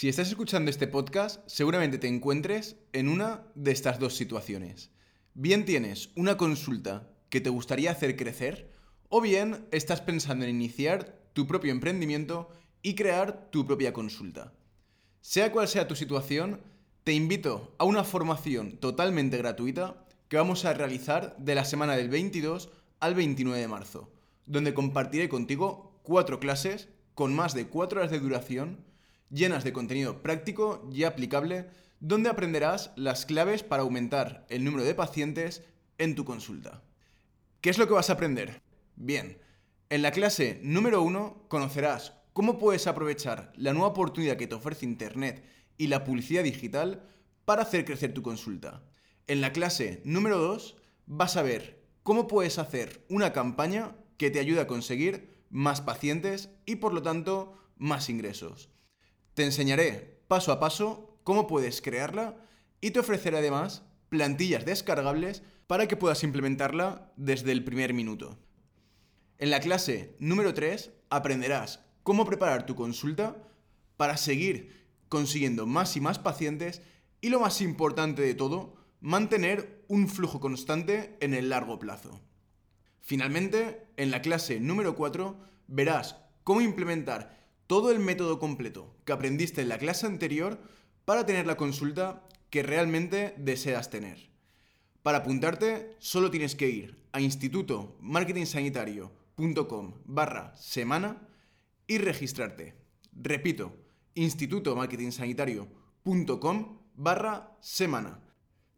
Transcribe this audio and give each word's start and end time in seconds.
Si 0.00 0.08
estás 0.08 0.28
escuchando 0.28 0.70
este 0.70 0.86
podcast, 0.86 1.46
seguramente 1.46 1.98
te 1.98 2.08
encuentres 2.08 2.76
en 2.94 3.06
una 3.06 3.44
de 3.54 3.70
estas 3.70 3.98
dos 3.98 4.16
situaciones. 4.16 4.90
Bien 5.34 5.66
tienes 5.66 6.08
una 6.16 6.38
consulta 6.38 7.10
que 7.28 7.42
te 7.42 7.50
gustaría 7.50 7.90
hacer 7.90 8.16
crecer, 8.16 8.72
o 9.10 9.20
bien 9.20 9.68
estás 9.72 10.00
pensando 10.00 10.46
en 10.46 10.52
iniciar 10.56 11.20
tu 11.34 11.46
propio 11.46 11.70
emprendimiento 11.70 12.48
y 12.80 12.94
crear 12.94 13.50
tu 13.50 13.66
propia 13.66 13.92
consulta. 13.92 14.54
Sea 15.20 15.52
cual 15.52 15.68
sea 15.68 15.86
tu 15.86 15.94
situación, 15.94 16.62
te 17.04 17.12
invito 17.12 17.74
a 17.76 17.84
una 17.84 18.02
formación 18.02 18.78
totalmente 18.78 19.36
gratuita 19.36 20.06
que 20.28 20.38
vamos 20.38 20.64
a 20.64 20.72
realizar 20.72 21.36
de 21.36 21.54
la 21.54 21.66
semana 21.66 21.94
del 21.94 22.08
22 22.08 22.70
al 23.00 23.14
29 23.14 23.60
de 23.60 23.68
marzo, 23.68 24.10
donde 24.46 24.72
compartiré 24.72 25.28
contigo 25.28 26.00
cuatro 26.04 26.40
clases 26.40 26.88
con 27.14 27.36
más 27.36 27.52
de 27.52 27.66
cuatro 27.66 28.00
horas 28.00 28.10
de 28.10 28.20
duración 28.20 28.88
llenas 29.30 29.64
de 29.64 29.72
contenido 29.72 30.22
práctico 30.22 30.88
y 30.92 31.04
aplicable, 31.04 31.68
donde 32.00 32.30
aprenderás 32.30 32.92
las 32.96 33.26
claves 33.26 33.62
para 33.62 33.82
aumentar 33.82 34.46
el 34.48 34.64
número 34.64 34.84
de 34.84 34.94
pacientes 34.94 35.62
en 35.98 36.14
tu 36.14 36.24
consulta. 36.24 36.82
¿Qué 37.60 37.70
es 37.70 37.78
lo 37.78 37.86
que 37.86 37.94
vas 37.94 38.10
a 38.10 38.14
aprender? 38.14 38.62
Bien, 38.96 39.38
en 39.90 40.02
la 40.02 40.12
clase 40.12 40.60
número 40.62 41.02
1 41.02 41.44
conocerás 41.48 42.14
cómo 42.32 42.58
puedes 42.58 42.86
aprovechar 42.86 43.52
la 43.56 43.72
nueva 43.72 43.88
oportunidad 43.88 44.36
que 44.36 44.46
te 44.46 44.54
ofrece 44.54 44.86
Internet 44.86 45.44
y 45.76 45.88
la 45.88 46.04
publicidad 46.04 46.42
digital 46.42 47.02
para 47.44 47.62
hacer 47.62 47.84
crecer 47.84 48.14
tu 48.14 48.22
consulta. 48.22 48.82
En 49.26 49.40
la 49.40 49.52
clase 49.52 50.00
número 50.04 50.38
2 50.38 50.76
vas 51.06 51.36
a 51.36 51.42
ver 51.42 51.82
cómo 52.02 52.26
puedes 52.28 52.58
hacer 52.58 53.04
una 53.10 53.32
campaña 53.32 53.96
que 54.16 54.30
te 54.30 54.40
ayude 54.40 54.60
a 54.60 54.66
conseguir 54.66 55.36
más 55.50 55.80
pacientes 55.80 56.50
y 56.64 56.76
por 56.76 56.94
lo 56.94 57.02
tanto 57.02 57.54
más 57.76 58.08
ingresos. 58.08 58.69
Te 59.40 59.46
enseñaré 59.46 60.20
paso 60.28 60.52
a 60.52 60.60
paso 60.60 61.18
cómo 61.24 61.46
puedes 61.46 61.80
crearla 61.80 62.36
y 62.82 62.90
te 62.90 63.00
ofreceré 63.00 63.38
además 63.38 63.84
plantillas 64.10 64.66
descargables 64.66 65.42
para 65.66 65.88
que 65.88 65.96
puedas 65.96 66.24
implementarla 66.24 67.10
desde 67.16 67.50
el 67.50 67.64
primer 67.64 67.94
minuto. 67.94 68.38
En 69.38 69.48
la 69.48 69.60
clase 69.60 70.14
número 70.18 70.52
3 70.52 70.90
aprenderás 71.08 71.80
cómo 72.02 72.26
preparar 72.26 72.66
tu 72.66 72.74
consulta 72.74 73.34
para 73.96 74.18
seguir 74.18 74.90
consiguiendo 75.08 75.66
más 75.66 75.96
y 75.96 76.02
más 76.02 76.18
pacientes 76.18 76.82
y 77.22 77.30
lo 77.30 77.40
más 77.40 77.62
importante 77.62 78.20
de 78.20 78.34
todo, 78.34 78.74
mantener 79.00 79.86
un 79.88 80.08
flujo 80.08 80.38
constante 80.38 81.16
en 81.20 81.32
el 81.32 81.48
largo 81.48 81.78
plazo. 81.78 82.20
Finalmente, 83.00 83.86
en 83.96 84.10
la 84.10 84.20
clase 84.20 84.60
número 84.60 84.96
4 84.96 85.40
verás 85.66 86.16
cómo 86.44 86.60
implementar 86.60 87.39
todo 87.70 87.90
el 87.92 88.00
método 88.00 88.40
completo 88.40 88.96
que 89.04 89.12
aprendiste 89.12 89.62
en 89.62 89.68
la 89.68 89.78
clase 89.78 90.04
anterior 90.04 90.60
para 91.04 91.24
tener 91.24 91.46
la 91.46 91.56
consulta 91.56 92.26
que 92.50 92.64
realmente 92.64 93.32
deseas 93.38 93.90
tener. 93.90 94.28
Para 95.04 95.18
apuntarte, 95.18 95.94
solo 96.00 96.32
tienes 96.32 96.56
que 96.56 96.68
ir 96.68 97.00
a 97.12 97.20
institutomarketingsanitario.com 97.20 99.94
barra 100.04 100.52
semana 100.56 101.28
y 101.86 101.98
registrarte. 101.98 102.74
Repito, 103.12 103.76
institutomarketingsanitario.com 104.16 106.78
barra 106.96 107.56
semana. 107.60 108.18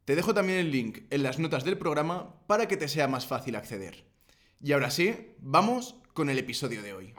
Te 0.04 0.16
dejo 0.16 0.34
también 0.34 0.58
el 0.58 0.70
link 0.70 1.04
en 1.08 1.22
las 1.22 1.38
notas 1.38 1.64
del 1.64 1.78
programa 1.78 2.44
para 2.46 2.68
que 2.68 2.76
te 2.76 2.88
sea 2.88 3.08
más 3.08 3.26
fácil 3.26 3.56
acceder. 3.56 4.04
Y 4.60 4.72
ahora 4.72 4.90
sí, 4.90 5.32
vamos 5.38 5.96
con 6.12 6.28
el 6.28 6.38
episodio 6.38 6.82
de 6.82 6.92
hoy. 6.92 7.14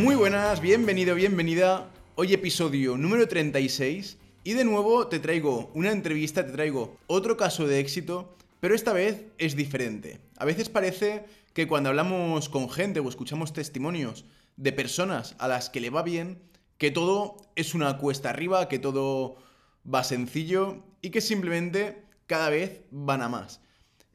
Muy 0.00 0.14
buenas, 0.14 0.62
bienvenido, 0.62 1.14
bienvenida. 1.14 1.90
Hoy 2.14 2.32
episodio 2.32 2.96
número 2.96 3.28
36 3.28 4.16
y 4.44 4.54
de 4.54 4.64
nuevo 4.64 5.08
te 5.08 5.18
traigo 5.18 5.70
una 5.74 5.92
entrevista, 5.92 6.46
te 6.46 6.52
traigo 6.52 6.96
otro 7.06 7.36
caso 7.36 7.66
de 7.66 7.80
éxito, 7.80 8.34
pero 8.60 8.74
esta 8.74 8.94
vez 8.94 9.26
es 9.36 9.56
diferente. 9.56 10.18
A 10.38 10.46
veces 10.46 10.70
parece 10.70 11.26
que 11.52 11.68
cuando 11.68 11.90
hablamos 11.90 12.48
con 12.48 12.70
gente 12.70 13.00
o 13.00 13.10
escuchamos 13.10 13.52
testimonios 13.52 14.24
de 14.56 14.72
personas 14.72 15.36
a 15.38 15.48
las 15.48 15.68
que 15.68 15.80
le 15.80 15.90
va 15.90 16.02
bien, 16.02 16.40
que 16.78 16.90
todo 16.90 17.36
es 17.54 17.74
una 17.74 17.98
cuesta 17.98 18.30
arriba, 18.30 18.68
que 18.68 18.78
todo 18.78 19.36
va 19.84 20.02
sencillo 20.02 20.82
y 21.02 21.10
que 21.10 21.20
simplemente 21.20 22.06
cada 22.26 22.48
vez 22.48 22.80
van 22.90 23.20
a 23.20 23.28
más. 23.28 23.60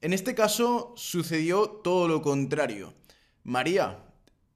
En 0.02 0.14
este 0.14 0.34
caso 0.34 0.96
sucedió 0.98 1.70
todo 1.70 2.08
lo 2.08 2.24
contrario. 2.24 2.96
María 3.44 4.05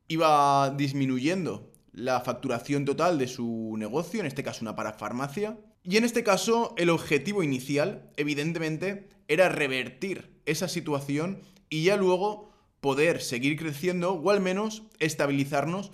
iba 0.09 0.71
disminuyendo 0.71 1.71
la 1.93 2.19
facturación 2.19 2.83
total 2.83 3.17
de 3.17 3.27
su 3.27 3.75
negocio, 3.77 4.19
en 4.19 4.25
este 4.25 4.43
caso 4.43 4.59
una 4.61 4.75
parafarmacia. 4.75 5.57
Y 5.83 5.95
en 5.95 6.03
este 6.03 6.23
caso 6.23 6.73
el 6.77 6.89
objetivo 6.89 7.41
inicial, 7.43 8.11
evidentemente, 8.17 9.07
era 9.29 9.47
revertir 9.47 10.41
esa 10.45 10.67
situación 10.67 11.39
y 11.69 11.83
ya 11.83 11.95
luego 11.95 12.51
poder 12.81 13.21
seguir 13.21 13.57
creciendo 13.57 14.13
o 14.13 14.31
al 14.31 14.41
menos 14.41 14.83
estabilizarnos 14.99 15.91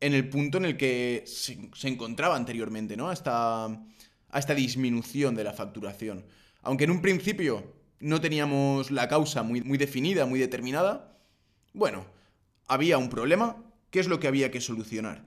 en 0.00 0.14
el 0.14 0.28
punto 0.28 0.58
en 0.58 0.66
el 0.66 0.76
que 0.76 1.24
se, 1.26 1.58
encontraba 1.88 2.36
anteriormente, 2.36 2.96
¿no? 2.96 3.08
Hasta, 3.08 3.64
a 3.64 4.38
esta 4.38 4.54
disminución 4.54 5.34
de 5.34 5.44
la 5.44 5.52
facturación. 5.52 6.24
Aunque 6.62 6.84
en 6.84 6.90
un 6.90 7.02
principio 7.02 7.74
no 7.98 8.20
teníamos 8.20 8.90
la 8.90 9.08
causa 9.08 9.42
muy, 9.42 9.62
muy 9.62 9.78
definida, 9.78 10.26
muy 10.26 10.38
determinada, 10.38 11.16
bueno, 11.72 12.04
había 12.68 12.98
un 12.98 13.08
problema, 13.08 13.62
¿qué 13.90 14.00
es 14.00 14.08
lo 14.08 14.20
que 14.20 14.28
había 14.28 14.50
que 14.50 14.60
solucionar? 14.60 15.26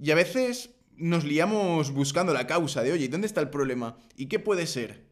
Y 0.00 0.10
a 0.10 0.14
veces 0.14 0.70
nos 0.96 1.24
liamos 1.24 1.92
buscando 1.92 2.32
la 2.32 2.46
causa 2.46 2.82
de, 2.82 2.92
oye, 2.92 3.08
¿dónde 3.08 3.26
está 3.26 3.40
el 3.40 3.50
problema? 3.50 3.96
¿Y 4.16 4.26
qué 4.26 4.38
puede 4.38 4.66
ser? 4.66 5.06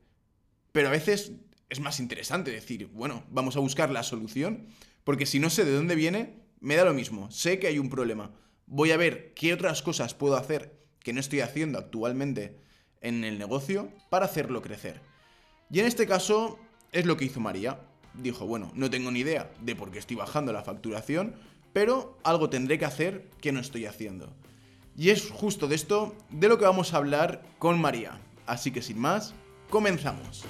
Pero 0.73 0.89
a 0.89 0.93
veces 0.93 1.33
es 1.69 1.81
más 1.81 2.01
interesante 2.01 2.51
decir, 2.51 2.87
bueno, 2.89 3.25
vamos 3.31 3.57
a 3.57 3.61
buscar 3.61 3.91
la 3.91 4.03
solución, 4.03 4.67
porque 5.05 5.27
si 5.27 5.39
no 5.39 5.51
sé 5.51 5.65
de 5.65 5.73
dónde 5.73 5.95
viene, 5.95 6.43
me 6.61 6.77
da 6.77 6.85
lo 6.85 6.95
mismo, 6.95 7.31
sé 7.31 7.59
que 7.59 7.67
hay 7.67 7.79
un 7.79 7.91
problema. 7.91 8.33
Voy 8.67 8.91
a 8.91 8.97
ver 8.97 9.33
qué 9.35 9.53
otras 9.53 9.83
cosas 9.83 10.15
puedo 10.15 10.37
hacer 10.37 10.77
que 11.01 11.13
no 11.13 11.21
estoy 11.21 11.41
haciendo 11.41 11.79
actualmente 11.79 12.57
en 13.01 13.25
el 13.25 13.39
negocio 13.39 13.93
para 14.11 14.25
hacerlo 14.25 14.63
crecer. 14.63 15.01
Y 15.71 15.81
en 15.81 15.87
este 15.87 16.07
caso 16.07 16.59
es 16.93 17.07
lo 17.07 17.17
que 17.17 17.27
hizo 17.27 17.41
María. 17.41 17.81
Dijo, 18.15 18.47
bueno, 18.47 18.73
no 18.75 18.91
tengo 18.91 19.11
ni 19.11 19.21
idea 19.21 19.53
de 19.61 19.77
por 19.77 19.91
qué 19.91 19.99
estoy 19.99 20.17
bajando 20.17 20.53
la 20.53 20.63
facturación, 20.63 21.35
pero 21.77 22.17
algo 22.25 22.49
tendré 22.49 22.79
que 22.79 22.87
hacer 22.87 23.29
que 23.39 23.53
no 23.53 23.61
estoy 23.61 23.85
haciendo. 23.85 24.35
Y 24.97 25.11
es 25.11 25.31
justo 25.31 25.69
de 25.69 25.75
esto 25.75 26.17
de 26.31 26.49
lo 26.49 26.57
que 26.57 26.65
vamos 26.65 26.95
a 26.95 26.97
hablar 26.97 27.43
con 27.59 27.79
María. 27.79 28.19
Así 28.47 28.71
que 28.73 28.81
sin 28.81 28.99
más, 28.99 29.35
comenzamos. 29.69 30.47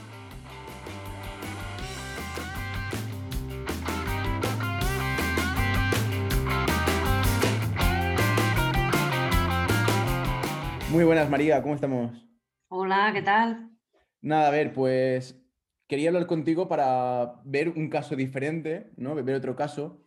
Muy 10.93 11.03
buenas, 11.03 11.29
María, 11.29 11.61
¿cómo 11.61 11.75
estamos? 11.75 12.25
Hola, 12.69 13.11
¿qué 13.13 13.23
tal? 13.23 13.73
Nada, 14.21 14.47
a 14.47 14.53
ver, 14.53 14.73
pues 14.73 15.43
quería 15.89 16.11
hablar 16.11 16.29
contigo 16.29 16.69
para 16.69 17.41
ver 17.45 17.71
un 17.71 17.91
caso 17.91 18.15
diferente, 18.15 18.93
¿no? 18.97 19.17
Ver 19.17 19.35
otro 19.35 19.57
caso 19.57 20.06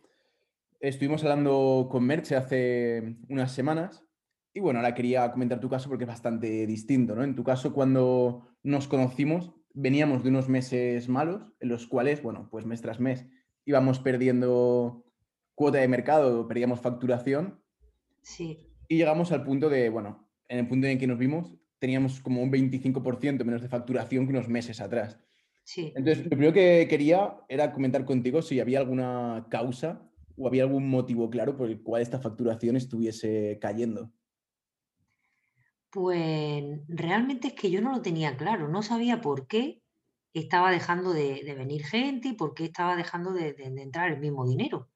Estuvimos 0.80 1.22
hablando 1.24 1.88
con 1.90 2.04
Merche 2.04 2.36
hace 2.36 3.18
unas 3.28 3.52
semanas 3.52 4.02
y 4.54 4.60
bueno, 4.60 4.78
ahora 4.78 4.94
quería 4.94 5.30
comentar 5.30 5.60
tu 5.60 5.68
caso 5.68 5.90
porque 5.90 6.04
es 6.04 6.08
bastante 6.08 6.66
distinto, 6.66 7.14
¿no? 7.14 7.22
En 7.22 7.34
tu 7.34 7.44
caso, 7.44 7.74
cuando 7.74 8.48
nos 8.62 8.88
conocimos, 8.88 9.52
veníamos 9.74 10.22
de 10.22 10.30
unos 10.30 10.48
meses 10.48 11.06
malos 11.10 11.52
en 11.60 11.68
los 11.68 11.86
cuales, 11.86 12.22
bueno, 12.22 12.48
pues 12.50 12.64
mes 12.64 12.80
tras 12.80 12.98
mes 12.98 13.26
íbamos 13.66 13.98
perdiendo 13.98 15.04
cuota 15.54 15.76
de 15.76 15.86
mercado, 15.86 16.48
perdíamos 16.48 16.80
facturación. 16.80 17.62
Sí. 18.22 18.72
Y 18.88 18.96
llegamos 18.96 19.32
al 19.32 19.44
punto 19.44 19.68
de, 19.68 19.90
bueno, 19.90 20.30
en 20.48 20.60
el 20.60 20.66
punto 20.66 20.86
en 20.86 20.98
que 20.98 21.06
nos 21.06 21.18
vimos, 21.18 21.54
teníamos 21.78 22.20
como 22.20 22.42
un 22.42 22.50
25% 22.50 23.44
menos 23.44 23.60
de 23.60 23.68
facturación 23.68 24.24
que 24.24 24.32
unos 24.32 24.48
meses 24.48 24.80
atrás. 24.80 25.20
Sí. 25.62 25.92
Entonces, 25.94 26.24
lo 26.24 26.30
primero 26.30 26.54
que 26.54 26.86
quería 26.88 27.34
era 27.50 27.70
comentar 27.70 28.06
contigo 28.06 28.40
si 28.40 28.60
había 28.60 28.78
alguna 28.78 29.46
causa 29.50 30.09
o 30.40 30.46
había 30.48 30.62
algún 30.62 30.88
motivo 30.88 31.28
claro 31.28 31.56
por 31.56 31.68
el 31.68 31.82
cual 31.82 32.00
esta 32.00 32.18
facturación 32.18 32.76
estuviese 32.76 33.58
cayendo? 33.60 34.10
Pues 35.90 36.64
realmente 36.88 37.48
es 37.48 37.54
que 37.54 37.70
yo 37.70 37.82
no 37.82 37.92
lo 37.92 38.00
tenía 38.00 38.36
claro, 38.36 38.68
no 38.68 38.82
sabía 38.82 39.20
por 39.20 39.46
qué 39.46 39.82
estaba 40.32 40.70
dejando 40.70 41.12
de, 41.12 41.42
venir 41.56 41.84
gente 41.84 42.28
y 42.28 42.32
por 42.32 42.54
qué 42.54 42.64
estaba 42.64 42.96
dejando 42.96 43.32
de, 43.32 43.54
entrar 43.58 44.10
el 44.10 44.20
mismo 44.20 44.46
dinero. 44.46 44.88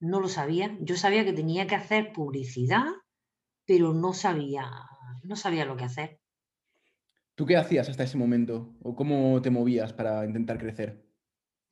No 0.00 0.20
lo 0.20 0.28
sabía. 0.28 0.76
Yo 0.80 0.96
sabía 0.96 1.24
que 1.24 1.32
tenía 1.32 1.66
que 1.66 1.74
hacer 1.74 2.12
publicidad, 2.12 2.86
pero 3.66 3.92
no 3.92 4.12
sabía, 4.12 4.70
no 5.22 5.36
sabía 5.36 5.64
lo 5.64 5.76
que 5.76 5.84
hacer. 5.84 6.20
¿Tú 7.34 7.46
qué 7.46 7.56
hacías 7.56 7.88
hasta 7.88 8.04
ese 8.04 8.16
momento? 8.16 8.74
¿O 8.82 8.94
cómo 8.94 9.42
te 9.42 9.50
movías 9.50 9.92
para 9.92 10.24
intentar 10.24 10.58
crecer? 10.58 11.03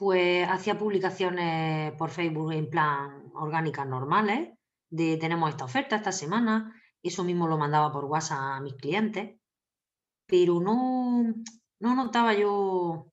Pues 0.02 0.48
hacía 0.48 0.76
publicaciones 0.76 1.92
por 1.92 2.10
Facebook 2.10 2.50
en 2.52 2.68
plan 2.68 3.30
orgánicas 3.34 3.86
normales, 3.86 4.50
de 4.90 5.16
tenemos 5.16 5.48
esta 5.48 5.64
oferta 5.64 5.94
esta 5.94 6.10
semana, 6.10 6.74
eso 7.04 7.22
mismo 7.22 7.46
lo 7.46 7.56
mandaba 7.56 7.92
por 7.92 8.06
WhatsApp 8.06 8.56
a 8.56 8.60
mis 8.60 8.74
clientes, 8.74 9.38
pero 10.26 10.58
no, 10.58 11.32
no 11.78 11.94
notaba 11.94 12.34
yo, 12.34 13.12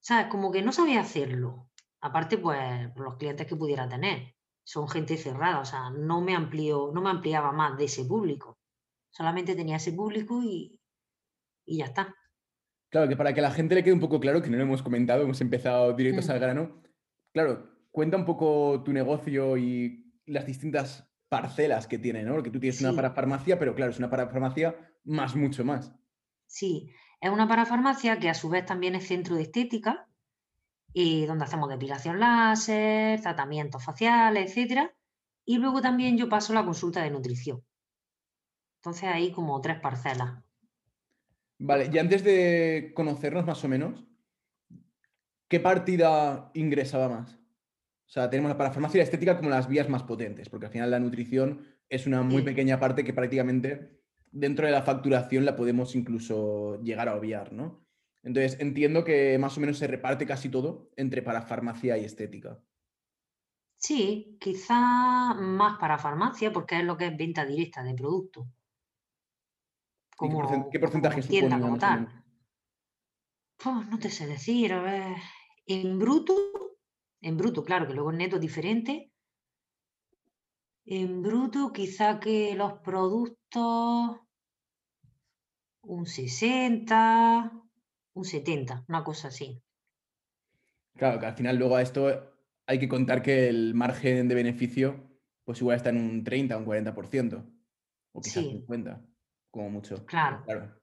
¿sabes? 0.00 0.26
Como 0.26 0.52
que 0.52 0.60
no 0.60 0.70
sabía 0.70 1.00
hacerlo. 1.00 1.70
Aparte, 2.02 2.36
pues, 2.36 2.90
los 2.96 3.16
clientes 3.16 3.46
que 3.46 3.56
pudiera 3.56 3.88
tener. 3.88 4.34
Son 4.62 4.86
gente 4.86 5.16
cerrada, 5.16 5.60
o 5.60 5.64
sea, 5.64 5.88
no 5.88 6.20
me 6.20 6.36
amplió, 6.36 6.90
no 6.92 7.00
me 7.00 7.08
ampliaba 7.08 7.52
más 7.52 7.78
de 7.78 7.86
ese 7.86 8.04
público. 8.04 8.58
Solamente 9.10 9.56
tenía 9.56 9.76
ese 9.76 9.94
público 9.94 10.42
y, 10.42 10.78
y 11.64 11.78
ya 11.78 11.86
está. 11.86 12.14
Claro, 12.90 13.08
que 13.08 13.16
para 13.16 13.32
que 13.34 13.40
la 13.40 13.50
gente 13.52 13.74
le 13.74 13.82
quede 13.84 13.94
un 13.94 14.00
poco 14.00 14.18
claro, 14.20 14.42
que 14.42 14.50
no 14.50 14.56
lo 14.56 14.62
hemos 14.64 14.82
comentado, 14.82 15.22
hemos 15.22 15.40
empezado 15.40 15.92
directos 15.94 16.28
Mm. 16.28 16.30
al 16.32 16.38
grano. 16.40 16.82
Claro, 17.32 17.70
cuenta 17.92 18.16
un 18.16 18.24
poco 18.24 18.82
tu 18.84 18.92
negocio 18.92 19.56
y 19.56 20.12
las 20.26 20.46
distintas 20.46 21.08
parcelas 21.28 21.86
que 21.86 21.98
tiene, 21.98 22.24
¿no? 22.24 22.34
Porque 22.34 22.50
tú 22.50 22.58
tienes 22.60 22.80
una 22.80 22.90
Sí, 22.90 22.96
para 22.96 23.12
farmacia, 23.12 23.58
pero 23.58 23.74
claro, 23.74 23.92
es 23.92 23.98
una 23.98 24.10
para 24.10 24.28
farmacia 24.28 24.76
más 25.04 25.36
mucho 25.36 25.64
más. 25.64 25.92
sí. 26.46 26.90
Es 27.22 27.30
una 27.30 27.46
parafarmacia 27.46 28.18
que 28.18 28.30
a 28.30 28.34
su 28.34 28.48
vez 28.48 28.64
también 28.64 28.94
es 28.94 29.06
centro 29.06 29.36
de 29.36 29.42
estética, 29.42 30.08
y 30.94 31.26
donde 31.26 31.44
hacemos 31.44 31.68
depilación 31.68 32.18
láser, 32.18 33.20
tratamientos 33.20 33.84
faciales, 33.84 34.50
etcétera. 34.50 34.94
Y 35.44 35.58
luego 35.58 35.82
también 35.82 36.16
yo 36.16 36.30
paso 36.30 36.54
la 36.54 36.64
consulta 36.64 37.02
de 37.02 37.10
nutrición. 37.10 37.62
Entonces 38.78 39.04
hay 39.04 39.32
como 39.32 39.60
tres 39.60 39.80
parcelas. 39.80 40.42
Vale, 41.68 41.90
y 41.92 41.98
antes 41.98 42.24
de 42.24 42.92
conocernos 42.96 43.46
más 43.46 43.62
o 43.64 43.68
menos, 43.68 44.04
¿qué 45.48 45.60
partida 45.60 46.50
ingresaba 46.54 47.08
más? 47.08 47.34
O 47.34 48.12
sea, 48.12 48.30
tenemos 48.30 48.50
la 48.50 48.58
parafarmacia 48.58 48.98
y 48.98 49.00
la 49.00 49.04
estética 49.04 49.36
como 49.36 49.50
las 49.50 49.68
vías 49.68 49.88
más 49.88 50.02
potentes, 50.02 50.48
porque 50.48 50.66
al 50.66 50.72
final 50.72 50.90
la 50.90 51.00
nutrición 51.00 51.66
es 51.88 52.06
una 52.06 52.22
muy 52.22 52.42
pequeña 52.42 52.80
parte 52.80 53.04
que 53.04 53.14
prácticamente 53.14 54.00
dentro 54.32 54.66
de 54.66 54.72
la 54.72 54.82
facturación 54.82 55.44
la 55.44 55.56
podemos 55.56 55.94
incluso 55.94 56.80
llegar 56.82 57.08
a 57.08 57.16
obviar, 57.16 57.52
¿no? 57.52 57.86
Entonces, 58.22 58.60
entiendo 58.60 59.04
que 59.04 59.38
más 59.38 59.56
o 59.56 59.60
menos 59.60 59.78
se 59.78 59.86
reparte 59.86 60.26
casi 60.26 60.48
todo 60.50 60.92
entre 60.96 61.22
parafarmacia 61.22 61.98
y 61.98 62.04
estética. 62.04 62.60
Sí, 63.76 64.36
quizá 64.40 65.34
más 65.34 65.78
para 65.80 65.98
farmacia, 65.98 66.52
porque 66.52 66.78
es 66.78 66.84
lo 66.84 66.96
que 66.96 67.06
es 67.08 67.16
venta 67.16 67.44
directa 67.44 67.82
de 67.82 67.94
producto, 67.94 68.46
¿Y 68.46 68.46
qué, 68.46 68.46
porcen- 68.46 68.59
como, 70.20 70.70
qué 70.70 70.78
como 70.78 70.80
porcentaje 70.80 71.20
en 71.20 71.28
tienda, 71.28 71.60
como 71.60 71.78
tal. 71.78 72.24
Pues 73.56 73.88
no 73.88 73.98
te 73.98 74.10
sé 74.10 74.26
decir, 74.26 74.72
a 74.72 74.82
ver, 74.82 75.16
en 75.66 75.98
bruto, 75.98 76.34
en 77.22 77.36
bruto, 77.36 77.64
claro, 77.64 77.86
que 77.86 77.94
luego 77.94 78.10
en 78.10 78.18
neto 78.18 78.36
es 78.36 78.42
diferente. 78.42 79.12
En 80.84 81.22
bruto, 81.22 81.72
quizá 81.72 82.20
que 82.20 82.54
los 82.54 82.74
productos 82.80 84.20
un 85.82 86.06
60, 86.06 87.52
un 88.14 88.24
70, 88.24 88.84
una 88.88 89.04
cosa 89.04 89.28
así. 89.28 89.62
Claro, 90.96 91.18
que 91.18 91.26
al 91.26 91.34
final 91.34 91.56
luego 91.56 91.76
a 91.76 91.82
esto 91.82 92.32
hay 92.66 92.78
que 92.78 92.88
contar 92.88 93.22
que 93.22 93.48
el 93.48 93.74
margen 93.74 94.28
de 94.28 94.34
beneficio 94.34 95.10
pues 95.44 95.60
igual 95.60 95.76
está 95.76 95.90
en 95.90 95.96
un 95.96 96.22
30 96.22 96.56
o 96.56 96.60
un 96.60 96.66
40%, 96.66 97.44
o 98.12 98.20
quizás 98.20 98.44
Sí, 98.44 98.50
50, 98.50 99.02
como 99.50 99.70
mucho. 99.70 100.04
claro, 100.06 100.42
Claro. 100.44 100.76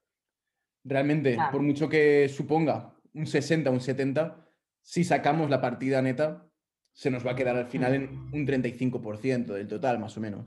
Realmente, 0.84 1.36
por 1.52 1.60
mucho 1.62 1.88
que 1.88 2.28
suponga 2.28 2.94
un 3.12 3.26
60 3.26 3.68
o 3.68 3.72
un 3.72 3.80
70, 3.80 4.48
si 4.82 5.04
sacamos 5.04 5.50
la 5.50 5.60
partida 5.60 6.00
neta, 6.00 6.48
se 6.94 7.10
nos 7.10 7.26
va 7.26 7.32
a 7.32 7.36
quedar 7.36 7.56
al 7.56 7.66
final 7.66 7.94
en 7.94 8.10
Mm, 8.30 8.34
un 8.34 8.46
35% 8.46 9.54
del 9.54 9.68
total, 9.68 9.98
más 9.98 10.16
o 10.16 10.20
menos, 10.20 10.46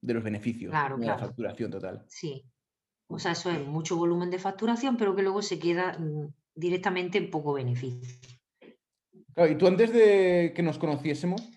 de 0.00 0.14
los 0.14 0.22
beneficios, 0.22 0.70
Claro, 0.70 0.96
de 0.96 1.06
la 1.06 1.18
facturación 1.18 1.70
total. 1.70 2.04
sí. 2.08 2.44
O 3.12 3.18
sea, 3.18 3.32
eso 3.32 3.50
es 3.50 3.66
mucho 3.66 3.96
volumen 3.96 4.30
de 4.30 4.38
facturación, 4.38 4.96
pero 4.96 5.16
que 5.16 5.22
luego 5.22 5.42
se 5.42 5.58
queda 5.58 5.98
mm, 5.98 6.32
directamente 6.54 7.18
en 7.18 7.28
poco 7.30 7.54
beneficio. 7.54 8.08
Claro, 9.34 9.50
y 9.50 9.58
tú 9.58 9.66
antes 9.66 9.92
de 9.92 10.52
que 10.54 10.62
nos 10.62 10.78
conociésemos, 10.78 11.50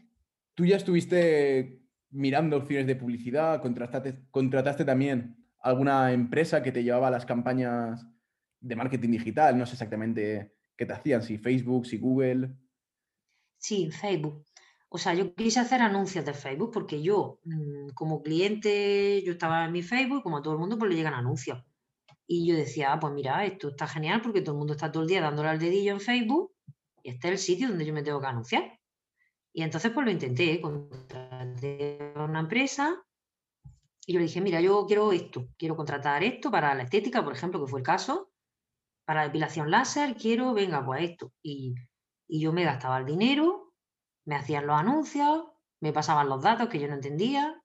tú 0.55 0.65
ya 0.65 0.77
estuviste 0.77 1.83
mirando 2.09 2.57
opciones 2.57 2.87
de 2.87 2.95
publicidad, 2.95 3.61
contrataste, 3.61 4.23
contrataste 4.31 4.83
también 4.83 5.42
alguna 5.63 6.11
empresa 6.11 6.61
que 6.61 6.71
te 6.71 6.83
llevaba 6.83 7.09
las 7.09 7.25
campañas 7.25 8.05
de 8.59 8.75
marketing 8.75 9.09
digital, 9.11 9.57
no 9.57 9.65
sé 9.65 9.73
exactamente 9.73 10.53
qué 10.77 10.85
te 10.85 10.93
hacían, 10.93 11.23
si 11.23 11.37
Facebook, 11.37 11.85
si 11.85 11.97
Google. 11.97 12.55
Sí, 13.57 13.89
Facebook. 13.89 14.45
O 14.89 14.97
sea, 14.97 15.13
yo 15.15 15.33
quise 15.33 15.59
hacer 15.59 15.81
anuncios 15.81 16.23
de 16.25 16.33
Facebook 16.33 16.71
porque 16.71 17.01
yo, 17.01 17.39
mm, 17.45 17.89
como 17.95 18.21
cliente, 18.21 19.23
yo 19.25 19.33
estaba 19.33 19.65
en 19.65 19.71
mi 19.71 19.81
Facebook, 19.81 20.21
como 20.21 20.37
a 20.37 20.41
todo 20.41 20.53
el 20.53 20.59
mundo, 20.59 20.77
pues 20.77 20.91
le 20.91 20.97
llegan 20.97 21.15
anuncios. 21.15 21.63
Y 22.27 22.47
yo 22.47 22.55
decía, 22.55 22.93
ah, 22.93 22.99
pues 22.99 23.13
mira, 23.13 23.43
esto 23.45 23.69
está 23.69 23.87
genial 23.87 24.21
porque 24.21 24.41
todo 24.41 24.53
el 24.53 24.59
mundo 24.59 24.73
está 24.73 24.91
todo 24.91 25.03
el 25.03 25.09
día 25.09 25.21
dándole 25.21 25.49
al 25.49 25.59
dedillo 25.59 25.93
en 25.93 25.99
Facebook 25.99 26.53
y 27.01 27.09
este 27.09 27.27
es 27.27 27.31
el 27.33 27.37
sitio 27.37 27.67
donde 27.67 27.85
yo 27.85 27.93
me 27.93 28.03
tengo 28.03 28.21
que 28.21 28.27
anunciar. 28.27 28.79
Y 29.51 29.61
entonces 29.61 29.91
pues 29.91 30.05
lo 30.05 30.11
intenté, 30.11 30.59
contraté 30.61 32.13
a 32.15 32.23
una 32.23 32.39
empresa 32.39 33.03
y 34.05 34.13
yo 34.13 34.19
le 34.19 34.25
dije, 34.25 34.41
mira, 34.41 34.59
yo 34.59 34.85
quiero 34.85 35.11
esto, 35.11 35.47
quiero 35.57 35.75
contratar 35.75 36.23
esto 36.23 36.51
para 36.51 36.73
la 36.75 36.83
estética, 36.83 37.23
por 37.23 37.33
ejemplo, 37.33 37.63
que 37.63 37.69
fue 37.69 37.79
el 37.79 37.85
caso, 37.85 38.31
para 39.05 39.21
la 39.21 39.27
depilación 39.27 39.71
láser, 39.71 40.15
quiero, 40.15 40.53
venga, 40.53 40.85
pues 40.85 41.09
esto. 41.09 41.33
Y, 41.41 41.75
y 42.27 42.41
yo 42.41 42.51
me 42.51 42.65
gastaba 42.65 42.99
el 42.99 43.05
dinero, 43.05 43.73
me 44.25 44.35
hacían 44.35 44.67
los 44.67 44.77
anuncios, 44.77 45.45
me 45.81 45.93
pasaban 45.93 46.29
los 46.29 46.41
datos 46.41 46.69
que 46.69 46.79
yo 46.79 46.87
no 46.87 46.95
entendía, 46.95 47.61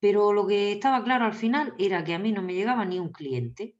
pero 0.00 0.32
lo 0.32 0.46
que 0.46 0.72
estaba 0.72 1.02
claro 1.04 1.24
al 1.24 1.34
final 1.34 1.74
era 1.78 2.04
que 2.04 2.14
a 2.14 2.18
mí 2.18 2.32
no 2.32 2.42
me 2.42 2.54
llegaba 2.54 2.84
ni 2.84 2.98
un 2.98 3.10
cliente. 3.10 3.78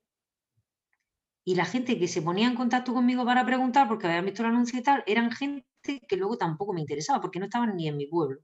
Y 1.44 1.56
la 1.56 1.66
gente 1.66 1.98
que 1.98 2.08
se 2.08 2.22
ponía 2.22 2.46
en 2.48 2.54
contacto 2.54 2.94
conmigo 2.94 3.24
para 3.24 3.44
preguntar, 3.44 3.88
porque 3.88 4.06
habían 4.06 4.24
visto 4.24 4.42
el 4.42 4.48
anuncio 4.48 4.78
y 4.78 4.82
tal, 4.82 5.04
eran 5.06 5.30
gente 5.30 5.66
que 6.08 6.16
luego 6.16 6.38
tampoco 6.38 6.72
me 6.72 6.80
interesaba, 6.80 7.20
porque 7.20 7.38
no 7.38 7.44
estaban 7.46 7.76
ni 7.76 7.88
en 7.88 7.96
mi 7.96 8.06
pueblo. 8.06 8.40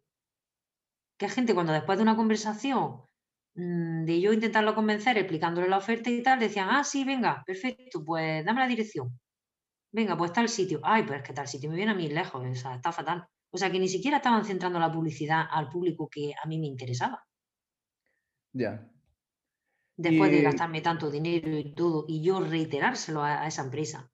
Que 1.17 1.27
hay 1.27 1.33
gente 1.33 1.55
cuando 1.55 1.73
después 1.73 1.97
de 1.99 2.03
una 2.03 2.17
conversación, 2.17 3.03
de 3.55 4.21
yo 4.21 4.33
intentarlo 4.33 4.75
convencer, 4.75 5.19
explicándole 5.19 5.69
la 5.69 5.79
oferta 5.79 6.11
y 6.11 6.23
tal, 6.23 6.39
decían, 6.39 6.69
ah, 6.71 6.85
sí, 6.85 7.05
venga, 7.05 7.43
perfecto, 7.47 8.05
pues 8.05 8.45
dame 8.45 8.61
la 8.61 8.69
dirección. 8.69 9.19
Venga, 9.93 10.17
pues 10.17 10.33
tal 10.33 10.49
sitio. 10.49 10.81
Ay, 10.83 11.03
pues 11.05 11.21
es 11.21 11.27
que 11.27 11.33
tal 11.35 11.49
sitio 11.49 11.71
me 11.71 11.77
viene 11.77 11.93
a 11.93 11.95
mí 11.95 12.09
lejos, 12.09 12.45
o 12.45 12.55
sea, 12.55 12.77
está 12.77 12.93
fatal. 12.93 13.27
O 13.51 13.59
sea, 13.59 13.71
que 13.71 13.81
ni 13.81 13.89
siquiera 13.89 14.19
estaban 14.19 14.45
centrando 14.45 14.79
la 14.79 14.93
publicidad 14.93 15.45
al 15.51 15.69
público 15.69 16.09
que 16.09 16.33
a 16.43 16.47
mí 16.47 16.59
me 16.59 16.67
interesaba. 16.69 17.25
Ya. 18.53 18.89
Después 19.97 20.31
de 20.31 20.43
gastarme 20.43 20.81
tanto 20.81 21.11
dinero 21.11 21.59
y 21.59 21.75
todo, 21.75 22.05
y 22.09 22.23
yo 22.23 22.41
reiterárselo 22.41 23.23
a, 23.23 23.43
a 23.43 23.47
esa 23.49 23.63
empresa. 23.63 24.11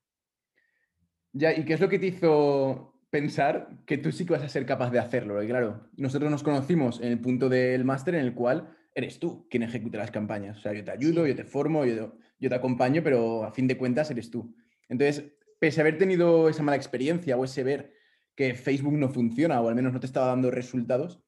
ya, 1.32 1.52
¿y 1.52 1.64
qué 1.64 1.74
es 1.74 1.80
lo 1.80 1.88
que 1.88 1.98
te 1.98 2.06
hizo 2.06 2.94
pensar 3.10 3.82
que 3.86 3.98
tú 3.98 4.10
sí 4.12 4.26
que 4.26 4.32
vas 4.32 4.42
a 4.42 4.48
ser 4.48 4.66
capaz 4.66 4.90
de 4.90 4.98
hacerlo? 4.98 5.34
Porque 5.34 5.48
claro, 5.48 5.88
nosotros 5.96 6.30
nos 6.30 6.42
conocimos 6.42 7.00
en 7.00 7.12
el 7.12 7.20
punto 7.20 7.48
del 7.48 7.84
máster 7.84 8.14
en 8.14 8.22
el 8.22 8.34
cual 8.34 8.76
eres 8.96 9.20
tú 9.20 9.46
quien 9.50 9.62
ejecuta 9.62 9.98
las 9.98 10.10
campañas. 10.10 10.56
O 10.56 10.60
sea, 10.62 10.72
yo 10.72 10.82
te 10.82 10.90
ayudo, 10.90 11.24
Sí. 11.24 11.28
yo 11.30 11.36
te 11.36 11.44
formo, 11.44 11.84
yo, 11.84 12.16
yo 12.40 12.48
te 12.48 12.54
acompaño, 12.54 13.02
pero 13.04 13.44
a 13.44 13.52
fin 13.52 13.68
de 13.68 13.76
cuentas 13.76 14.10
eres 14.10 14.30
tú. 14.30 14.56
Entonces, 14.88 15.32
pese 15.60 15.80
a 15.80 15.82
haber 15.82 15.98
tenido 15.98 16.48
esa 16.48 16.62
mala 16.62 16.76
experiencia 16.76 17.36
o 17.36 17.44
ese 17.44 17.62
ver 17.62 17.92
que 18.34 18.54
Facebook 18.54 18.94
no 18.94 19.10
funciona 19.10 19.60
o 19.60 19.68
al 19.68 19.74
menos 19.74 19.92
no 19.92 20.00
te 20.00 20.06
estaba 20.06 20.28
dando 20.28 20.50
resultados, 20.50 21.22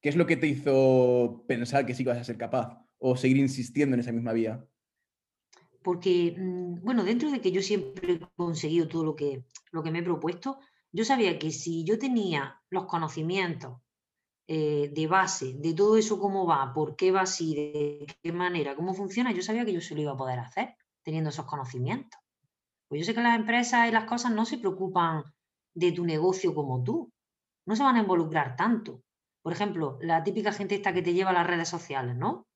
¿qué 0.00 0.08
es 0.08 0.16
lo 0.16 0.26
que 0.26 0.36
te 0.38 0.46
hizo 0.46 1.44
pensar 1.46 1.84
que 1.84 1.94
sí 1.94 2.04
que 2.04 2.10
vas 2.10 2.18
a 2.18 2.24
ser 2.24 2.38
capaz 2.38 2.78
o 2.98 3.16
seguir 3.16 3.36
insistiendo 3.36 3.94
en 3.94 4.00
esa 4.00 4.12
misma 4.12 4.32
vía? 4.32 4.66
Porque, 5.82 6.34
mm, 6.38 6.82
bueno, 6.82 7.04
dentro 7.04 7.30
de 7.30 7.40
que 7.40 7.52
yo 7.52 7.62
siempre 7.62 8.14
he 8.14 8.20
conseguido 8.34 8.88
todo 8.88 9.04
lo 9.04 9.14
que, 9.14 9.44
lo 9.72 9.82
que 9.82 9.90
me 9.90 9.98
he 10.00 10.02
propuesto, 10.02 10.58
yo 10.92 11.04
sabía 11.04 11.38
que 11.38 11.50
si 11.50 11.84
yo 11.84 11.98
tenía 11.98 12.60
los 12.70 12.86
conocimientos 12.86 13.78
eh, 14.52 14.90
de 14.92 15.06
base, 15.06 15.54
de 15.54 15.74
todo 15.74 15.96
eso 15.96 16.18
cómo 16.18 16.44
va, 16.44 16.72
por 16.74 16.96
qué 16.96 17.12
va 17.12 17.20
así, 17.20 17.54
de 17.54 18.06
qué 18.20 18.32
manera, 18.32 18.74
cómo 18.74 18.94
funciona, 18.94 19.30
yo 19.30 19.42
sabía 19.42 19.64
que 19.64 19.72
yo 19.72 19.80
se 19.80 19.94
lo 19.94 20.00
iba 20.00 20.10
a 20.10 20.16
poder 20.16 20.40
hacer 20.40 20.74
teniendo 21.04 21.30
esos 21.30 21.46
conocimientos. 21.46 22.18
Pues 22.88 23.00
yo 23.00 23.04
sé 23.04 23.14
que 23.14 23.22
las 23.22 23.38
empresas 23.38 23.88
y 23.88 23.92
las 23.92 24.06
cosas 24.06 24.32
no 24.32 24.44
se 24.44 24.58
preocupan 24.58 25.22
de 25.72 25.92
tu 25.92 26.04
negocio 26.04 26.52
como 26.52 26.82
tú, 26.82 27.12
no 27.64 27.76
se 27.76 27.84
van 27.84 27.94
a 27.94 28.00
involucrar 28.00 28.56
tanto. 28.56 29.04
Por 29.40 29.52
ejemplo, 29.52 29.98
la 30.02 30.24
típica 30.24 30.50
gente 30.52 30.74
esta 30.74 30.92
que 30.92 31.02
te 31.02 31.14
lleva 31.14 31.30
a 31.30 31.34
las 31.34 31.46
redes 31.46 31.68
sociales, 31.68 32.16
¿no? 32.16 32.48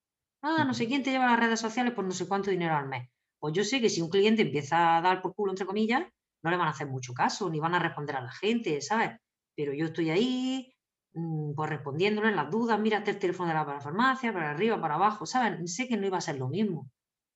Ah, 0.42 0.64
no 0.64 0.74
sé 0.74 0.88
quién 0.88 1.04
te 1.04 1.12
lleva 1.12 1.28
a 1.28 1.30
las 1.30 1.40
redes 1.46 1.60
sociales 1.60 1.94
por 1.94 2.04
no 2.04 2.10
sé 2.10 2.26
cuánto 2.26 2.50
dinero 2.50 2.74
al 2.74 2.88
mes. 2.88 3.08
Pues 3.38 3.54
yo 3.54 3.62
sé 3.62 3.80
que 3.80 3.88
si 3.88 4.02
un 4.02 4.10
cliente 4.10 4.42
empieza 4.42 4.96
a 4.96 5.00
dar 5.00 5.22
por 5.22 5.36
culo, 5.36 5.52
entre 5.52 5.64
comillas, 5.64 6.02
no 6.42 6.50
le 6.50 6.56
van 6.56 6.66
a 6.66 6.72
hacer 6.72 6.88
mucho 6.88 7.14
caso, 7.14 7.48
ni 7.50 7.60
van 7.60 7.76
a 7.76 7.78
responder 7.78 8.16
a 8.16 8.22
la 8.22 8.32
gente, 8.32 8.80
¿sabes? 8.80 9.12
Pero 9.54 9.72
yo 9.72 9.86
estoy 9.86 10.10
ahí, 10.10 10.73
pues 11.14 11.70
respondiéndole 11.70 12.32
las 12.32 12.50
dudas, 12.50 12.80
mírate 12.80 13.12
el 13.12 13.18
teléfono 13.18 13.48
de 13.48 13.54
la 13.54 13.80
farmacia, 13.80 14.32
para 14.32 14.50
arriba, 14.50 14.80
para 14.80 14.96
abajo, 14.96 15.26
¿sabes? 15.26 15.72
Sé 15.72 15.86
que 15.86 15.96
no 15.96 16.06
iba 16.06 16.18
a 16.18 16.20
ser 16.20 16.38
lo 16.38 16.48
mismo. 16.48 16.90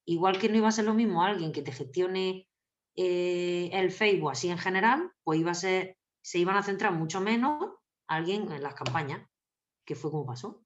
igual 0.04 0.38
que 0.38 0.48
no 0.48 0.56
iba 0.56 0.68
a 0.68 0.72
ser 0.72 0.86
lo 0.86 0.94
mismo 0.94 1.22
alguien 1.22 1.52
que 1.52 1.62
te 1.62 1.70
gestione 1.70 2.48
eh, 2.96 3.70
el 3.72 3.92
Facebook 3.92 4.30
así 4.30 4.48
en 4.48 4.58
general, 4.58 5.12
pues 5.22 5.38
iba 5.38 5.52
a 5.52 5.54
ser, 5.54 5.96
se 6.22 6.38
iban 6.38 6.56
a 6.56 6.62
centrar 6.62 6.92
mucho 6.92 7.20
menos 7.20 7.74
alguien 8.08 8.50
en 8.50 8.62
las 8.62 8.74
campañas, 8.74 9.20
que 9.84 9.94
fue 9.94 10.10
como 10.10 10.26
pasó. 10.26 10.64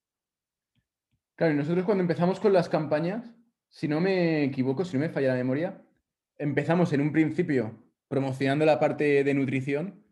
Claro, 1.35 1.53
y 1.53 1.57
nosotros 1.57 1.85
cuando 1.85 2.01
empezamos 2.01 2.39
con 2.39 2.53
las 2.53 2.69
campañas, 2.69 3.35
si 3.69 3.87
no 3.87 3.99
me 3.99 4.43
equivoco, 4.43 4.85
si 4.85 4.97
no 4.97 5.01
me 5.01 5.09
falla 5.09 5.29
la 5.29 5.35
memoria, 5.35 5.85
empezamos 6.37 6.93
en 6.93 7.01
un 7.01 7.11
principio 7.11 7.83
promocionando 8.07 8.65
la 8.65 8.79
parte 8.79 9.23
de 9.23 9.33
nutrición, 9.33 10.02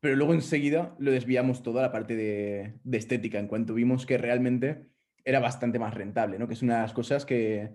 pero 0.00 0.16
luego 0.16 0.34
enseguida 0.34 0.94
lo 0.98 1.10
desviamos 1.10 1.62
todo 1.62 1.78
a 1.80 1.82
la 1.82 1.92
parte 1.92 2.14
de, 2.14 2.74
estética, 2.92 3.38
en 3.38 3.48
cuanto 3.48 3.74
vimos 3.74 4.06
que 4.06 4.18
realmente 4.18 4.86
era 5.24 5.40
bastante 5.40 5.78
más 5.78 5.94
rentable, 5.94 6.38
¿no? 6.38 6.46
Que 6.46 6.54
es 6.54 6.62
una 6.62 6.76
de 6.76 6.82
las 6.82 6.92
cosas 6.92 7.24
que, 7.24 7.70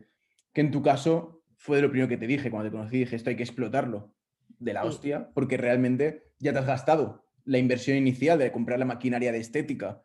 en 0.54 0.72
tu 0.72 0.82
caso 0.82 1.44
fue 1.58 1.78
de 1.78 1.84
lo 1.84 1.90
primero 1.90 2.10
que 2.10 2.18
te 2.18 2.28
dije, 2.28 2.50
cuando 2.50 2.70
te 2.70 2.76
conocí, 2.76 3.00
dije, 3.00 3.16
esto 3.16 3.30
hay 3.30 3.36
que 3.36 3.44
explotarlo 3.44 4.14
de 4.60 4.74
la 4.74 4.84
hostia, 4.86 5.30
porque 5.34 5.58
realmente 5.58 6.24
ya 6.40 6.54
te 6.54 6.60
has 6.60 6.66
gastado 6.66 7.26
la 7.46 7.58
inversión 7.58 7.98
inicial 7.98 8.40
de 8.40 8.52
comprar 8.52 8.80
la 8.80 8.86
maquinaria 8.86 9.32
de 9.32 9.40
estética, 9.40 10.04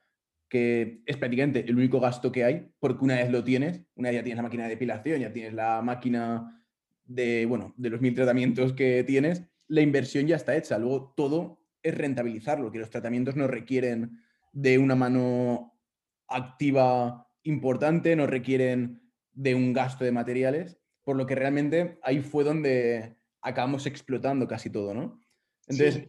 que 0.49 1.03
es 1.07 1.17
prácticamente 1.17 1.65
el 1.69 1.77
único 1.77 2.01
gasto 2.01 2.33
que 2.33 2.45
hay, 2.45 2.71
porque 2.81 3.05
una 3.05 3.17
vez 3.17 3.31
lo 3.31 3.45
tienes, 3.45 3.85
una 3.95 4.09
vez 4.09 4.17
ya 4.17 4.25
tienes 4.25 4.37
la 4.37 4.43
máquina 4.43 4.65
de 4.65 4.71
depilación, 4.71 5.21
ya 5.21 5.33
tienes 5.33 5.53
la 5.53 5.83
máquina 5.83 6.65
de, 7.05 7.47
bueno, 7.47 7.75
de 7.77 7.91
los 7.91 8.01
mil 8.01 8.15
tratamientos 8.15 8.73
que 8.73 9.05
tienes, 9.05 9.45
la 9.69 9.83
inversión 9.83 10.27
ya 10.27 10.37
está 10.37 10.57
hecha. 10.57 10.79
Luego 10.79 11.13
todo 11.17 11.58
es 11.83 11.97
rentabilizarlo, 11.97 12.71
que 12.71 12.79
los 12.79 12.91
tratamientos 12.91 13.37
no 13.37 13.47
requieren 13.47 14.21
de 14.53 14.79
una 14.79 14.95
mano 14.95 15.79
activa 16.27 17.29
importante, 17.43 18.17
no 18.17 18.27
requieren 18.27 19.03
de 19.33 19.55
un 19.55 19.73
gasto 19.73 20.05
de 20.05 20.13
materiales, 20.13 20.79
por 21.05 21.17
lo 21.17 21.27
que 21.27 21.35
realmente 21.35 21.99
ahí 22.03 22.21
fue 22.21 22.45
donde 22.45 23.17
acabamos 23.41 23.87
explotando 23.87 24.47
casi 24.47 24.71
todo, 24.71 24.95
¿no? 24.95 25.21
Entonces, 25.67 26.09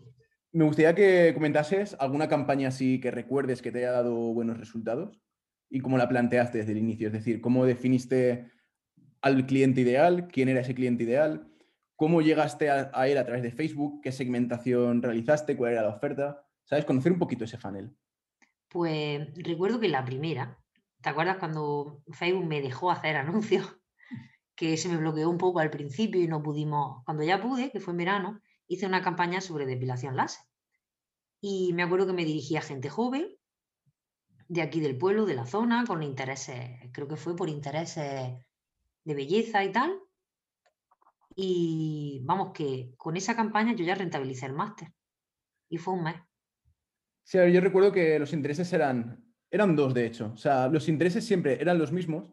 me 0.51 0.65
gustaría 0.65 0.95
que 0.95 1.31
comentases 1.33 1.95
alguna 1.99 2.27
campaña 2.27 2.69
así 2.69 2.99
que 2.99 3.11
recuerdes 3.11 3.61
que 3.61 3.71
te 3.71 3.79
haya 3.79 3.91
dado 3.91 4.15
buenos 4.33 4.57
resultados 4.57 5.21
y 5.69 5.79
cómo 5.79 5.97
la 5.97 6.09
planteaste 6.09 6.57
desde 6.57 6.71
el 6.71 6.79
inicio, 6.79 7.07
es 7.07 7.13
decir, 7.13 7.39
cómo 7.39 7.65
definiste 7.65 8.49
al 9.21 9.45
cliente 9.45 9.81
ideal, 9.81 10.27
quién 10.27 10.49
era 10.49 10.61
ese 10.61 10.73
cliente 10.73 11.03
ideal, 11.03 11.48
cómo 11.99 12.21
llegaste 12.21 12.69
a, 12.69 13.07
él 13.09 13.17
a 13.17 13.25
través 13.25 13.43
de 13.43 13.51
Facebook, 13.51 13.99
qué 14.01 14.13
segmentación 14.13 15.01
realizaste, 15.01 15.57
cuál 15.57 15.73
era 15.73 15.81
la 15.81 15.89
oferta, 15.89 16.47
¿sabes? 16.63 16.85
Conocer 16.85 17.11
un 17.11 17.19
poquito 17.19 17.43
ese 17.43 17.57
funnel. 17.57 17.93
Pues 18.69 19.27
recuerdo 19.35 19.81
que 19.81 19.89
la 19.89 20.05
primera, 20.05 20.57
¿te 21.01 21.09
acuerdas 21.09 21.35
cuando 21.39 22.01
Facebook 22.13 22.45
me 22.45 22.61
dejó 22.61 22.89
hacer 22.89 23.17
anuncios? 23.17 23.67
Que 24.55 24.75
se 24.75 24.89
me 24.89 24.97
bloqueó 24.97 25.29
un 25.29 25.37
poco 25.37 25.59
al 25.59 25.69
principio 25.69 26.21
y 26.21 26.27
no 26.27 26.43
pudimos, 26.43 27.03
cuando 27.05 27.23
ya 27.23 27.41
pude, 27.41 27.71
que 27.71 27.79
fue 27.79 27.91
en 27.91 27.97
verano, 27.97 28.41
hice 28.67 28.85
una 28.85 29.01
campaña 29.01 29.39
sobre 29.39 29.65
depilación 29.65 30.17
láser. 30.17 30.43
Y 31.39 31.71
me 31.73 31.83
acuerdo 31.83 32.07
que 32.07 32.13
me 32.13 32.25
dirigía 32.25 32.59
a 32.59 32.63
gente 32.63 32.89
joven, 32.89 33.27
de 34.49 34.61
aquí 34.61 34.81
del 34.81 34.97
pueblo, 34.97 35.25
de 35.25 35.35
la 35.35 35.45
zona, 35.45 35.85
con 35.85 36.03
intereses, 36.03 36.77
creo 36.91 37.07
que 37.07 37.15
fue 37.15 37.37
por 37.37 37.47
intereses 37.47 38.33
de 39.05 39.13
belleza 39.13 39.63
y 39.63 39.71
tal. 39.71 39.97
Y 41.41 42.19
vamos, 42.25 42.51
que 42.53 42.93
con 42.97 43.15
esa 43.15 43.33
campaña 43.33 43.73
yo 43.73 43.85
ya 43.85 43.95
rentabilicé 43.95 44.45
el 44.45 44.51
máster. 44.51 44.89
Y 45.69 45.77
fue 45.77 45.93
un 45.93 46.03
mes. 46.03 46.15
Sí, 47.23 47.37
yo 47.53 47.61
recuerdo 47.61 47.93
que 47.93 48.19
los 48.19 48.33
intereses 48.33 48.73
eran, 48.73 49.23
eran 49.49 49.73
dos, 49.73 49.93
de 49.93 50.05
hecho. 50.05 50.33
O 50.33 50.37
sea, 50.37 50.67
los 50.67 50.89
intereses 50.89 51.23
siempre 51.23 51.61
eran 51.61 51.77
los 51.77 51.93
mismos. 51.93 52.29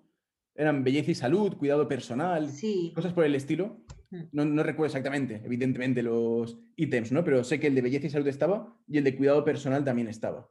Eran 0.57 0.83
belleza 0.83 1.13
y 1.13 1.15
salud, 1.15 1.57
cuidado 1.57 1.87
personal, 1.87 2.51
cosas 2.97 3.13
por 3.13 3.23
el 3.23 3.37
estilo. 3.37 3.85
Mm. 4.11 4.23
No, 4.33 4.63
recuerdo 4.65 4.87
exactamente, 4.87 5.41
evidentemente, 5.45 6.03
los 6.03 6.59
ítems, 6.75 7.13
¿no? 7.13 7.23
Pero 7.23 7.45
sé 7.45 7.61
que 7.61 7.69
el 7.69 7.77
de 7.77 7.83
belleza 7.83 8.09
y 8.09 8.11
salud 8.11 8.27
estaba 8.27 8.77
y 8.89 8.99
el 8.99 9.05
de 9.05 9.15
cuidado 9.15 9.45
personal 9.45 9.85
también 9.85 10.09
estaba. 10.09 10.51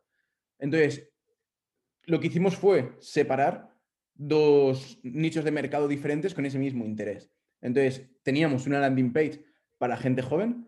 Entonces, 0.59 1.11
lo 2.03 2.21
que 2.21 2.27
hicimos 2.27 2.55
fue 2.55 2.95
separar 2.99 3.75
dos 4.13 4.97
nichos 5.03 5.43
de 5.43 5.51
mercado 5.51 5.89
diferentes 5.89 6.33
con 6.33 6.45
ese 6.45 6.57
mismo 6.57 6.85
interés. 6.85 7.35
Entonces, 7.65 8.07
teníamos 8.21 8.67
una 8.67 8.79
landing 8.79 9.11
page 9.11 9.43
para 9.79 9.97
gente 9.97 10.21
joven, 10.21 10.67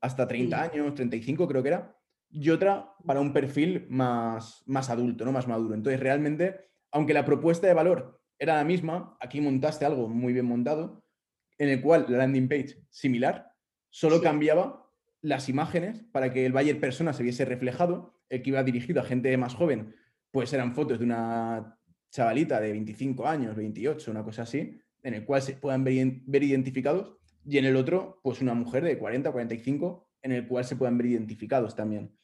hasta 0.00 0.26
30 0.26 0.62
años, 0.62 0.94
35 0.94 1.46
creo 1.46 1.62
que 1.62 1.68
era, 1.68 1.96
y 2.30 2.48
otra 2.50 2.94
para 3.04 3.20
un 3.20 3.32
perfil 3.34 3.86
más, 3.90 4.62
más 4.66 4.88
adulto, 4.88 5.24
¿no? 5.24 5.32
más 5.32 5.46
maduro. 5.46 5.74
Entonces, 5.74 6.00
realmente, 6.00 6.56
aunque 6.90 7.12
la 7.12 7.26
propuesta 7.26 7.66
de 7.66 7.74
valor 7.74 8.22
era 8.38 8.56
la 8.56 8.64
misma, 8.64 9.16
aquí 9.20 9.40
montaste 9.42 9.84
algo 9.84 10.08
muy 10.08 10.32
bien 10.32 10.46
montado, 10.46 11.04
en 11.58 11.68
el 11.68 11.82
cual 11.82 12.06
la 12.08 12.18
landing 12.18 12.48
page 12.48 12.82
similar, 12.88 13.52
solo 13.90 14.22
cambiaba 14.22 14.90
las 15.20 15.50
imágenes 15.50 16.04
para 16.12 16.32
que 16.32 16.46
el 16.46 16.52
buyer 16.52 16.80
persona 16.80 17.12
se 17.12 17.24
viese 17.24 17.44
reflejado, 17.44 18.22
el 18.30 18.42
que 18.42 18.50
iba 18.50 18.62
dirigido 18.62 19.02
a 19.02 19.04
gente 19.04 19.36
más 19.36 19.54
joven, 19.54 19.94
pues 20.30 20.52
eran 20.54 20.74
fotos 20.74 20.98
de 20.98 21.04
una 21.04 21.78
chavalita 22.10 22.58
de 22.60 22.72
25 22.72 23.26
años, 23.26 23.54
28, 23.54 24.10
una 24.10 24.22
cosa 24.22 24.42
así, 24.42 24.80
en 25.08 25.14
el 25.14 25.24
cual 25.24 25.40
se 25.40 25.54
puedan 25.54 25.84
ver, 25.84 26.42
identificados, 26.42 27.16
y 27.44 27.56
en 27.56 27.64
el 27.64 27.76
otro, 27.76 28.20
pues 28.22 28.42
una 28.42 28.52
mujer 28.52 28.84
de 28.84 28.98
40, 28.98 29.32
45, 29.32 30.06
en 30.22 30.32
el 30.32 30.46
cual 30.46 30.64
se 30.64 30.76
puedan 30.76 30.98
ver 30.98 31.06
identificados 31.06 31.74
también. 31.74 32.14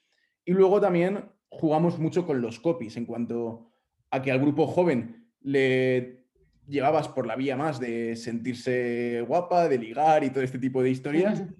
Y 0.45 0.53
luego 0.53 0.81
también 0.81 1.31
jugamos 1.49 1.99
mucho 1.99 2.27
con 2.27 2.43
los 2.43 2.61
copies 2.61 2.97
en 2.99 3.07
cuanto 3.07 3.73
a 4.11 4.21
que 4.21 4.31
al 4.31 4.39
grupo 4.39 4.67
joven 4.67 5.31
le 5.41 6.27
llevabas 6.67 7.09
por 7.09 7.27
la 7.27 7.37
vía 7.37 7.57
más 7.57 7.81
de 7.81 8.17
sentirse 8.17 9.23
guapa, 9.27 9.69
de 9.69 9.79
ligar 9.79 10.23
y 10.23 10.31
todo 10.31 10.45
este 10.45 10.59
tipo 10.59 10.83
de 10.83 10.91
historias. 10.91 11.43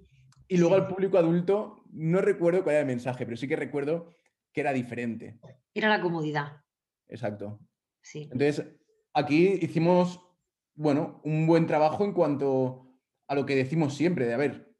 Y 0.47 0.57
luego 0.57 0.75
al 0.75 0.87
público 0.87 1.17
adulto, 1.17 1.83
no 1.91 2.21
recuerdo 2.21 2.61
cuál 2.63 2.75
era 2.75 2.81
el 2.81 2.87
mensaje, 2.87 3.25
pero 3.25 3.35
sí 3.35 3.47
que 3.47 3.55
recuerdo 3.55 4.13
que 4.53 4.61
era 4.61 4.73
diferente. 4.73 5.39
Era 5.73 5.89
la 5.89 5.99
comodidad. 5.99 6.61
Exacto. 7.07 7.59
Sí. 8.03 8.29
Entonces, 8.31 8.63
aquí 9.11 9.57
hicimos, 9.59 10.21
bueno, 10.75 11.21
un 11.23 11.47
buen 11.47 11.67
trabajo 11.67 12.05
en 12.05 12.13
cuanto 12.13 12.87
a 13.27 13.35
lo 13.35 13.45
que 13.45 13.55
decimos 13.55 13.95
siempre, 13.95 14.25
de 14.25 14.33
a 14.33 14.37
ver, 14.37 14.73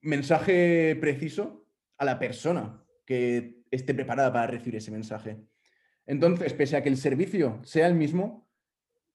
mensaje 0.00 0.96
preciso 0.96 1.66
a 1.96 2.04
la 2.04 2.18
persona 2.18 2.84
que 3.04 3.62
esté 3.70 3.94
preparada 3.94 4.32
para 4.32 4.46
recibir 4.46 4.76
ese 4.76 4.90
mensaje. 4.90 5.38
Entonces, 6.06 6.54
pese 6.54 6.76
a 6.76 6.82
que 6.82 6.88
el 6.88 6.96
servicio 6.96 7.60
sea 7.64 7.86
el 7.86 7.94
mismo, 7.94 8.48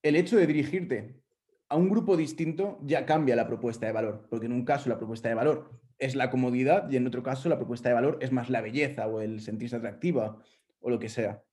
el 0.03 0.15
hecho 0.15 0.37
de 0.37 0.47
dirigirte 0.47 1.23
a 1.69 1.75
un 1.75 1.89
grupo 1.89 2.15
distinto 2.15 2.79
ya 2.83 3.05
cambia 3.05 3.35
la 3.35 3.47
propuesta 3.47 3.87
de 3.87 3.93
valor, 3.93 4.27
porque 4.29 4.45
en 4.45 4.51
un 4.51 4.63
caso 4.63 4.89
la 4.89 4.97
propuesta 4.97 5.29
de 5.29 5.35
valor 5.35 5.71
es 5.97 6.15
la 6.15 6.29
comodidad 6.29 6.89
y 6.91 6.97
en 6.97 7.07
otro 7.07 7.23
caso 7.23 7.49
la 7.49 7.57
propuesta 7.57 7.89
de 7.89 7.95
valor 7.95 8.19
es 8.21 8.31
más 8.31 8.49
la 8.49 8.61
belleza 8.61 9.07
o 9.07 9.21
el 9.21 9.39
sentirse 9.41 9.75
atractiva 9.75 10.37
o 10.81 10.89
lo 10.89 10.99
que 10.99 11.09
sea. 11.09 11.43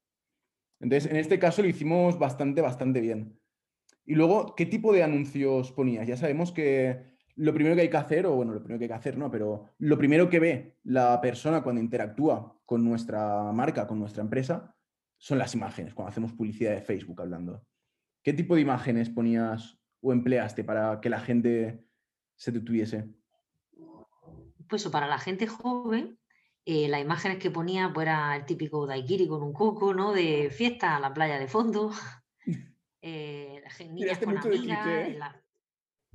Entonces, 0.81 1.11
en 1.11 1.17
este 1.17 1.39
caso 1.39 1.63
lo 1.63 1.69
hicimos 1.69 2.19
bastante, 2.19 2.61
bastante 2.61 3.01
bien. 3.01 3.40
Y 4.11 4.17
luego, 4.17 4.57
¿qué 4.57 4.67
tipo 4.67 4.93
de 4.93 5.05
anuncios 5.05 5.71
ponías? 5.71 6.05
Ya 6.05 6.17
sabemos 6.17 6.51
que 6.51 7.01
lo 7.37 7.55
primero 7.55 7.77
que 7.77 7.83
hay 7.83 7.91
que 7.91 7.97
hacer, 7.97 8.27
o 8.27 8.35
bueno, 8.35 8.53
lo 8.53 8.59
primero 8.59 8.81
que 8.81 8.87
hay 8.87 8.89
que 8.89 8.95
hacer, 8.95 9.17
no, 9.17 9.31
pero 9.31 9.67
lo 9.79 9.97
primero 9.97 10.29
que 10.29 10.41
ve 10.41 10.79
la 10.83 11.21
persona 11.21 11.63
cuando 11.63 11.81
interactúa 11.81 12.61
con 12.67 12.85
nuestra 12.85 13.53
marca, 13.53 13.87
con 13.87 14.01
nuestra 14.01 14.25
empresa, 14.25 14.75
son 15.17 15.39
las 15.39 15.55
imágenes, 15.55 15.95
cuando 15.95 16.09
hacemos 16.11 16.33
publicidad 16.33 16.73
de 16.73 16.81
Facebook 16.81 17.23
hablando. 17.23 17.65
¿Qué 18.25 18.33
tipo 18.33 18.57
de 18.57 18.63
imágenes 18.63 19.09
ponías 19.11 19.79
o 20.01 20.13
empleaste 20.13 20.65
para 20.65 21.01
que 21.01 21.09
la 21.09 21.21
gente 21.21 21.87
se 22.35 22.51
detuviese? 22.51 23.15
Pues 24.69 24.89
para 24.89 25.07
la 25.07 25.19
gente 25.19 25.47
joven, 25.47 26.19
eh, 26.65 26.89
las 26.89 27.01
imágenes 27.01 27.39
que 27.39 27.53
ponía 27.53 27.93
pues 27.95 28.09
era 28.09 28.35
el 28.35 28.45
típico 28.45 28.89
daiquiri 28.89 29.29
con 29.29 29.45
un 29.45 29.53
coco, 29.53 29.95
¿no? 29.95 30.13
De 30.13 30.51
fiesta 30.51 30.97
a 30.97 31.01
la 31.01 31.15
playa 31.15 31.39
de 31.39 31.47
fondo. 31.47 31.93
Eh, 33.03 33.40
niñas 33.79 34.19
con 34.19 34.37
amigas. 34.37 34.87
¿eh? 34.87 35.19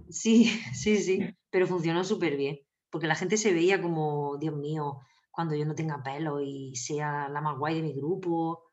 Sí, 0.10 0.46
sí, 0.74 0.98
sí, 0.98 1.20
pero 1.50 1.68
funcionó 1.68 2.04
súper 2.04 2.38
bien, 2.38 2.60
porque 2.90 3.08
la 3.08 3.16
gente 3.16 3.38
se 3.38 3.54
veía 3.54 3.82
como, 3.82 4.38
Dios 4.38 4.56
mío, 4.56 5.02
cuando 5.32 5.56
yo 5.56 5.66
no 5.66 5.76
tenga 5.76 6.04
pelo 6.04 6.42
y 6.42 6.76
sea 6.76 7.30
la 7.30 7.42
más 7.42 7.58
guay 7.58 7.76
de 7.76 7.84
mi 7.84 7.94
grupo, 7.94 8.72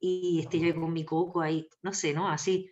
y 0.00 0.40
esté 0.40 0.60
yo 0.60 0.74
con 0.74 0.92
mi 0.92 1.04
coco 1.04 1.40
ahí, 1.40 1.68
no 1.82 1.92
sé, 1.92 2.14
¿no? 2.14 2.28
Así. 2.28 2.70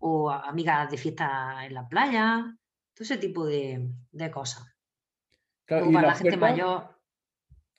O 0.00 0.30
amigas 0.30 0.90
de 0.90 0.96
fiesta 0.96 1.64
en 1.66 1.74
la 1.74 1.88
playa, 1.88 2.56
todo 2.94 3.04
ese 3.04 3.18
tipo 3.18 3.46
de, 3.46 3.90
cosas. 4.32 4.64
Claro, 5.66 5.90
para 5.92 6.08
la, 6.08 6.14
gente 6.14 6.36
mayor. 6.36 6.98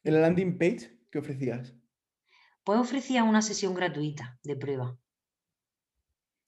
¿En 0.03 0.13
la 0.13 0.22
landing 0.22 0.58
page 0.58 1.00
qué 1.12 1.20
ofrecías? 1.20 1.74
Pues 2.63 2.79
ofrecía 2.79 3.24
una 3.24 3.41
sesión 3.41 3.74
gratuita 3.74 4.39
de 4.44 4.55
prueba. 4.55 4.98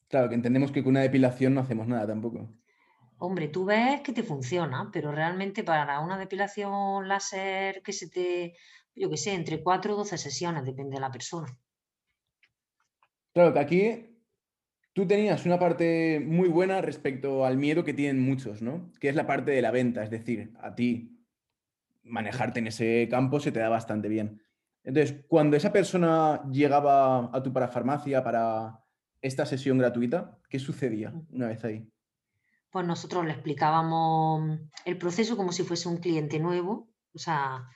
Claro, 0.10 0.30
que 0.30 0.36
entendemos 0.36 0.72
que 0.72 0.84
con 0.84 0.92
una 0.92 1.02
depilación 1.02 1.54
no 1.54 1.62
hacemos 1.62 1.88
nada 1.88 2.08
tampoco. 2.08 2.50
Hombre, 3.20 3.48
tú 3.48 3.66
ves 3.66 4.02
que 4.02 4.14
te 4.14 4.24
funciona, 4.24 4.90
pero 4.94 5.12
realmente 5.12 5.64
para 5.64 6.00
una 6.00 6.18
depilación 6.18 7.08
láser 7.08 7.82
que 7.82 7.92
se 7.92 8.10
te, 8.10 8.56
yo 8.96 9.10
qué 9.10 9.18
sé, 9.18 9.34
entre 9.34 9.62
4 9.64 9.94
o 9.94 9.98
12 9.98 10.18
sesiones, 10.18 10.64
depende 10.64 10.96
de 10.96 11.02
la 11.02 11.12
persona. 11.12 11.48
Claro, 13.34 13.54
que 13.54 13.60
aquí 13.60 14.24
tú 14.94 15.06
tenías 15.06 15.46
una 15.46 15.60
parte 15.60 16.20
muy 16.20 16.48
buena 16.48 16.82
respecto 16.82 17.46
al 17.46 17.58
miedo 17.58 17.84
que 17.84 17.94
tienen 17.94 18.20
muchos, 18.20 18.62
¿no? 18.62 18.92
Que 19.00 19.10
es 19.10 19.16
la 19.16 19.28
parte 19.28 19.52
de 19.52 19.62
la 19.62 19.72
venta, 19.72 20.04
es 20.04 20.10
decir, 20.10 20.54
a 20.62 20.76
ti 20.76 21.26
manejarte 22.04 22.60
en 22.60 22.68
ese 22.68 23.08
campo 23.10 23.40
se 23.40 23.52
te 23.52 23.60
da 23.60 23.70
bastante 23.70 24.08
bien. 24.08 24.42
Entonces, 24.84 25.26
cuando 25.28 25.58
esa 25.58 25.74
persona 25.74 26.44
llegaba 26.50 27.36
a 27.36 27.44
tu 27.44 27.52
parafarmacia 27.52 28.24
para 28.24 28.80
esta 29.22 29.46
sesión 29.46 29.78
gratuita, 29.78 30.40
¿qué 30.50 30.60
sucedía 30.60 31.14
una 31.32 31.48
vez 31.48 31.64
ahí? 31.64 31.88
Pues 32.70 32.86
nosotros 32.86 33.26
le 33.26 33.32
explicábamos 33.32 34.60
el 34.86 34.98
proceso 34.98 35.38
como 35.38 35.52
si 35.52 35.64
fuese 35.64 35.90
un 35.90 35.98
cliente 35.98 36.40
nuevo, 36.40 36.90
o 37.14 37.20
sea, 37.20 37.68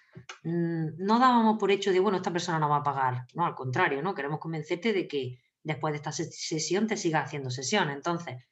no 0.43 1.19
dábamos 1.19 1.57
por 1.57 1.71
hecho 1.71 1.91
de, 1.91 1.99
bueno, 1.99 2.17
esta 2.17 2.31
persona 2.31 2.59
no 2.59 2.69
va 2.69 2.77
a 2.77 2.83
pagar, 2.83 3.25
no, 3.33 3.45
al 3.45 3.55
contrario, 3.55 4.01
¿no? 4.03 4.13
Queremos 4.13 4.39
convencerte 4.39 4.93
de 4.93 5.07
que 5.07 5.39
después 5.63 5.93
de 5.93 5.97
esta 5.97 6.11
sesión 6.11 6.87
te 6.87 6.97
sigas 6.97 7.25
haciendo 7.25 7.49
sesiones. 7.49 7.95
Entonces, 7.95 8.43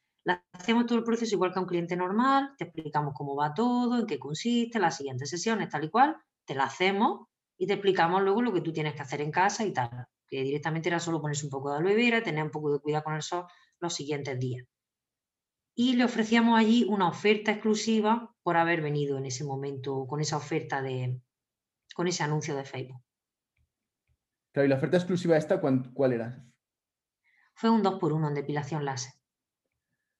hacemos 0.51 0.85
todo 0.85 0.97
el 0.97 1.03
proceso 1.03 1.35
igual 1.35 1.51
que 1.51 1.59
a 1.59 1.61
un 1.61 1.67
cliente 1.67 1.95
normal, 1.95 2.53
te 2.57 2.65
explicamos 2.65 3.13
cómo 3.15 3.35
va 3.35 3.53
todo, 3.53 3.99
en 3.99 4.07
qué 4.07 4.19
consiste, 4.19 4.79
las 4.79 4.97
siguientes 4.97 5.29
sesiones, 5.29 5.69
tal 5.69 5.83
y 5.83 5.89
cual, 5.89 6.17
te 6.45 6.55
la 6.55 6.63
hacemos 6.63 7.27
y 7.57 7.67
te 7.67 7.73
explicamos 7.73 8.21
luego 8.23 8.41
lo 8.41 8.53
que 8.53 8.61
tú 8.61 8.71
tienes 8.71 8.95
que 8.95 9.01
hacer 9.01 9.21
en 9.21 9.31
casa 9.31 9.65
y 9.65 9.73
tal. 9.73 10.07
Que 10.29 10.43
directamente 10.43 10.89
era 10.89 10.99
solo 10.99 11.21
ponerse 11.21 11.45
un 11.45 11.49
poco 11.49 11.71
de 11.71 11.77
aloe 11.77 11.95
vera, 11.95 12.23
tener 12.23 12.43
un 12.43 12.51
poco 12.51 12.71
de 12.71 12.79
cuidado 12.79 13.03
con 13.03 13.15
el 13.15 13.21
sol 13.21 13.45
los 13.79 13.93
siguientes 13.93 14.39
días. 14.39 14.65
Y 15.75 15.95
le 15.95 16.03
ofrecíamos 16.03 16.59
allí 16.59 16.85
una 16.89 17.07
oferta 17.07 17.51
exclusiva 17.51 18.35
por 18.43 18.57
haber 18.57 18.81
venido 18.81 19.17
en 19.17 19.25
ese 19.25 19.43
momento 19.43 20.05
con 20.07 20.19
esa 20.19 20.37
oferta 20.37 20.81
de, 20.81 21.21
con 21.95 22.07
ese 22.07 22.23
anuncio 22.23 22.55
de 22.55 22.65
Facebook. 22.65 23.01
Claro, 24.51 24.65
¿y 24.65 24.69
la 24.69 24.75
oferta 24.75 24.97
exclusiva 24.97 25.37
esta 25.37 25.61
cuál 25.61 26.13
era? 26.13 26.45
Fue 27.53 27.69
un 27.69 27.83
2 27.83 27.99
por 27.99 28.13
1 28.13 28.29
en 28.29 28.33
depilación 28.33 28.85
láser. 28.85 29.13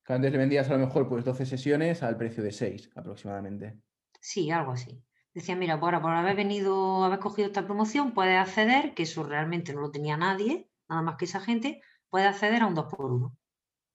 Antes 0.06 0.32
le 0.32 0.38
vendías 0.40 0.70
a 0.70 0.74
lo 0.74 0.80
mejor 0.80 1.08
pues 1.08 1.24
12 1.24 1.46
sesiones 1.46 2.02
al 2.02 2.18
precio 2.18 2.44
de 2.44 2.52
6 2.52 2.92
aproximadamente. 2.96 3.80
Sí, 4.20 4.50
algo 4.50 4.72
así. 4.72 5.04
Decía, 5.34 5.56
mira, 5.56 5.80
por, 5.80 6.02
por 6.02 6.12
haber 6.12 6.36
venido, 6.36 7.04
haber 7.04 7.20
cogido 7.20 7.48
esta 7.48 7.66
promoción, 7.66 8.14
puedes 8.14 8.38
acceder, 8.38 8.94
que 8.94 9.04
eso 9.04 9.24
realmente 9.24 9.74
no 9.74 9.82
lo 9.82 9.92
tenía 9.92 10.18
nadie, 10.18 10.70
nada 10.88 11.02
más 11.02 11.16
que 11.18 11.26
esa 11.26 11.40
gente, 11.40 11.82
puede 12.10 12.26
acceder 12.26 12.64
a 12.64 12.68
un 12.68 12.76
2 12.76 12.86
por 12.86 13.12
1 13.12 13.38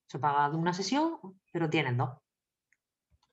Se 0.07 0.19
paga 0.19 0.49
de 0.51 0.57
una 0.57 0.73
sesión, 0.73 1.19
pero 1.53 1.69
tienen 1.69 1.97
dos. 1.97 2.11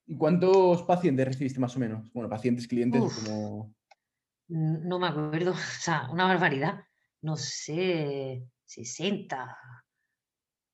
¿Y 0.07 0.17
cuántos 0.17 0.83
pacientes 0.83 1.27
recibiste 1.27 1.59
más 1.59 1.75
o 1.75 1.79
menos? 1.79 2.11
Bueno, 2.11 2.29
pacientes, 2.29 2.67
clientes, 2.67 3.01
como... 3.23 3.73
No 4.47 4.99
me 4.99 5.07
acuerdo, 5.07 5.51
o 5.51 5.55
sea, 5.55 6.09
una 6.11 6.25
barbaridad. 6.25 6.83
No 7.21 7.37
sé, 7.37 8.43
60. 8.65 9.57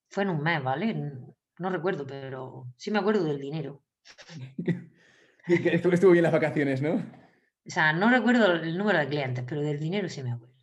Fue 0.08 0.22
en 0.22 0.30
un 0.30 0.42
mes, 0.42 0.62
¿vale? 0.62 1.12
No 1.58 1.70
recuerdo, 1.70 2.06
pero 2.06 2.72
sí 2.76 2.90
me 2.90 2.98
acuerdo 2.98 3.24
del 3.24 3.38
dinero. 3.38 3.82
estuvo 5.92 6.12
bien 6.12 6.22
las 6.22 6.32
vacaciones, 6.32 6.82
¿no? 6.82 6.94
O 6.94 7.70
sea, 7.70 7.92
no 7.92 8.10
recuerdo 8.10 8.52
el 8.52 8.78
número 8.78 8.98
de 8.98 9.08
clientes, 9.08 9.44
pero 9.46 9.60
del 9.60 9.78
dinero 9.78 10.08
sí 10.08 10.22
me 10.22 10.32
acuerdo. 10.32 10.54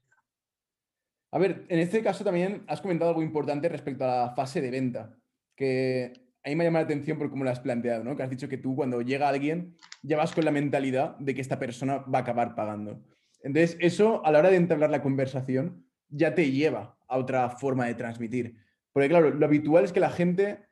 A 1.32 1.38
ver, 1.38 1.66
en 1.70 1.80
este 1.80 2.02
caso 2.02 2.24
también 2.24 2.64
has 2.68 2.82
comentado 2.82 3.10
algo 3.10 3.22
importante 3.22 3.68
respecto 3.70 4.06
a 4.06 4.08
la 4.08 4.36
fase 4.36 4.62
de 4.62 4.72
venta, 4.72 5.18
que 5.56 6.14
a 6.44 6.50
mí 6.50 6.56
me 6.56 6.64
llama 6.64 6.80
la 6.80 6.86
atención 6.86 7.18
por 7.18 7.30
cómo 7.30 7.44
lo 7.44 7.50
has 7.50 7.60
planteado, 7.60 8.04
¿no? 8.04 8.16
Que 8.16 8.24
has 8.24 8.30
dicho 8.30 8.48
que 8.48 8.58
tú 8.58 8.76
cuando 8.76 9.02
llega 9.02 9.28
alguien 9.28 9.76
ya 10.02 10.18
vas 10.18 10.34
con 10.34 10.46
la 10.46 10.52
mentalidad 10.52 11.18
de 11.18 11.36
que 11.36 11.42
esta 11.42 11.60
persona 11.60 11.98
va 11.98 12.20
a 12.20 12.22
acabar 12.22 12.56
pagando. 12.56 13.04
Entonces, 13.42 13.78
eso 13.80 14.26
a 14.26 14.32
la 14.32 14.40
hora 14.40 14.50
de 14.50 14.58
entablar 14.58 14.90
la 14.90 15.02
conversación 15.02 15.86
ya 16.10 16.34
te 16.34 16.52
lleva 16.52 16.98
a 17.08 17.18
otra 17.18 17.50
forma 17.50 17.86
de 17.86 17.96
transmitir. 17.96 18.56
Porque 18.94 19.10
claro, 19.10 19.32
lo 19.32 19.46
habitual 19.46 19.84
es 19.84 19.92
que 19.92 20.00
la 20.00 20.10
gente 20.10 20.66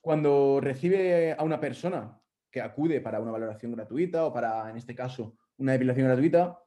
cuando 0.00 0.60
recibe 0.60 1.32
a 1.32 1.42
una 1.42 1.58
persona 1.58 2.20
que 2.52 2.60
acude 2.60 3.00
para 3.00 3.18
una 3.18 3.32
valoración 3.32 3.72
gratuita 3.72 4.26
o 4.26 4.32
para, 4.32 4.70
en 4.70 4.76
este 4.76 4.94
caso, 4.94 5.36
una 5.56 5.72
depilación 5.72 6.06
gratuita, 6.06 6.58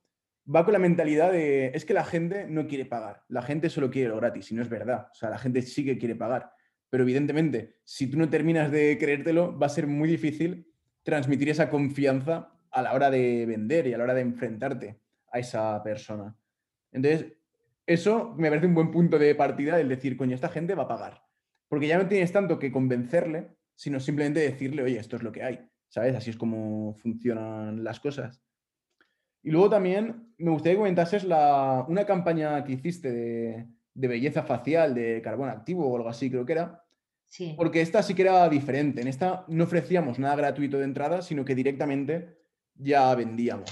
va 0.53 0.65
con 0.65 0.73
la 0.73 0.79
mentalidad 0.79 1.31
de, 1.31 1.67
es 1.67 1.85
que 1.85 1.93
la 1.93 2.03
gente 2.03 2.48
no 2.48 2.67
quiere 2.67 2.85
pagar, 2.85 3.24
la 3.29 3.41
gente 3.41 3.69
solo 3.69 3.89
quiere 3.89 4.09
lo 4.09 4.17
gratis, 4.17 4.51
y 4.51 4.55
no 4.55 4.61
es 4.61 4.69
verdad, 4.69 5.07
o 5.11 5.15
sea, 5.15 5.29
la 5.29 5.37
gente 5.37 5.61
sí 5.61 5.85
que 5.85 5.98
quiere 5.98 6.15
pagar, 6.15 6.51
pero 6.89 7.03
evidentemente, 7.03 7.77
si 7.83 8.07
tú 8.07 8.17
no 8.17 8.29
terminas 8.29 8.71
de 8.71 8.98
creértelo, 8.98 9.57
va 9.57 9.67
a 9.67 9.69
ser 9.69 9.87
muy 9.87 10.09
difícil 10.09 10.71
transmitir 11.03 11.50
esa 11.50 11.69
confianza 11.69 12.51
a 12.71 12.81
la 12.81 12.93
hora 12.93 13.09
de 13.09 13.45
vender 13.45 13.87
y 13.87 13.93
a 13.93 13.98
la 13.98 14.03
hora 14.05 14.13
de 14.13 14.21
enfrentarte 14.21 15.00
a 15.31 15.39
esa 15.39 15.81
persona. 15.83 16.35
Entonces, 16.91 17.33
eso 17.85 18.33
me 18.37 18.50
parece 18.50 18.67
un 18.67 18.74
buen 18.74 18.91
punto 18.91 19.19
de 19.19 19.35
partida, 19.35 19.79
el 19.79 19.89
decir, 19.89 20.17
coño, 20.17 20.33
esta 20.33 20.50
gente 20.50 20.74
va 20.74 20.83
a 20.83 20.87
pagar. 20.87 21.24
Porque 21.67 21.87
ya 21.87 21.98
no 21.98 22.07
tienes 22.07 22.31
tanto 22.31 22.57
que 22.57 22.71
convencerle, 22.71 23.55
sino 23.75 24.00
simplemente 24.00 24.39
decirle, 24.39 24.83
oye, 24.83 24.98
esto 24.98 25.15
es 25.15 25.24
lo 25.24 25.31
que 25.31 25.43
hay, 25.43 25.69
¿sabes? 25.89 26.15
Así 26.15 26.29
es 26.29 26.37
como 26.37 26.95
funcionan 26.95 27.83
las 27.83 28.00
cosas. 28.00 28.41
Y 29.45 29.51
luego 29.51 29.69
también 29.69 30.33
me 30.37 30.51
gustaría 30.51 30.74
que 30.74 30.79
comentases 30.79 31.24
la, 31.24 31.85
una 31.87 32.05
campaña 32.05 32.63
que 32.63 32.74
hiciste 32.74 33.11
de, 33.11 34.07
belleza 34.07 34.43
facial, 34.43 34.95
de 34.95 35.21
carbón 35.21 35.50
activo 35.50 35.87
o 35.87 35.95
algo 35.95 36.09
así, 36.09 36.29
creo 36.29 36.45
que 36.45 36.53
era. 36.53 36.83
Sí. 37.27 37.53
Porque 37.55 37.81
esta 37.81 38.01
sí 38.01 38.15
que 38.15 38.24
era 38.24 38.50
diferente. 38.50 39.01
En 39.01 39.07
esta 39.07 39.45
no 39.48 39.65
ofrecíamos 39.65 40.19
nada 40.19 40.35
gratuito 40.35 40.79
de 40.79 40.85
entrada, 40.85 41.21
sino 41.21 41.45
que 41.45 41.53
directamente 41.53 42.39
ya 42.74 43.13
vendíamos. 43.13 43.69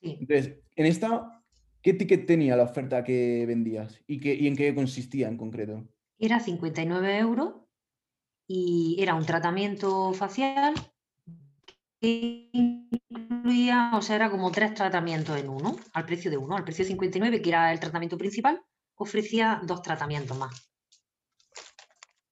Sí. 0.00 0.18
Entonces, 0.20 0.54
en 0.76 0.86
esta, 0.86 1.42
¿qué 1.82 1.94
ticket 1.94 2.26
tenía 2.26 2.56
la 2.56 2.64
oferta 2.64 3.02
que 3.02 3.44
vendías 3.46 4.02
y, 4.06 4.20
qué, 4.20 4.34
y 4.34 4.46
en 4.46 4.56
qué 4.56 4.72
consistía 4.74 5.28
en 5.28 5.36
concreto? 5.36 5.84
Era 6.18 6.38
59 6.38 7.18
euros 7.18 7.54
y 8.46 8.96
era 9.00 9.14
un 9.14 9.24
tratamiento 9.24 10.12
facial 10.12 10.74
que 12.00 12.50
incluía, 12.52 13.92
o 13.94 14.02
sea, 14.02 14.16
era 14.16 14.30
como 14.30 14.50
tres 14.50 14.74
tratamientos 14.74 15.38
en 15.38 15.48
uno, 15.48 15.76
al 15.92 16.04
precio 16.04 16.30
de 16.30 16.36
uno, 16.36 16.56
al 16.56 16.64
precio 16.64 16.84
de 16.84 16.90
59, 16.90 17.40
que 17.40 17.48
era 17.48 17.72
el 17.72 17.80
tratamiento 17.80 18.18
principal, 18.18 18.62
ofrecía 18.96 19.60
dos 19.64 19.82
tratamientos 19.82 20.36
más. 20.36 20.70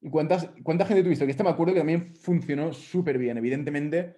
¿Y 0.01 0.11
cuántas, 0.11 0.51
cuánta 0.63 0.85
gente 0.85 1.05
tuviste? 1.05 1.25
Que 1.25 1.31
este 1.31 1.45
me 1.45 1.51
acuerdo 1.51 1.75
que 1.75 1.81
también 1.81 2.15
funcionó 2.17 2.73
súper 2.73 3.19
bien. 3.19 3.39
Evidentemente, 3.39 4.17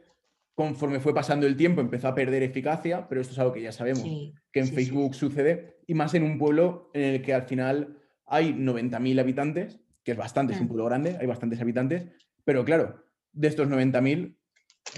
conforme 0.55 0.99
fue 0.99 1.15
pasando 1.15 1.47
el 1.47 1.57
tiempo, 1.57 1.81
empezó 1.81 2.09
a 2.09 2.15
perder 2.15 2.43
eficacia, 2.43 3.07
pero 3.07 3.21
esto 3.21 3.35
es 3.35 3.39
algo 3.39 3.53
que 3.53 3.63
ya 3.63 3.73
sabemos 3.73 4.03
que 4.03 4.61
en 4.61 4.69
Facebook 4.69 5.15
sucede, 5.15 5.81
y 5.87 5.95
más 5.95 6.15
en 6.15 6.23
un 6.23 6.39
pueblo 6.39 6.91
en 6.95 7.03
el 7.03 7.23
que 7.23 7.35
al 7.35 7.43
final 7.43 8.03
hay 8.27 8.55
90.000 8.55 9.21
habitantes, 9.21 9.84
que 10.05 10.13
es 10.13 10.19
bastante, 10.19 10.53
es 10.53 10.61
un 10.61 10.67
mm. 10.67 10.69
pueblo 10.69 10.85
grande, 10.85 11.17
hay 11.19 11.27
bastantes 11.27 11.61
habitantes, 11.61 12.07
pero 12.45 12.65
claro, 12.65 13.05
de 13.33 13.49
estos 13.49 13.69
90.000, 13.69 14.37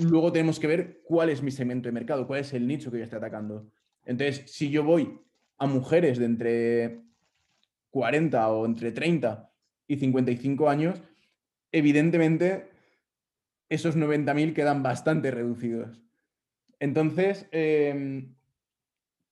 luego 0.03 0.33
tenemos 0.33 0.59
que 0.59 0.67
ver 0.67 1.01
cuál 1.05 1.31
es 1.31 1.43
mi 1.43 1.51
segmento 1.51 1.89
de 1.89 1.93
mercado, 1.93 2.27
cuál 2.27 2.41
es 2.41 2.53
el 2.53 2.67
nicho 2.67 2.91
que 2.91 2.99
yo 2.99 3.05
estoy 3.05 3.19
atacando. 3.19 3.71
Entonces, 4.05 4.51
si 4.53 4.71
yo 4.71 4.85
voy 4.85 5.21
a 5.59 5.67
mujeres 5.67 6.19
de 6.19 6.25
entre 6.27 7.01
40 7.91 8.49
o 8.49 8.67
entre 8.67 8.93
30 8.93 9.51
y 9.87 9.97
55 9.97 10.69
años, 10.69 11.01
evidentemente 11.73 12.69
esos 13.69 13.97
90.000 13.97 14.55
quedan 14.55 14.83
bastante 14.83 15.31
reducidos. 15.31 16.03
Entonces, 16.79 17.47
em, 17.53 18.35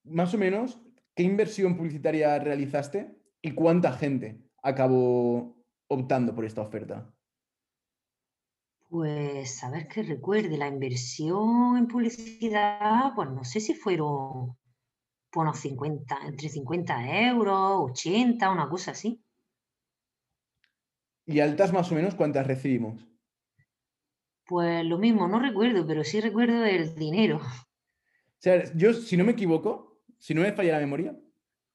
más 0.04 0.32
o 0.34 0.38
menos, 0.38 0.80
¿qué 1.14 1.24
inversión 1.24 1.76
publicitaria 1.76 2.38
realizaste 2.38 3.14
¿Y 3.44 3.50
cuánta 3.50 3.92
gente 3.92 4.40
acabó 4.62 5.53
optando 5.88 6.34
por 6.34 6.44
esta 6.44 6.62
oferta? 6.62 7.12
Pues 8.88 9.64
a 9.64 9.70
ver 9.70 9.88
que 9.88 10.02
recuerde, 10.02 10.56
la 10.56 10.68
inversión 10.68 11.76
en 11.76 11.88
publicidad, 11.88 13.12
pues 13.14 13.30
no 13.30 13.44
sé 13.44 13.60
si 13.60 13.74
fueron 13.74 14.56
unos 15.34 15.58
50, 15.58 16.18
entre 16.26 16.48
50 16.48 17.26
euros, 17.28 17.90
80, 17.90 18.50
una 18.50 18.68
cosa 18.68 18.92
así. 18.92 19.20
¿Y 21.26 21.40
altas 21.40 21.72
más 21.72 21.90
o 21.90 21.94
menos 21.94 22.14
cuántas 22.14 22.46
recibimos? 22.46 23.04
Pues 24.46 24.84
lo 24.84 24.98
mismo, 24.98 25.26
no 25.26 25.40
recuerdo, 25.40 25.86
pero 25.86 26.04
sí 26.04 26.20
recuerdo 26.20 26.64
el 26.64 26.94
dinero. 26.94 27.38
O 27.38 28.38
sea, 28.38 28.62
yo, 28.74 28.92
si 28.92 29.16
no 29.16 29.24
me 29.24 29.32
equivoco, 29.32 30.02
si 30.18 30.34
no 30.34 30.42
me 30.42 30.52
falla 30.52 30.74
la 30.74 30.80
memoria, 30.80 31.18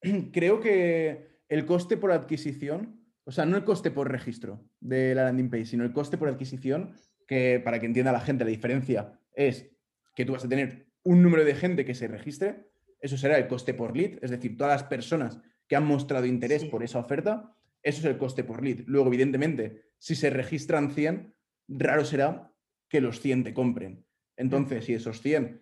creo 0.31 0.59
que 0.59 1.41
el 1.49 1.65
coste 1.65 1.97
por 1.97 2.11
adquisición, 2.11 2.98
o 3.29 3.31
sea, 3.31 3.45
no 3.45 3.57
el 3.57 3.63
coste 3.63 3.91
por 3.91 4.11
registro 4.11 4.67
de 4.79 5.13
la 5.13 5.25
landing 5.25 5.51
page, 5.51 5.67
sino 5.67 5.83
el 5.83 5.93
coste 5.93 6.17
por 6.17 6.29
adquisición, 6.29 6.95
que 7.27 7.61
para 7.63 7.79
que 7.79 7.85
entienda 7.85 8.11
la 8.11 8.21
gente 8.21 8.43
la 8.43 8.49
diferencia 8.49 9.19
es 9.35 9.69
que 10.15 10.25
tú 10.25 10.33
vas 10.33 10.45
a 10.45 10.49
tener 10.49 10.87
un 11.03 11.21
número 11.21 11.45
de 11.45 11.53
gente 11.53 11.85
que 11.85 11.93
se 11.93 12.07
registre, 12.07 12.71
eso 12.99 13.17
será 13.17 13.37
el 13.37 13.47
coste 13.47 13.75
por 13.75 13.95
lead, 13.95 14.17
es 14.23 14.31
decir, 14.31 14.57
todas 14.57 14.81
las 14.81 14.89
personas 14.89 15.39
que 15.67 15.75
han 15.75 15.85
mostrado 15.85 16.25
interés 16.25 16.65
por 16.65 16.81
esa 16.81 16.97
oferta, 16.97 17.55
eso 17.83 17.99
es 17.99 18.05
el 18.05 18.17
coste 18.17 18.43
por 18.43 18.63
lead. 18.63 18.79
Luego, 18.87 19.09
evidentemente, 19.09 19.83
si 19.99 20.15
se 20.15 20.31
registran 20.31 20.89
100, 20.89 21.35
raro 21.67 22.05
será 22.05 22.51
que 22.89 22.99
los 22.99 23.19
100 23.19 23.43
te 23.43 23.53
compren. 23.53 24.07
Entonces, 24.37 24.85
si 24.85 24.95
esos 24.95 25.21
100 25.21 25.61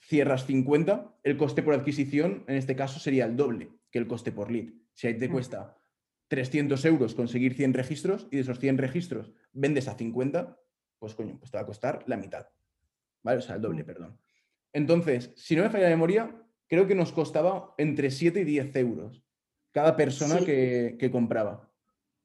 cierras 0.00 0.46
50, 0.46 1.20
el 1.22 1.36
coste 1.36 1.62
por 1.62 1.74
adquisición 1.74 2.42
en 2.48 2.56
este 2.56 2.74
caso 2.74 2.98
sería 2.98 3.24
el 3.24 3.36
doble 3.36 3.70
que 3.92 4.00
el 4.00 4.08
coste 4.08 4.32
por 4.32 4.50
lead. 4.50 4.72
Si 4.94 5.06
ahí 5.06 5.16
te 5.16 5.28
mm. 5.28 5.32
cuesta 5.32 5.78
300 6.32 6.82
euros 6.86 7.14
conseguir 7.14 7.52
100 7.52 7.74
registros 7.74 8.26
y 8.30 8.36
de 8.36 8.42
esos 8.42 8.58
100 8.58 8.78
registros 8.78 9.34
vendes 9.52 9.86
a 9.86 9.96
50, 9.96 10.58
pues 10.98 11.14
coño, 11.14 11.38
pues 11.38 11.50
te 11.50 11.58
va 11.58 11.62
a 11.62 11.66
costar 11.66 12.04
la 12.06 12.16
mitad. 12.16 12.46
¿Vale? 13.22 13.36
O 13.36 13.40
sea, 13.42 13.56
el 13.56 13.60
doble, 13.60 13.84
perdón. 13.84 14.18
Entonces, 14.72 15.30
si 15.36 15.54
no 15.54 15.62
me 15.62 15.68
falla 15.68 15.84
la 15.84 15.90
memoria, 15.90 16.42
creo 16.66 16.86
que 16.86 16.94
nos 16.94 17.12
costaba 17.12 17.74
entre 17.76 18.10
7 18.10 18.40
y 18.40 18.44
10 18.44 18.76
euros 18.76 19.22
cada 19.72 19.94
persona 19.94 20.38
Sí. 20.38 20.46
que, 20.46 20.96
que 20.98 21.10
compraba. 21.10 21.70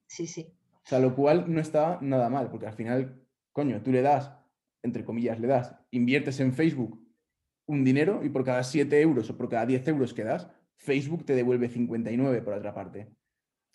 Sí, 0.05 0.25
sí. 0.25 0.53
O 0.85 0.87
sea, 0.89 0.99
lo 0.99 1.13
cual 1.13 1.53
no 1.53 1.59
está 1.59 1.99
nada 2.01 2.29
mal, 2.29 2.49
porque 2.49 2.67
al 2.67 2.75
final, 2.75 3.21
coño, 3.51 3.83
tú 3.83 3.91
le 3.91 4.01
das, 4.01 4.31
entre 4.83 5.03
comillas, 5.03 5.37
le 5.37 5.47
das, 5.47 5.75
inviertes 5.91 6.39
en 6.39 6.53
Facebook 6.53 6.97
un 7.65 7.83
dinero 7.83 8.23
y 8.23 8.29
por 8.29 8.45
cada 8.45 8.63
7 8.63 9.01
euros 9.01 9.29
o 9.29 9.35
por 9.35 9.49
cada 9.49 9.65
10 9.65 9.85
euros 9.89 10.13
que 10.13 10.23
das, 10.23 10.47
Facebook 10.77 11.25
te 11.25 11.35
devuelve 11.35 11.67
59 11.67 12.41
por 12.41 12.53
otra 12.53 12.73
parte. 12.73 13.09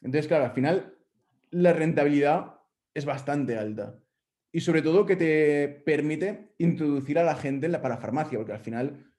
Entonces, 0.03 0.29
claro, 0.29 0.45
al 0.45 0.53
final 0.53 0.99
la 1.51 1.73
rentabilidad 1.73 2.61
es 2.95 3.05
bastante 3.05 3.57
alta. 3.57 3.99
Y 4.53 4.61
sobre 4.61 4.83
todo 4.83 5.07
que 5.07 5.17
te 5.17 5.69
permite 5.87 6.55
introducir 6.59 7.19
a 7.19 7.25
la 7.25 7.37
gente 7.37 7.67
en 7.67 7.73
la 7.73 7.81
parafarmacia, 7.81 8.39
porque 8.39 8.53
al 8.53 8.61
final 8.61 9.13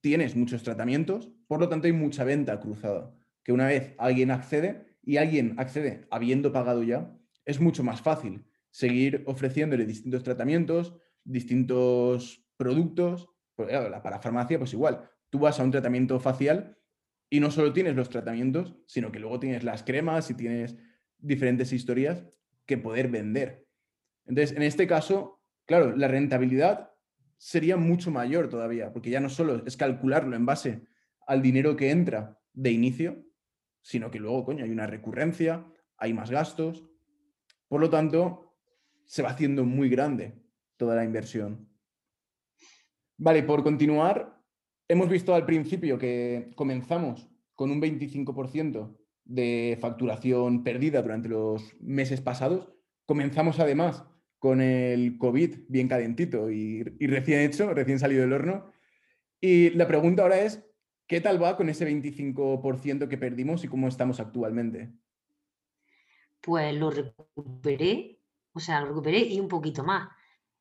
tienes 0.00 0.36
muchos 0.36 0.62
tratamientos, 0.62 1.30
por 1.46 1.60
lo 1.60 1.68
tanto 1.68 1.86
hay 1.86 1.92
mucha 1.92 2.24
venta 2.24 2.58
cruzada. 2.60 3.14
Que 3.42 3.52
una 3.52 3.66
vez 3.66 3.94
alguien 3.98 4.30
accede 4.30 4.96
y 5.02 5.18
alguien 5.18 5.54
accede 5.58 6.06
habiendo 6.10 6.52
pagado 6.52 6.82
ya, 6.82 7.14
es 7.44 7.60
mucho 7.60 7.84
más 7.84 8.00
fácil 8.00 8.44
seguir 8.70 9.22
ofreciéndole 9.26 9.86
distintos 9.86 10.22
tratamientos, 10.22 10.94
distintos 11.24 12.46
productos. 12.56 13.28
Claro, 13.56 13.88
la 13.88 14.02
parafarmacia, 14.02 14.58
pues 14.58 14.72
igual, 14.72 15.08
tú 15.30 15.38
vas 15.38 15.60
a 15.60 15.64
un 15.64 15.70
tratamiento 15.70 16.18
facial 16.18 16.76
y 17.28 17.40
no 17.40 17.50
solo 17.50 17.72
tienes 17.72 17.96
los 17.96 18.08
tratamientos, 18.08 18.76
sino 18.86 19.10
que 19.10 19.18
luego 19.18 19.40
tienes 19.40 19.64
las 19.64 19.82
cremas 19.82 20.30
y 20.30 20.34
tienes 20.34 20.76
diferentes 21.18 21.72
historias 21.72 22.24
que 22.66 22.78
poder 22.78 23.08
vender. 23.08 23.66
Entonces, 24.26 24.56
en 24.56 24.62
este 24.62 24.86
caso, 24.86 25.42
claro, 25.66 25.96
la 25.96 26.08
rentabilidad 26.08 26.92
sería 27.38 27.76
mucho 27.76 28.10
mayor 28.10 28.48
todavía, 28.48 28.92
porque 28.92 29.10
ya 29.10 29.20
no 29.20 29.28
solo 29.28 29.64
es 29.66 29.76
calcularlo 29.76 30.36
en 30.36 30.46
base 30.46 30.86
al 31.26 31.42
dinero 31.42 31.76
que 31.76 31.90
entra 31.90 32.40
de 32.52 32.70
inicio, 32.70 33.24
sino 33.82 34.10
que 34.10 34.18
luego, 34.18 34.44
coño, 34.44 34.64
hay 34.64 34.70
una 34.70 34.86
recurrencia, 34.86 35.66
hay 35.96 36.12
más 36.12 36.30
gastos. 36.30 36.84
Por 37.68 37.80
lo 37.80 37.90
tanto, 37.90 38.56
se 39.04 39.22
va 39.22 39.30
haciendo 39.30 39.64
muy 39.64 39.88
grande 39.88 40.42
toda 40.76 40.96
la 40.96 41.04
inversión. 41.04 41.68
Vale, 43.16 43.42
por 43.42 43.62
continuar, 43.62 44.42
hemos 44.88 45.08
visto 45.08 45.34
al 45.34 45.46
principio 45.46 45.98
que 45.98 46.50
comenzamos 46.54 47.28
con 47.54 47.70
un 47.70 47.80
25% 47.80 48.96
de 49.24 49.78
facturación 49.80 50.62
perdida 50.62 51.02
durante 51.02 51.28
los 51.28 51.74
meses 51.80 52.20
pasados. 52.20 52.68
Comenzamos 53.06 53.58
además 53.58 54.04
con 54.38 54.60
el 54.60 55.18
COVID 55.18 55.66
bien 55.68 55.88
calentito 55.88 56.50
y, 56.50 56.84
y 56.98 57.06
recién 57.06 57.40
hecho, 57.40 57.72
recién 57.74 57.98
salido 57.98 58.22
del 58.22 58.32
horno. 58.32 58.70
Y 59.40 59.70
la 59.70 59.88
pregunta 59.88 60.22
ahora 60.22 60.40
es, 60.40 60.64
¿qué 61.06 61.20
tal 61.20 61.42
va 61.42 61.56
con 61.56 61.68
ese 61.68 61.88
25% 61.88 63.08
que 63.08 63.18
perdimos 63.18 63.64
y 63.64 63.68
cómo 63.68 63.88
estamos 63.88 64.20
actualmente? 64.20 64.92
Pues 66.40 66.74
lo 66.74 66.90
recuperé, 66.90 68.20
o 68.52 68.60
sea, 68.60 68.80
lo 68.80 68.88
recuperé 68.88 69.18
y 69.18 69.40
un 69.40 69.48
poquito 69.48 69.82
más. 69.82 70.08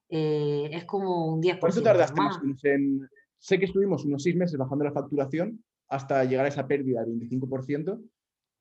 Eh, 0.09 0.69
es 0.71 0.85
como 0.85 1.27
un 1.27 1.41
10% 1.41 1.59
¿Cuánto 1.59 1.83
tardaste 1.83 2.19
más 2.19 2.41
más. 2.43 2.63
en...? 2.65 3.07
Sé 3.45 3.59
que 3.59 3.65
estuvimos 3.65 4.03
unos 4.05 4.23
seis 4.23 4.35
meses 4.35 4.57
bajando 4.57 4.85
la 4.85 4.91
facturación 4.91 5.63
hasta 5.87 6.23
llegar 6.23 6.45
a 6.45 6.49
esa 6.49 6.67
pérdida 6.67 7.05
del 7.05 7.19
25%. 7.29 8.01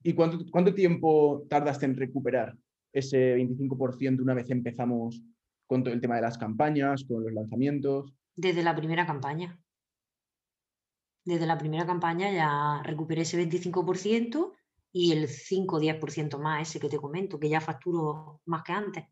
¿Y 0.02 0.12
cuánto, 0.12 0.44
cuánto 0.50 0.74
tiempo 0.74 1.46
tardaste 1.48 1.86
en 1.86 1.96
recuperar 1.96 2.54
ese 2.92 3.34
25% 3.34 4.20
una 4.20 4.34
vez 4.34 4.50
empezamos 4.50 5.22
con 5.66 5.82
todo 5.82 5.94
el 5.94 6.02
tema 6.02 6.16
de 6.16 6.20
las 6.20 6.36
campañas, 6.36 7.02
con 7.04 7.22
los 7.22 7.32
lanzamientos? 7.32 8.12
Desde 8.36 8.62
la 8.62 8.76
primera 8.76 9.06
campaña. 9.06 9.58
Desde 11.24 11.46
la 11.46 11.56
primera 11.56 11.86
campaña 11.86 12.30
ya 12.30 12.82
recuperé 12.84 13.22
ese 13.22 13.42
25% 13.42 14.52
y 14.92 15.12
el 15.12 15.28
5 15.28 15.76
o 15.76 15.80
10% 15.80 16.38
más, 16.38 16.68
ese 16.68 16.78
que 16.78 16.90
te 16.90 16.98
comento, 16.98 17.40
que 17.40 17.48
ya 17.48 17.62
facturo 17.62 18.42
más 18.44 18.62
que 18.62 18.72
antes. 18.72 19.04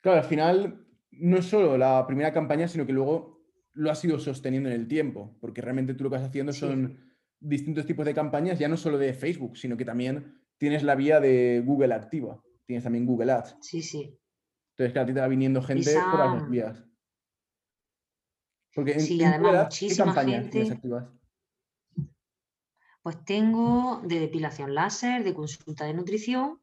Claro, 0.00 0.18
al 0.18 0.24
final 0.24 0.84
no 1.12 1.36
es 1.36 1.44
solo 1.44 1.78
la 1.78 2.04
primera 2.08 2.32
campaña, 2.32 2.66
sino 2.66 2.84
que 2.84 2.92
luego 2.92 3.39
lo 3.80 3.90
has 3.90 4.04
ido 4.04 4.18
sosteniendo 4.18 4.68
en 4.68 4.74
el 4.80 4.86
tiempo, 4.88 5.36
porque 5.40 5.62
realmente 5.62 5.94
tú 5.94 6.04
lo 6.04 6.10
que 6.10 6.16
vas 6.16 6.26
haciendo 6.28 6.52
Sí. 6.52 6.60
son 6.60 6.98
distintos 7.40 7.86
tipos 7.86 8.04
de 8.04 8.14
campañas, 8.14 8.58
ya 8.58 8.68
no 8.68 8.76
solo 8.76 8.98
de 8.98 9.14
Facebook, 9.14 9.56
sino 9.56 9.76
que 9.76 9.84
también 9.86 10.38
tienes 10.58 10.82
la 10.82 10.94
vía 10.94 11.18
de 11.20 11.62
Google 11.64 11.94
activa, 11.94 12.42
tienes 12.66 12.84
también 12.84 13.06
Google 13.06 13.32
Ads. 13.32 13.56
Sí, 13.62 13.80
sí. 13.82 14.18
Entonces, 14.72 14.92
claro, 14.92 15.04
a 15.04 15.06
ti 15.06 15.14
te 15.14 15.20
va 15.20 15.28
viniendo 15.28 15.62
gente 15.62 15.94
por 16.10 16.18
las 16.18 16.28
dos 16.32 16.42
Esa- 16.42 16.50
vías. 16.50 16.84
Porque 18.74 18.92
en, 18.92 19.00
Sí, 19.00 19.20
en 19.20 19.28
además 19.28 19.40
Google 19.40 19.58
Ads, 19.60 19.78
¿qué 19.78 19.84
muchísima 19.86 20.04
campañas 20.06 20.50
tienes 20.50 20.68
gente- 20.68 20.74
activas? 20.74 21.08
Pues 23.02 23.24
tengo 23.24 24.02
de 24.04 24.20
depilación 24.20 24.74
láser, 24.74 25.24
de 25.24 25.32
consulta 25.34 25.86
de 25.86 25.94
nutrición, 25.94 26.60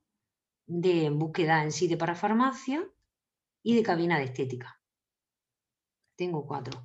de 0.68 1.10
búsqueda 1.10 1.64
en 1.64 1.72
sí 1.72 1.88
de 1.88 1.98
parafarmacia 1.98 2.88
y 3.64 3.76
de 3.76 3.82
cabina 3.84 4.20
de 4.20 4.26
estética. 4.26 4.80
Tengo 6.16 6.46
cuatro. 6.46 6.80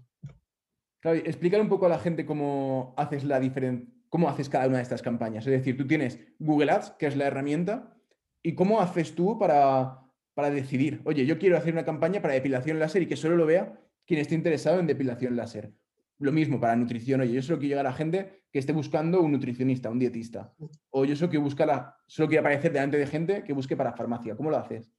Claro, 1.03 1.19
explicar 1.19 1.61
un 1.61 1.69
poco 1.69 1.85
a 1.87 1.89
la 1.91 1.99
gente 1.99 2.25
cómo 2.25 2.95
haces 2.97 3.25
la 3.25 3.39
diferen- 3.41 3.93
cómo 4.09 4.29
haces 4.29 4.49
cada 4.49 4.69
una 4.69 4.77
de 4.77 4.83
estas 4.85 5.03
campañas. 5.03 5.45
Es 5.47 5.53
decir, 5.53 5.77
tú 5.77 5.87
tienes 5.87 6.19
Google 6.39 6.71
Ads, 6.71 6.93
que 6.93 7.07
es 7.07 7.17
la 7.17 7.27
herramienta, 7.27 7.97
y 8.43 8.55
cómo 8.55 8.81
haces 8.81 9.15
tú 9.15 9.39
para, 9.39 9.99
para 10.35 10.51
decidir, 10.51 11.01
oye, 11.05 11.27
yo 11.27 11.39
quiero 11.39 11.57
hacer 11.59 11.73
una 11.73 11.85
campaña 11.85 12.23
para 12.23 12.35
depilación 12.35 12.79
láser 12.79 13.03
y 13.03 13.07
que 13.07 13.17
solo 13.17 13.37
lo 13.37 13.47
vea 13.47 13.79
quien 14.07 14.21
esté 14.21 14.35
interesado 14.35 14.79
en 14.81 14.87
depilación 14.87 15.37
láser. 15.37 15.73
Lo 16.19 16.31
mismo 16.31 16.61
para 16.61 16.77
nutrición, 16.77 17.21
oye, 17.21 17.33
yo 17.33 17.43
solo 17.43 17.59
quiero 17.59 17.71
llegar 17.73 17.87
a 17.89 17.93
gente 17.93 18.45
que 18.53 18.61
esté 18.61 18.73
buscando 18.73 19.21
un 19.21 19.33
nutricionista, 19.33 19.91
un 19.91 19.99
dietista. 19.99 20.55
O 20.91 21.05
yo 21.05 21.17
solo 21.17 21.31
quiero 21.31 21.43
buscar 21.43 21.69
a- 21.71 21.97
solo 22.07 22.29
quiero 22.29 22.43
aparecer 22.43 22.73
delante 22.73 22.97
de 22.99 23.07
gente 23.09 23.43
que 23.43 23.53
busque 23.53 23.77
para 23.77 23.93
farmacia. 23.95 24.37
¿Cómo 24.37 24.51
lo 24.51 24.57
haces? 24.59 24.93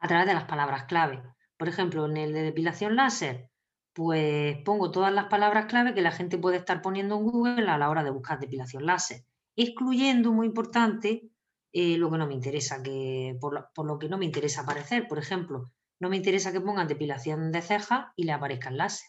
a 0.00 0.06
través 0.08 0.26
de 0.26 0.34
las 0.34 0.44
palabras 0.44 0.84
clave. 0.84 1.22
Por 1.56 1.66
ejemplo, 1.66 2.04
en 2.04 2.18
el 2.18 2.32
de 2.34 2.42
depilación 2.42 2.94
láser, 2.94 3.48
pues 3.94 4.58
pongo 4.64 4.90
todas 4.90 5.12
las 5.12 5.26
palabras 5.26 5.66
clave 5.66 5.94
que 5.94 6.02
la 6.02 6.10
gente 6.10 6.36
puede 6.36 6.56
estar 6.56 6.82
poniendo 6.82 7.16
en 7.16 7.22
Google 7.22 7.70
a 7.70 7.78
la 7.78 7.88
hora 7.88 8.02
de 8.02 8.10
buscar 8.10 8.40
depilación 8.40 8.84
láser, 8.86 9.24
excluyendo, 9.56 10.32
muy 10.32 10.48
importante, 10.48 11.30
eh, 11.72 11.96
lo 11.96 12.10
que 12.10 12.18
no 12.18 12.26
me 12.26 12.34
interesa, 12.34 12.82
que 12.82 13.36
por 13.40 13.54
lo, 13.54 13.68
por 13.72 13.86
lo 13.86 13.98
que 13.98 14.08
no 14.08 14.18
me 14.18 14.24
interesa 14.24 14.62
aparecer. 14.62 15.06
Por 15.06 15.18
ejemplo, 15.18 15.70
no 16.00 16.08
me 16.08 16.16
interesa 16.16 16.52
que 16.52 16.60
pongan 16.60 16.88
depilación 16.88 17.52
de 17.52 17.62
cejas 17.62 18.06
y 18.16 18.24
le 18.24 18.32
aparezcan 18.32 18.76
láser, 18.76 19.08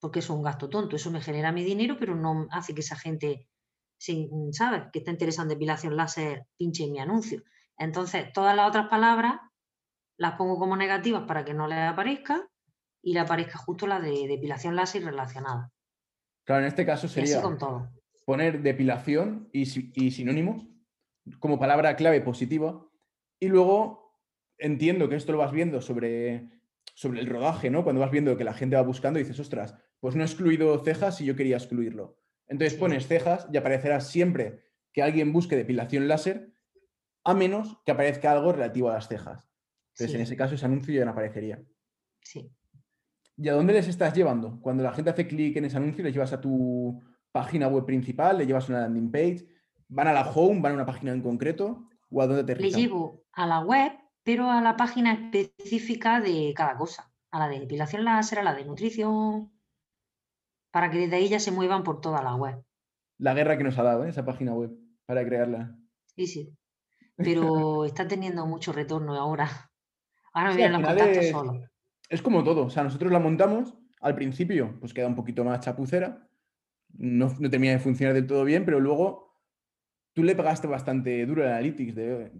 porque 0.00 0.18
eso 0.18 0.32
es 0.32 0.38
un 0.38 0.44
gasto 0.44 0.68
tonto, 0.68 0.96
eso 0.96 1.12
me 1.12 1.20
genera 1.20 1.52
mi 1.52 1.62
dinero, 1.62 1.96
pero 1.98 2.16
no 2.16 2.48
hace 2.50 2.74
que 2.74 2.80
esa 2.80 2.96
gente, 2.96 3.48
¿sabes?, 4.50 4.82
que 4.92 4.98
está 4.98 5.12
interesada 5.12 5.44
en 5.44 5.50
depilación 5.50 5.96
láser, 5.96 6.46
pinche 6.56 6.88
mi 6.88 6.98
anuncio. 6.98 7.44
Entonces, 7.78 8.32
todas 8.32 8.56
las 8.56 8.68
otras 8.68 8.88
palabras 8.88 9.36
las 10.16 10.34
pongo 10.34 10.58
como 10.58 10.76
negativas 10.76 11.22
para 11.28 11.44
que 11.44 11.54
no 11.54 11.68
le 11.68 11.80
aparezca 11.80 12.48
y 13.04 13.12
le 13.12 13.20
aparezca 13.20 13.58
justo 13.58 13.86
la 13.86 14.00
de 14.00 14.26
depilación 14.26 14.74
láser 14.76 15.04
relacionada. 15.04 15.72
Claro, 16.44 16.62
en 16.62 16.68
este 16.68 16.84
caso 16.86 17.06
sería 17.08 17.40
con 17.42 17.58
todo. 17.58 17.90
poner 18.24 18.62
depilación 18.62 19.48
y, 19.52 19.62
y 20.04 20.10
sinónimos 20.10 20.66
como 21.38 21.58
palabra 21.58 21.96
clave 21.96 22.20
positiva. 22.20 22.86
Y 23.38 23.48
luego 23.48 24.20
entiendo 24.58 25.08
que 25.08 25.16
esto 25.16 25.32
lo 25.32 25.38
vas 25.38 25.52
viendo 25.52 25.80
sobre, 25.80 26.48
sobre 26.94 27.20
el 27.20 27.26
rodaje, 27.26 27.70
¿no? 27.70 27.82
Cuando 27.84 28.00
vas 28.00 28.10
viendo 28.10 28.36
que 28.36 28.44
la 28.44 28.54
gente 28.54 28.76
va 28.76 28.82
buscando 28.82 29.18
y 29.18 29.22
dices, 29.22 29.40
ostras, 29.40 29.74
pues 30.00 30.14
no 30.16 30.22
he 30.22 30.26
excluido 30.26 30.78
cejas 30.84 31.20
y 31.20 31.24
yo 31.26 31.36
quería 31.36 31.56
excluirlo. 31.56 32.18
Entonces 32.46 32.78
pones 32.78 33.06
cejas 33.06 33.46
y 33.52 33.56
aparecerá 33.56 34.00
siempre 34.00 34.64
que 34.92 35.02
alguien 35.02 35.32
busque 35.32 35.56
depilación 35.56 36.08
láser, 36.08 36.52
a 37.24 37.34
menos 37.34 37.78
que 37.84 37.92
aparezca 37.92 38.32
algo 38.32 38.52
relativo 38.52 38.90
a 38.90 38.94
las 38.94 39.08
cejas. 39.08 39.48
Entonces, 39.94 40.10
Sí, 40.10 40.16
en 40.16 40.20
ese 40.22 40.36
caso, 40.36 40.54
ese 40.54 40.66
anuncio 40.66 40.94
ya 40.94 41.04
no 41.04 41.12
aparecería. 41.12 41.62
sí. 42.22 42.50
¿Y 43.36 43.48
a 43.48 43.54
dónde 43.54 43.72
les 43.72 43.88
estás 43.88 44.14
llevando? 44.14 44.60
Cuando 44.60 44.82
la 44.82 44.92
gente 44.92 45.10
hace 45.10 45.26
clic 45.26 45.56
en 45.56 45.64
ese 45.64 45.76
anuncio, 45.76 46.04
les 46.04 46.12
llevas 46.14 46.32
a 46.32 46.40
tu 46.40 47.02
página 47.32 47.68
web 47.68 47.84
principal, 47.84 48.38
le 48.38 48.46
llevas 48.46 48.68
a 48.68 48.72
una 48.72 48.80
landing 48.82 49.10
page, 49.10 49.46
van 49.88 50.06
a 50.08 50.12
la 50.12 50.30
home, 50.30 50.60
van 50.60 50.72
a 50.72 50.74
una 50.76 50.86
página 50.86 51.12
en 51.12 51.20
concreto, 51.22 51.88
o 52.10 52.22
a 52.22 52.26
dónde 52.26 52.44
te 52.44 52.54
Le 52.60 52.70
llevo 52.70 53.24
a 53.32 53.46
la 53.46 53.60
web, 53.60 53.92
pero 54.22 54.50
a 54.50 54.60
la 54.60 54.76
página 54.76 55.12
específica 55.12 56.20
de 56.20 56.52
cada 56.54 56.76
cosa. 56.76 57.12
A 57.32 57.40
la 57.40 57.48
de 57.48 57.58
depilación 57.58 58.04
láser, 58.04 58.38
a 58.38 58.42
la 58.44 58.54
de 58.54 58.64
nutrición, 58.64 59.52
para 60.70 60.90
que 60.90 60.98
desde 60.98 61.16
ahí 61.16 61.28
ya 61.28 61.40
se 61.40 61.50
muevan 61.50 61.82
por 61.82 62.00
toda 62.00 62.22
la 62.22 62.36
web. 62.36 62.64
La 63.18 63.34
guerra 63.34 63.58
que 63.58 63.64
nos 63.64 63.76
ha 63.78 63.82
dado 63.82 64.04
¿eh? 64.04 64.10
esa 64.10 64.24
página 64.24 64.54
web 64.54 64.70
para 65.06 65.24
crearla. 65.24 65.76
Sí, 66.14 66.26
sí. 66.28 66.56
Pero 67.16 67.84
está 67.84 68.06
teniendo 68.06 68.46
mucho 68.46 68.72
retorno 68.72 69.14
ahora. 69.16 69.48
Ahora 70.32 70.50
me 70.50 70.54
Sí, 70.54 70.58
vienen 70.58 70.80
los 70.80 70.88
contactos 70.88 71.16
es- 71.24 71.30
solos. 71.32 71.56
Es 72.14 72.22
como 72.22 72.44
todo, 72.44 72.66
o 72.66 72.70
sea, 72.70 72.84
nosotros 72.84 73.10
la 73.10 73.18
montamos, 73.18 73.74
al 74.00 74.14
principio 74.14 74.76
pues 74.78 74.94
queda 74.94 75.08
un 75.08 75.16
poquito 75.16 75.42
más 75.42 75.58
chapucera, 75.58 76.28
no, 76.96 77.34
no 77.40 77.50
termina 77.50 77.72
de 77.72 77.80
funcionar 77.80 78.14
del 78.14 78.28
todo 78.28 78.44
bien, 78.44 78.64
pero 78.64 78.78
luego 78.78 79.34
tú 80.12 80.22
le 80.22 80.36
pagaste 80.36 80.68
bastante 80.68 81.26
duro 81.26 81.42
al 81.42 81.48
Analytics 81.48 81.96
de, 81.96 82.30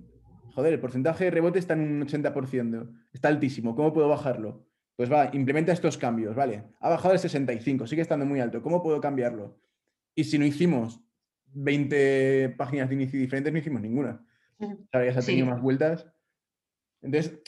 joder, 0.55 0.75
el 0.75 0.79
porcentaje 0.79 1.25
de 1.25 1.33
rebote 1.33 1.59
está 1.59 1.75
en 1.75 1.81
un 1.81 2.07
80%, 2.07 2.89
está 3.13 3.27
altísimo, 3.27 3.75
¿cómo 3.75 3.93
puedo 3.93 4.09
bajarlo? 4.09 4.65
Pues 4.95 5.11
va, 5.11 5.31
implementa 5.33 5.73
estos 5.73 5.99
cambios, 5.99 6.37
¿vale? 6.37 6.63
Ha 6.79 6.89
bajado 6.89 7.15
el 7.15 7.19
65, 7.19 7.89
sigue 7.89 8.03
estando 8.03 8.25
muy 8.27 8.39
alto, 8.39 8.63
¿cómo 8.63 8.81
puedo 8.81 9.01
cambiarlo? 9.01 9.59
Y 10.15 10.23
si 10.23 10.39
no 10.39 10.47
hicimos 10.47 11.01
20 11.47 12.55
páginas 12.57 12.89
de 12.91 12.95
inicio 12.95 13.19
diferentes, 13.19 13.53
no 13.53 13.59
hicimos 13.59 13.83
ninguna. 13.83 14.25
ya 14.93 15.13
se 15.15 15.19
ha 15.19 15.23
tenido 15.23 15.47
más 15.47 15.61
vueltas. 15.61 16.07
Entonces, 17.03 17.41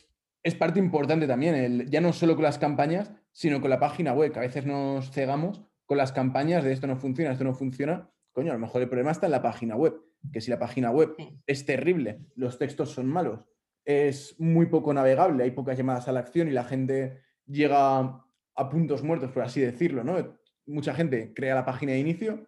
es 0.47 0.55
parte 0.55 0.79
importante 0.79 1.27
también, 1.27 1.89
ya 1.91 2.01
no 2.01 2.13
solo 2.13 2.37
con 2.37 2.45
las 2.45 2.57
campañas, 2.57 3.11
sino 3.33 3.61
con 3.61 3.69
la 3.69 3.81
página 3.81 4.13
web, 4.13 4.31
que 4.31 4.39
a 4.39 4.43
veces 4.43 4.65
nos 4.65 5.11
cegamos 5.11 5.61
con 5.87 5.99
las 5.99 6.13
campañas 6.13 6.63
de 6.63 6.73
esto 6.73 6.87
no 6.87 6.97
funciona, 6.97 7.33
esto 7.33 7.43
no 7.43 7.53
funciona. 7.53 8.09
Coño, 8.31 8.53
a 8.53 8.55
lo 8.55 8.61
mejor 8.61 8.81
el 8.81 8.89
problema 8.89 9.11
está 9.11 9.27
en 9.27 9.33
la 9.33 9.43
página 9.43 9.75
web, 9.75 10.01
que 10.33 10.41
si 10.41 10.53
la 10.53 10.61
página 10.61 10.93
web 10.93 11.17
es 11.49 11.67
terrible, 11.67 12.21
los 12.37 12.61
textos 12.61 12.93
son 12.93 13.09
malos, 13.09 13.45
es 13.85 14.37
muy 14.39 14.67
poco 14.67 14.95
navegable, 14.95 15.43
hay 15.43 15.51
pocas 15.51 15.77
llamadas 15.77 16.07
a 16.07 16.13
la 16.13 16.21
acción 16.21 16.47
y 16.47 16.53
la 16.53 16.63
gente 16.63 17.23
llega 17.45 17.99
a 17.99 18.69
puntos 18.71 19.03
muertos, 19.03 19.33
por 19.33 19.43
así 19.43 19.61
decirlo, 19.61 20.05
¿no? 20.05 20.39
Mucha 20.65 20.95
gente 20.95 21.33
crea 21.35 21.57
la 21.57 21.65
página 21.65 21.91
de 21.91 21.99
inicio, 21.99 22.47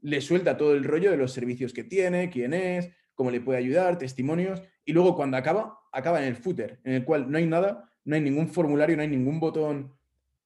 le 0.00 0.22
suelta 0.22 0.56
todo 0.56 0.72
el 0.72 0.84
rollo 0.84 1.10
de 1.10 1.18
los 1.18 1.32
servicios 1.32 1.74
que 1.74 1.84
tiene, 1.84 2.30
quién 2.30 2.54
es, 2.54 2.88
cómo 3.14 3.30
le 3.30 3.42
puede 3.42 3.58
ayudar, 3.58 3.98
testimonios, 3.98 4.62
y 4.86 4.94
luego 4.94 5.14
cuando 5.14 5.36
acaba, 5.36 5.78
acaba 5.94 6.20
en 6.20 6.26
el 6.26 6.36
footer, 6.36 6.80
en 6.84 6.94
el 6.94 7.04
cual 7.04 7.30
no 7.30 7.38
hay 7.38 7.46
nada, 7.46 7.90
no 8.04 8.14
hay 8.16 8.20
ningún 8.20 8.48
formulario, 8.48 8.96
no 8.96 9.02
hay 9.02 9.08
ningún 9.08 9.40
botón 9.40 9.94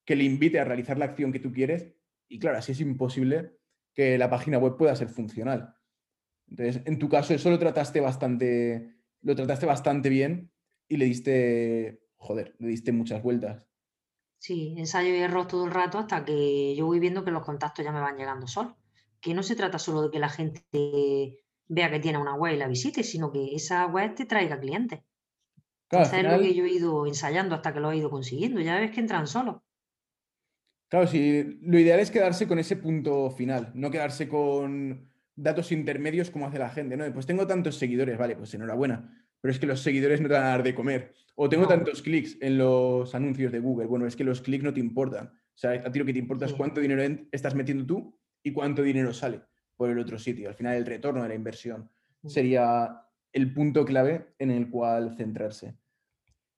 que 0.04 0.14
le 0.14 0.24
invite 0.24 0.60
a 0.60 0.64
realizar 0.64 0.98
la 0.98 1.06
acción 1.06 1.32
que 1.32 1.40
tú 1.40 1.52
quieres, 1.52 1.88
y 2.28 2.38
claro, 2.38 2.58
así 2.58 2.72
es 2.72 2.80
imposible 2.80 3.58
que 3.94 4.16
la 4.18 4.30
página 4.30 4.58
web 4.58 4.76
pueda 4.76 4.94
ser 4.94 5.08
funcional. 5.08 5.74
Entonces, 6.48 6.82
en 6.86 6.98
tu 6.98 7.08
caso, 7.08 7.34
eso 7.34 7.50
lo 7.50 7.58
trataste 7.58 8.00
bastante, 8.00 8.94
lo 9.22 9.34
trataste 9.34 9.66
bastante 9.66 10.08
bien 10.08 10.50
y 10.86 10.96
le 10.96 11.06
diste, 11.06 12.06
joder, 12.16 12.54
le 12.58 12.68
diste 12.68 12.92
muchas 12.92 13.22
vueltas. 13.22 13.62
Sí, 14.38 14.74
ensayo 14.78 15.10
y 15.10 15.18
error 15.18 15.48
todo 15.48 15.64
el 15.64 15.72
rato 15.72 15.98
hasta 15.98 16.24
que 16.24 16.74
yo 16.76 16.86
voy 16.86 17.00
viendo 17.00 17.24
que 17.24 17.32
los 17.32 17.44
contactos 17.44 17.84
ya 17.84 17.92
me 17.92 18.00
van 18.00 18.16
llegando 18.16 18.46
solos. 18.46 18.74
Que 19.20 19.34
no 19.34 19.42
se 19.42 19.56
trata 19.56 19.80
solo 19.80 20.02
de 20.02 20.10
que 20.10 20.20
la 20.20 20.28
gente 20.28 21.42
vea 21.66 21.90
que 21.90 21.98
tiene 21.98 22.18
una 22.18 22.34
web 22.34 22.54
y 22.54 22.58
la 22.58 22.68
visite, 22.68 23.02
sino 23.02 23.32
que 23.32 23.54
esa 23.54 23.86
web 23.86 24.14
te 24.14 24.26
traiga 24.26 24.60
clientes. 24.60 25.00
Claro, 25.88 26.04
es 26.04 26.22
lo 26.22 26.38
que 26.40 26.54
yo 26.54 26.64
he 26.64 26.70
ido 26.70 27.06
ensayando 27.06 27.54
hasta 27.54 27.72
que 27.72 27.80
lo 27.80 27.90
he 27.90 27.96
ido 27.96 28.10
consiguiendo. 28.10 28.60
Ya 28.60 28.78
ves 28.78 28.90
que 28.90 29.00
entran 29.00 29.26
solos. 29.26 29.56
Claro, 30.88 31.06
sí, 31.06 31.58
lo 31.62 31.78
ideal 31.78 32.00
es 32.00 32.10
quedarse 32.10 32.48
con 32.48 32.58
ese 32.58 32.76
punto 32.76 33.30
final, 33.30 33.72
no 33.74 33.90
quedarse 33.90 34.26
con 34.28 35.10
datos 35.34 35.70
intermedios 35.70 36.30
como 36.30 36.46
hace 36.46 36.58
la 36.58 36.70
gente, 36.70 36.96
¿no? 36.96 37.12
Pues 37.12 37.26
tengo 37.26 37.46
tantos 37.46 37.76
seguidores, 37.76 38.16
vale, 38.16 38.36
pues 38.36 38.54
enhorabuena, 38.54 39.26
pero 39.40 39.52
es 39.52 39.58
que 39.58 39.66
los 39.66 39.80
seguidores 39.80 40.20
no 40.20 40.28
te 40.28 40.34
van 40.34 40.44
a 40.44 40.48
dar 40.48 40.62
de 40.62 40.74
comer. 40.74 41.14
O 41.34 41.48
tengo 41.48 41.68
tantos 41.68 42.02
clics 42.02 42.38
en 42.40 42.58
los 42.58 43.14
anuncios 43.14 43.52
de 43.52 43.60
Google, 43.60 43.86
bueno, 43.86 44.06
es 44.06 44.16
que 44.16 44.24
los 44.24 44.40
clics 44.40 44.64
no 44.64 44.72
te 44.72 44.80
importan. 44.80 45.26
O 45.26 45.60
sea, 45.60 45.72
a 45.72 45.92
ti 45.92 45.98
lo 45.98 46.04
que 46.04 46.12
te 46.12 46.18
importa 46.18 46.46
es 46.46 46.54
cuánto 46.54 46.80
dinero 46.80 47.02
estás 47.32 47.54
metiendo 47.54 47.84
tú 47.84 48.18
y 48.42 48.52
cuánto 48.52 48.82
dinero 48.82 49.12
sale 49.12 49.42
por 49.76 49.90
el 49.90 49.98
otro 49.98 50.18
sitio. 50.18 50.48
Al 50.48 50.54
final, 50.54 50.76
el 50.76 50.86
retorno 50.86 51.22
de 51.22 51.28
la 51.28 51.34
inversión 51.34 51.90
sería 52.24 53.02
el 53.32 53.52
punto 53.52 53.84
clave 53.84 54.34
en 54.38 54.50
el 54.50 54.70
cual 54.70 55.16
centrarse. 55.16 55.76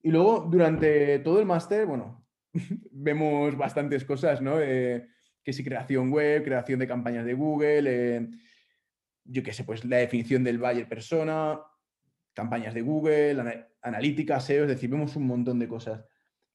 Y 0.03 0.11
luego, 0.11 0.47
durante 0.51 1.19
todo 1.19 1.41
el 1.41 1.47
máster, 1.47 1.87
bueno, 1.87 2.27
vemos 2.91 3.57
bastantes 3.57 4.05
cosas, 4.05 4.41
¿no? 4.41 4.61
Eh, 4.61 5.07
que 5.43 5.53
si 5.53 5.65
creación 5.65 6.11
web, 6.11 6.45
creación 6.45 6.79
de 6.79 6.87
campañas 6.87 7.25
de 7.25 7.35
Google, 7.35 7.85
eh, 7.87 8.29
yo 9.25 9.43
qué 9.43 9.53
sé, 9.53 9.65
pues 9.65 9.85
la 9.85 9.99
definición 9.99 10.45
del 10.45 10.59
buyer 10.59 10.89
persona, 10.89 11.61
campañas 12.35 12.75
de 12.75 12.83
Google, 12.83 13.67
analítica, 13.83 14.41
SEO, 14.41 14.65
es 14.65 14.71
decir, 14.71 14.91
vemos 14.91 15.17
un 15.17 15.27
montón 15.27 15.59
de 15.59 15.69
cosas. 15.69 16.05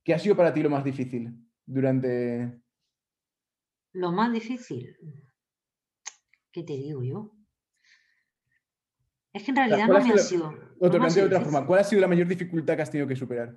¿Qué 0.03 0.13
ha 0.13 0.19
sido 0.19 0.35
para 0.35 0.53
ti 0.53 0.61
lo 0.61 0.69
más 0.69 0.83
difícil 0.83 1.33
durante... 1.65 2.61
Lo 3.93 4.11
más 4.11 4.31
difícil, 4.31 4.95
¿qué 6.51 6.63
te 6.63 6.73
digo 6.73 7.01
yo? 7.01 7.34
Es 9.35 9.43
que 9.43 9.51
en 9.51 9.57
realidad 9.57 9.87
no 9.89 9.99
me 9.99 10.13
ha 10.13 10.17
sido... 10.17 10.53
de 10.79 11.23
otra 11.23 11.41
forma, 11.41 11.67
¿cuál 11.67 11.81
ha 11.81 11.83
sido 11.83 11.99
la 11.99 12.07
mayor 12.07 12.25
dificultad 12.25 12.77
que 12.77 12.81
has 12.83 12.89
tenido 12.89 13.05
que 13.05 13.17
superar? 13.17 13.53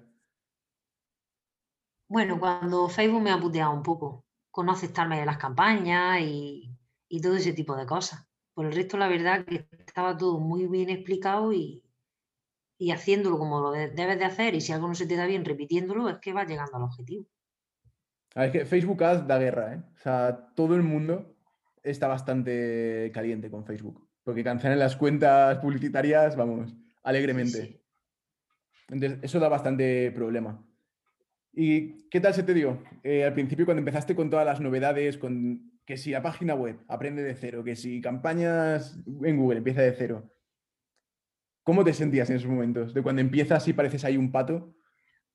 Bueno, 2.09 2.41
cuando 2.41 2.89
Facebook 2.89 3.23
me 3.23 3.31
ha 3.31 3.39
puteado 3.39 3.73
un 3.73 3.85
poco 3.85 4.25
con 4.51 4.67
no 4.67 4.73
aceptarme 4.73 5.21
de 5.21 5.27
las 5.27 5.39
campañas 5.39 6.21
y, 6.21 6.77
todo 7.23 7.37
ese 7.37 7.53
tipo 7.53 7.77
de 7.77 7.87
cosas. 7.87 8.27
Por 8.55 8.67
el 8.67 8.73
resto, 8.73 8.97
la 8.99 9.07
verdad 9.07 9.45
que 9.45 9.69
estaba 9.87 10.17
todo 10.17 10.41
muy 10.41 10.67
bien 10.67 10.91
explicado 10.91 11.53
y, 11.53 11.85
haciéndolo 12.91 13.39
como 13.39 13.61
lo 13.61 13.71
debes 13.71 14.19
de 14.19 14.25
hacer 14.25 14.57
y 14.57 14.61
si 14.61 14.73
algo 14.73 14.89
no 14.89 14.97
se 14.97 15.07
te 15.07 15.15
da 15.15 15.27
bien 15.27 15.45
repitiéndolo, 15.45 16.09
es 16.09 16.19
que 16.19 16.33
vas 16.33 16.49
llegando 16.49 16.77
al 16.77 16.83
objetivo. 16.83 17.25
es 18.35 18.51
que 18.51 18.67
Facebook 18.67 19.05
Ads 19.05 19.29
da 19.29 19.39
guerra, 19.39 19.75
¿eh? 19.75 19.83
O 19.95 19.99
sea, 20.01 20.51
todo 20.57 20.75
el 20.75 20.83
mundo 20.83 21.37
está 21.85 22.09
bastante 22.09 23.13
caliente 23.15 23.49
con 23.49 23.65
Facebook. 23.65 24.08
Porque 24.29 24.45
cancelan 24.45 24.79
las 24.79 24.95
cuentas 24.95 25.57
publicitarias, 25.57 26.37
vamos, 26.37 26.77
alegremente. 27.03 27.81
Entonces, 28.91 29.21
eso 29.23 29.41
da 29.41 29.49
bastante 29.49 30.13
problema. 30.13 30.63
¿Y 31.55 32.07
qué 32.11 32.21
tal 32.21 32.35
se 32.35 32.43
te 32.43 32.53
dio? 32.53 32.83
Eh, 33.03 33.25
al 33.25 33.33
principio 33.33 33.65
cuando 33.65 33.79
empezaste 33.79 34.15
con 34.15 34.29
todas 34.29 34.45
las 34.45 34.61
novedades, 34.61 35.17
con 35.17 35.81
que 35.87 35.97
si 35.97 36.11
la 36.11 36.21
página 36.21 36.55
web 36.55 36.79
aprende 36.89 37.23
de 37.23 37.35
cero, 37.37 37.65
que 37.65 37.75
si 37.75 38.03
campañas 38.03 38.99
en 39.07 39.39
Google 39.39 39.61
empieza 39.61 39.81
de 39.81 39.95
cero, 39.95 40.31
¿cómo 41.63 41.83
te 41.83 41.95
sentías 41.95 42.29
en 42.29 42.37
esos 42.37 42.51
momentos? 42.51 42.93
De 42.93 43.03
cuando 43.03 43.23
empiezas 43.23 43.67
y 43.67 43.73
pareces 43.73 44.05
ahí 44.05 44.19
un 44.19 44.31
pato. 44.31 44.75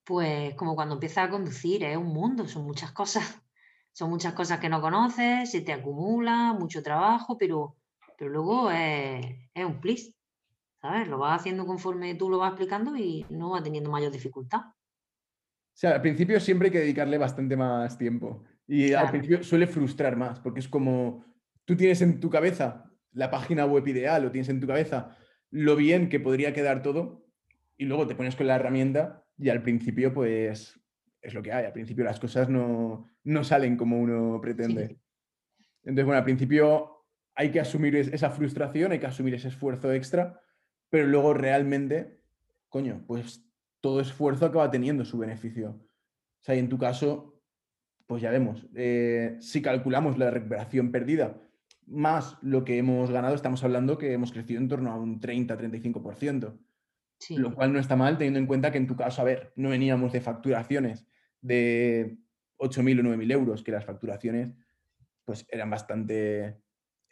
Pues 0.04 0.54
como 0.54 0.76
cuando 0.76 0.94
empiezas 0.94 1.28
a 1.28 1.32
conducir, 1.32 1.84
es 1.84 1.98
un 1.98 2.14
mundo, 2.14 2.48
son 2.48 2.64
muchas 2.64 2.92
cosas. 2.92 3.42
Son 3.92 4.12
muchas 4.12 4.34
cosas 4.34 4.60
que 4.60 4.70
no 4.70 4.82
conoces, 4.82 5.50
se 5.50 5.62
te 5.62 5.74
acumula, 5.74 6.54
mucho 6.54 6.84
trabajo, 6.84 7.40
pero, 7.40 7.78
pero 8.24 8.36
luego 8.36 8.72
es, 8.72 9.26
es 9.54 9.66
un 9.66 9.82
plis, 9.82 10.16
¿sabes? 10.82 11.10
Lo 11.10 11.18
vas 11.18 11.42
haciendo 11.42 11.66
conforme 11.66 12.16
tú 12.16 12.30
lo 12.30 12.38
vas 12.38 12.52
explicando 12.52 12.96
y 12.96 13.26
no 13.30 13.50
va 13.50 13.62
teniendo 13.62 13.92
mayor 13.92 14.14
dificultad. 14.14 14.62
O 14.62 15.76
sea, 15.76 15.96
al 15.96 16.02
principio 16.02 16.40
siempre 16.40 16.68
hay 16.68 16.72
que 16.72 16.80
dedicarle 16.80 17.18
bastante 17.18 17.58
más 17.58 17.98
tiempo. 17.98 18.42
Y 18.66 18.94
al 18.94 19.10
principio 19.10 19.44
suele 19.44 19.68
frustrar 19.68 20.16
más, 20.16 20.40
porque 20.40 20.62
es 20.62 20.70
como 20.70 21.26
tú 21.66 21.76
tienes 21.76 22.02
en 22.02 22.22
tu 22.22 22.30
cabeza 22.30 22.90
la 23.12 23.30
página 23.30 23.66
web 23.66 23.86
ideal 23.90 24.26
o 24.26 24.32
tienes 24.32 24.48
en 24.48 24.62
tu 24.62 24.68
cabeza 24.68 25.18
lo 25.50 25.76
bien 25.76 26.08
que 26.08 26.22
podría 26.22 26.54
quedar 26.54 26.82
todo 26.82 27.28
y 27.76 27.84
luego 27.84 28.08
te 28.08 28.16
pones 28.16 28.38
con 28.38 28.48
la 28.48 28.56
herramienta 28.56 29.26
y 29.38 29.50
al 29.50 29.62
principio 29.64 30.14
pues 30.14 30.80
es 31.22 31.34
lo 31.34 31.44
que 31.44 31.52
hay. 31.52 31.66
Al 31.66 31.74
principio 31.74 32.06
las 32.06 32.22
cosas 32.22 32.48
no, 32.48 33.10
salen 33.44 33.76
como 33.76 34.00
uno 34.00 34.40
pretende. 34.40 34.98
Entonces, 35.84 36.06
bueno, 36.06 36.20
al 36.20 36.24
principio 36.24 37.03
hay 37.36 37.52
que 37.52 37.60
asumir 37.60 37.96
esa 37.96 38.30
frustración, 38.30 38.92
hay 38.92 39.00
que 39.00 39.08
asumir 39.08 39.34
ese 39.34 39.48
esfuerzo 39.48 39.92
extra, 39.92 40.40
pero 40.90 41.08
luego 41.08 41.34
realmente, 41.34 42.22
coño, 42.70 43.04
pues 43.08 43.46
todo 43.82 44.00
esfuerzo 44.00 44.46
acaba 44.46 44.70
teniendo 44.70 45.06
su 45.06 45.18
beneficio. 45.18 45.72
O 45.72 46.44
sea, 46.44 46.56
y 46.56 46.60
en 46.60 46.70
tu 46.70 46.78
caso, 46.78 47.42
pues 48.06 48.22
ya 48.22 48.32
vemos, 48.32 48.68
eh, 48.76 49.38
si 49.40 49.62
calculamos 49.62 50.18
la 50.18 50.30
recuperación 50.30 50.92
perdida 50.92 51.40
más 51.88 52.38
lo 52.42 52.64
que 52.64 52.78
hemos 52.78 53.12
ganado, 53.12 53.36
estamos 53.36 53.64
hablando 53.64 53.98
que 53.98 54.14
hemos 54.14 54.32
crecido 54.32 54.62
en 54.62 54.70
torno 54.70 54.92
a 54.92 54.98
un 54.98 55.20
30-35%, 55.20 56.58
lo 57.30 57.56
cual 57.56 57.74
no 57.74 57.80
está 57.80 57.96
mal 57.96 58.18
teniendo 58.18 58.40
en 58.40 58.48
cuenta 58.48 58.72
que 58.72 58.78
en 58.78 58.88
tu 58.88 58.96
caso, 58.96 59.22
a 59.22 59.26
ver, 59.26 59.54
no 59.56 59.70
veníamos 59.70 60.12
de 60.12 60.22
facturaciones 60.22 61.06
de 61.42 62.18
8.000 62.58 63.00
o 63.00 63.04
9.000 63.04 63.32
euros, 63.32 63.64
que 63.64 63.72
las 63.72 63.86
facturaciones 63.86 64.54
pues 65.26 65.46
eran 65.50 65.70
bastante, 65.70 66.62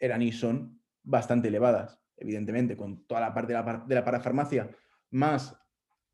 eran 0.02 0.20
y 0.20 0.32
son 0.32 0.82
bastante 1.04 1.48
elevadas, 1.48 1.98
evidentemente, 2.16 2.76
con 2.76 3.06
toda 3.06 3.20
la 3.20 3.32
parte 3.32 3.52
de 3.52 3.62
la, 3.62 3.84
de 3.86 3.94
la 3.94 4.04
parafarmacia, 4.04 4.68
más 5.10 5.56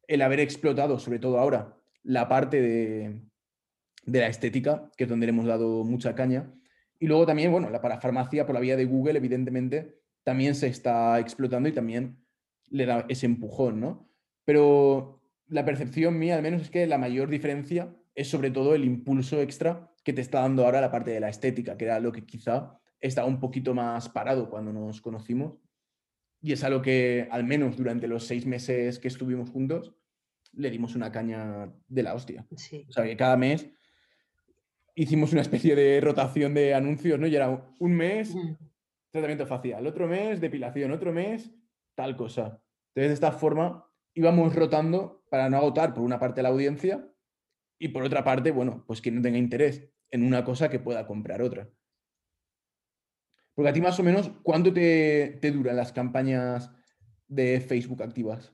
el 0.07 0.23
haber 0.23 0.41
explotado, 0.41 0.99
sobre 0.99 1.19
todo 1.19 1.39
ahora, 1.39 1.75
la 2.03 2.29
parte 2.29 2.61
de, 2.61 3.21
la 4.05 4.27
estética, 4.27 4.91
que 4.97 5.05
es 5.05 5.11
donde 5.11 5.27
le 5.27 5.31
hemos 5.31 5.47
dado 5.47 5.85
mucha 5.85 6.15
caña. 6.15 6.53
Y 6.99 7.07
luego 7.07 7.27
también, 7.27 7.51
bueno, 7.51 7.71
la 7.71 7.81
parafarmacia 7.81 8.45
por 8.45 8.55
la 8.55 8.61
vía 8.61 8.77
de 8.77 8.85
Google, 8.85 9.19
evidentemente, 9.19 10.01
también 10.23 10.55
se 10.55 10.67
está 10.67 11.19
explotando 11.19 11.69
y 11.69 11.73
también 11.73 12.19
le 12.69 12.85
da 12.85 13.07
ese 13.09 13.25
empujón, 13.27 13.81
¿no? 13.81 14.11
Pero 14.45 15.23
la 15.47 15.65
percepción 15.65 16.19
mía, 16.19 16.37
al 16.37 16.43
menos, 16.43 16.63
es 16.63 16.71
que 16.71 16.87
la 16.87 16.99
mayor 16.99 17.31
diferencia 17.31 17.95
es 18.15 18.29
sobre 18.29 18.51
todo 18.51 18.75
el 18.75 18.85
impulso 18.85 19.41
extra 19.41 19.91
que 20.05 20.13
te 20.13 20.21
está 20.21 20.41
dando 20.41 20.65
ahora 20.65 20.81
la 20.81 20.91
parte 20.91 21.11
de 21.11 21.21
la 21.21 21.29
estética, 21.29 21.77
que 21.77 21.85
era 21.85 22.01
lo 22.01 22.13
que 22.13 22.27
quizá 22.27 22.79
estaba 23.01 23.27
un 23.27 23.41
poquito 23.41 23.75
más 23.75 24.09
parado 24.09 24.51
cuando 24.51 24.73
nos 24.73 25.01
conocimos. 25.01 25.59
Y 26.41 26.53
es 26.53 26.63
algo 26.63 26.83
que, 26.83 27.29
al 27.31 27.45
menos 27.45 27.77
durante 27.77 28.07
los 28.07 28.25
seis 28.25 28.47
meses 28.47 28.99
que 28.99 29.09
estuvimos 29.09 29.51
juntos, 29.51 29.95
le 30.53 30.71
dimos 30.71 30.95
una 30.95 31.11
caña 31.11 31.73
de 31.89 32.03
la 32.03 32.15
hostia. 32.15 32.47
O 32.89 32.93
sea, 32.93 33.05
que 33.05 33.17
cada 33.17 33.37
mes 33.37 33.69
hicimos 34.95 35.33
una 35.33 35.43
especie 35.43 35.77
de 35.77 36.01
rotación 36.01 36.55
de 36.55 36.75
anuncios, 36.75 37.19
¿no? 37.19 37.27
Y 37.27 37.37
era 37.37 37.73
un 37.79 37.93
mes, 37.95 38.35
tratamiento 39.11 39.47
facial, 39.47 39.87
otro 39.87 40.09
mes 40.09 40.41
depilación, 40.41 40.91
otro 40.93 41.13
mes 41.13 41.53
tal 41.95 42.17
cosa. 42.17 42.63
Entonces, 42.89 43.09
de 43.09 43.15
esta 43.15 43.33
forma 43.33 43.85
íbamos 44.15 44.55
rotando 44.55 45.25
para 45.31 45.49
no 45.49 45.59
agotar 45.59 45.95
por 45.95 46.03
una 46.03 46.19
parte 46.19 46.43
la 46.43 46.49
audiencia 46.49 47.09
y 47.79 47.89
por 47.89 48.03
otra 48.03 48.25
parte, 48.25 48.51
bueno, 48.51 48.85
pues 48.87 49.01
quien 49.01 49.15
no 49.15 49.23
tenga 49.23 49.39
interés 49.39 49.89
en 50.11 50.25
una 50.25 50.45
cosa 50.45 50.69
que 50.69 50.81
pueda 50.81 51.07
comprar 51.07 51.43
otra. 51.43 51.71
Porque 53.59 53.71
a 53.71 53.73
ti 53.73 53.81
más 53.81 53.99
o 53.99 54.05
menos, 54.05 54.31
¿cuánto 54.45 54.73
te, 54.73 55.41
duran 55.53 55.75
las 55.75 55.91
campañas 55.91 56.71
de 57.27 57.61
Facebook 57.61 58.05
activas? 58.05 58.53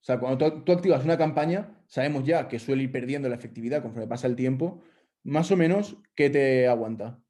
O 0.00 0.02
sea, 0.02 0.18
cuando 0.18 0.64
tú, 0.64 0.72
activas 0.72 1.04
una 1.04 1.16
campaña, 1.16 1.80
sabemos 1.86 2.24
ya 2.24 2.48
que 2.48 2.58
suele 2.58 2.82
ir 2.82 2.90
perdiendo 2.90 3.28
la 3.28 3.36
efectividad 3.36 3.80
conforme 3.80 4.08
pasa 4.08 4.26
el 4.26 4.34
tiempo. 4.34 4.82
Más 5.22 5.52
o 5.52 5.56
menos, 5.56 5.98
¿qué 6.16 6.30
te 6.30 6.66
aguanta? 6.66 7.22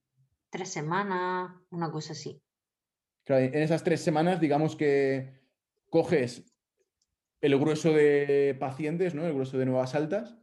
Tres 0.49 0.71
semanas, 0.71 1.53
una 1.69 1.91
cosa 1.91 2.15
así. 2.15 2.43
en 3.27 3.55
esas 3.55 3.85
tres 3.85 4.01
semanas, 4.01 4.41
digamos 4.41 4.75
que 4.75 5.43
coges 5.91 6.51
el 7.43 7.59
grueso 7.59 7.93
de 7.93 8.57
pacientes, 8.59 9.15
¿no? 9.15 9.27
El 9.27 9.35
grueso 9.35 9.59
de 9.59 9.67
nuevas 9.67 9.95
altas 9.95 10.39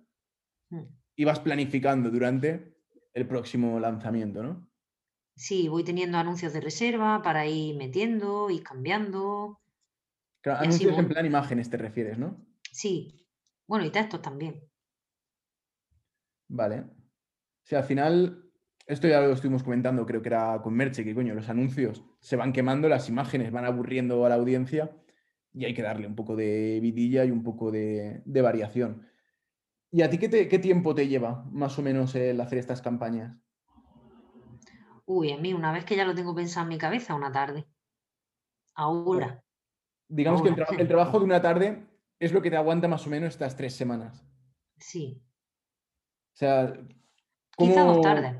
mm. 0.69 0.83
y 1.15 1.23
vas 1.23 1.39
planificando 1.39 2.11
durante 2.11 2.77
el 3.15 3.27
próximo 3.27 3.79
lanzamiento, 3.79 4.43
¿no? 4.43 4.66
Sí, 5.37 5.67
voy 5.67 5.83
teniendo 5.83 6.17
anuncios 6.17 6.51
de 6.51 6.61
reserva 6.61 7.21
para 7.21 7.45
ir 7.45 7.77
metiendo 7.77 8.49
y 8.49 8.59
cambiando. 8.59 9.61
Claro, 10.41 10.61
anuncios 10.61 10.97
en 10.97 11.07
plan 11.07 11.27
imágenes 11.27 11.69
te 11.69 11.77
refieres, 11.77 12.17
¿no? 12.17 12.43
Sí. 12.71 13.23
Bueno, 13.67 13.85
y 13.85 13.91
textos 13.91 14.19
también. 14.19 14.63
Vale. 16.47 16.85
Si 17.61 17.75
al 17.75 17.83
final, 17.83 18.49
esto 18.87 19.07
ya 19.07 19.21
lo 19.21 19.31
estuvimos 19.31 19.61
comentando, 19.61 20.07
creo 20.07 20.23
que 20.23 20.29
era 20.29 20.59
con 20.63 20.73
Merche, 20.73 21.03
que 21.03 21.13
coño, 21.13 21.35
los 21.35 21.49
anuncios 21.49 22.03
se 22.19 22.35
van 22.35 22.51
quemando, 22.51 22.89
las 22.89 23.07
imágenes 23.07 23.51
van 23.51 23.65
aburriendo 23.65 24.25
a 24.25 24.29
la 24.29 24.35
audiencia 24.35 24.97
y 25.53 25.65
hay 25.65 25.75
que 25.75 25.83
darle 25.83 26.07
un 26.07 26.15
poco 26.15 26.35
de 26.35 26.79
vidilla 26.81 27.25
y 27.25 27.29
un 27.29 27.43
poco 27.43 27.69
de, 27.69 28.23
variación. 28.25 29.07
¿Y 29.91 30.01
a 30.01 30.09
ti 30.09 30.17
qué, 30.17 30.47
qué, 30.47 30.59
tiempo 30.59 30.95
te 30.95 31.07
lleva 31.07 31.45
más 31.51 31.77
o 31.77 31.83
menos 31.83 32.15
el 32.15 32.41
hacer 32.41 32.57
estas 32.57 32.81
campañas? 32.81 33.37
Uy, 35.07 35.31
a 35.31 35.37
mí 35.37 35.53
una 35.53 35.71
vez 35.71 35.85
que 35.85 35.95
ya 35.95 36.03
lo 36.03 36.13
tengo 36.13 36.35
pensado 36.35 36.65
en 36.65 36.69
mi 36.69 36.77
cabeza, 36.77 37.15
una 37.15 37.31
tarde. 37.31 37.65
Ahora. 38.75 39.41
Digamos 40.09 40.41
que 40.41 40.49
el, 40.81 40.87
trabajo 40.87 41.19
de 41.19 41.25
una 41.25 41.41
tarde 41.41 41.87
es 42.19 42.33
lo 42.33 42.41
que 42.41 42.49
te 42.49 42.57
aguanta 42.57 42.89
más 42.89 43.07
o 43.07 43.09
menos 43.09 43.29
estas 43.29 43.55
tres 43.55 43.73
semanas. 43.73 44.25
Sí. 44.77 45.23
O 46.33 46.37
sea, 46.37 46.73
¿cómo... 47.55 47.71
Quizá 47.71 47.83
dos 47.83 48.01
tardes. 48.01 48.35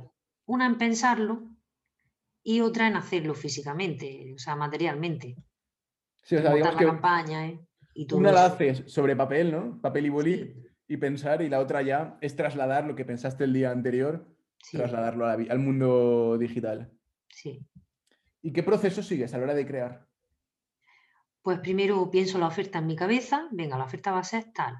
Una 0.45 0.65
en 0.65 0.77
pensarlo 0.77 1.41
y 2.43 2.59
otra 2.59 2.87
en 2.87 2.97
hacerlo 2.97 3.33
físicamente, 3.33 4.33
o 4.35 4.37
sea, 4.37 4.55
materialmente. 4.57 5.37
Sí, 6.23 6.35
o 6.35 6.41
sea, 6.41 6.53
digamos 6.53 6.81
la 6.81 6.87
campaña, 6.87 7.47
¿eh? 7.47 7.65
y 7.93 8.13
una 8.13 8.31
la 8.33 8.45
haces 8.45 8.83
sobre 8.87 9.15
papel, 9.15 9.51
¿no? 9.51 9.81
Papel 9.81 10.05
y 10.05 10.09
boli 10.09 10.63
y 10.87 10.97
pensar, 10.97 11.41
y 11.41 11.49
la 11.49 11.59
otra 11.59 11.81
ya 11.81 12.17
es 12.21 12.35
trasladar 12.35 12.85
lo 12.85 12.95
que 12.95 13.05
pensaste 13.05 13.45
el 13.45 13.53
día 13.53 13.71
anterior 13.71 14.36
trasladarlo 14.71 15.25
al 15.25 15.59
mundo 15.59 16.37
digital. 16.37 16.91
Sí. 17.29 17.65
¿Y 18.41 18.53
qué 18.53 18.63
proceso 18.63 19.03
sigues 19.03 19.33
a 19.33 19.37
la 19.37 19.45
hora 19.45 19.53
de 19.53 19.65
crear? 19.65 20.07
Pues 21.41 21.59
primero 21.59 22.09
pienso 22.11 22.37
la 22.37 22.47
oferta 22.47 22.79
en 22.79 22.87
mi 22.87 22.95
cabeza, 22.95 23.47
venga, 23.51 23.77
la 23.77 23.85
oferta 23.85 24.11
va 24.11 24.19
a 24.19 24.23
ser 24.23 24.51
tal. 24.53 24.75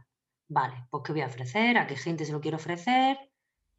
Vale, 0.50 0.86
pues 0.90 1.04
qué 1.04 1.12
voy 1.14 1.22
a 1.22 1.28
ofrecer, 1.28 1.78
a 1.78 1.88
qué 1.88 1.96
gente 1.96 2.26
se 2.26 2.32
lo 2.32 2.42
quiero 2.42 2.58
ofrecer. 2.58 3.18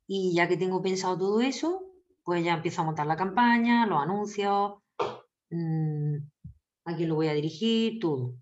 Y 0.06 0.34
ya 0.34 0.48
que 0.48 0.56
tengo 0.56 0.82
pensado 0.82 1.18
todo 1.18 1.40
eso, 1.40 1.88
pues 2.24 2.44
ya 2.44 2.54
empiezo 2.54 2.82
a 2.82 2.84
montar 2.84 3.06
la 3.06 3.16
campaña, 3.16 3.86
los 3.86 4.02
anuncios, 4.02 4.82
mm, 5.50 6.16
a 6.84 6.96
quién 6.96 7.08
lo 7.08 7.14
voy 7.14 7.28
a 7.28 7.34
dirigir, 7.34 7.98
todo. 8.00 8.34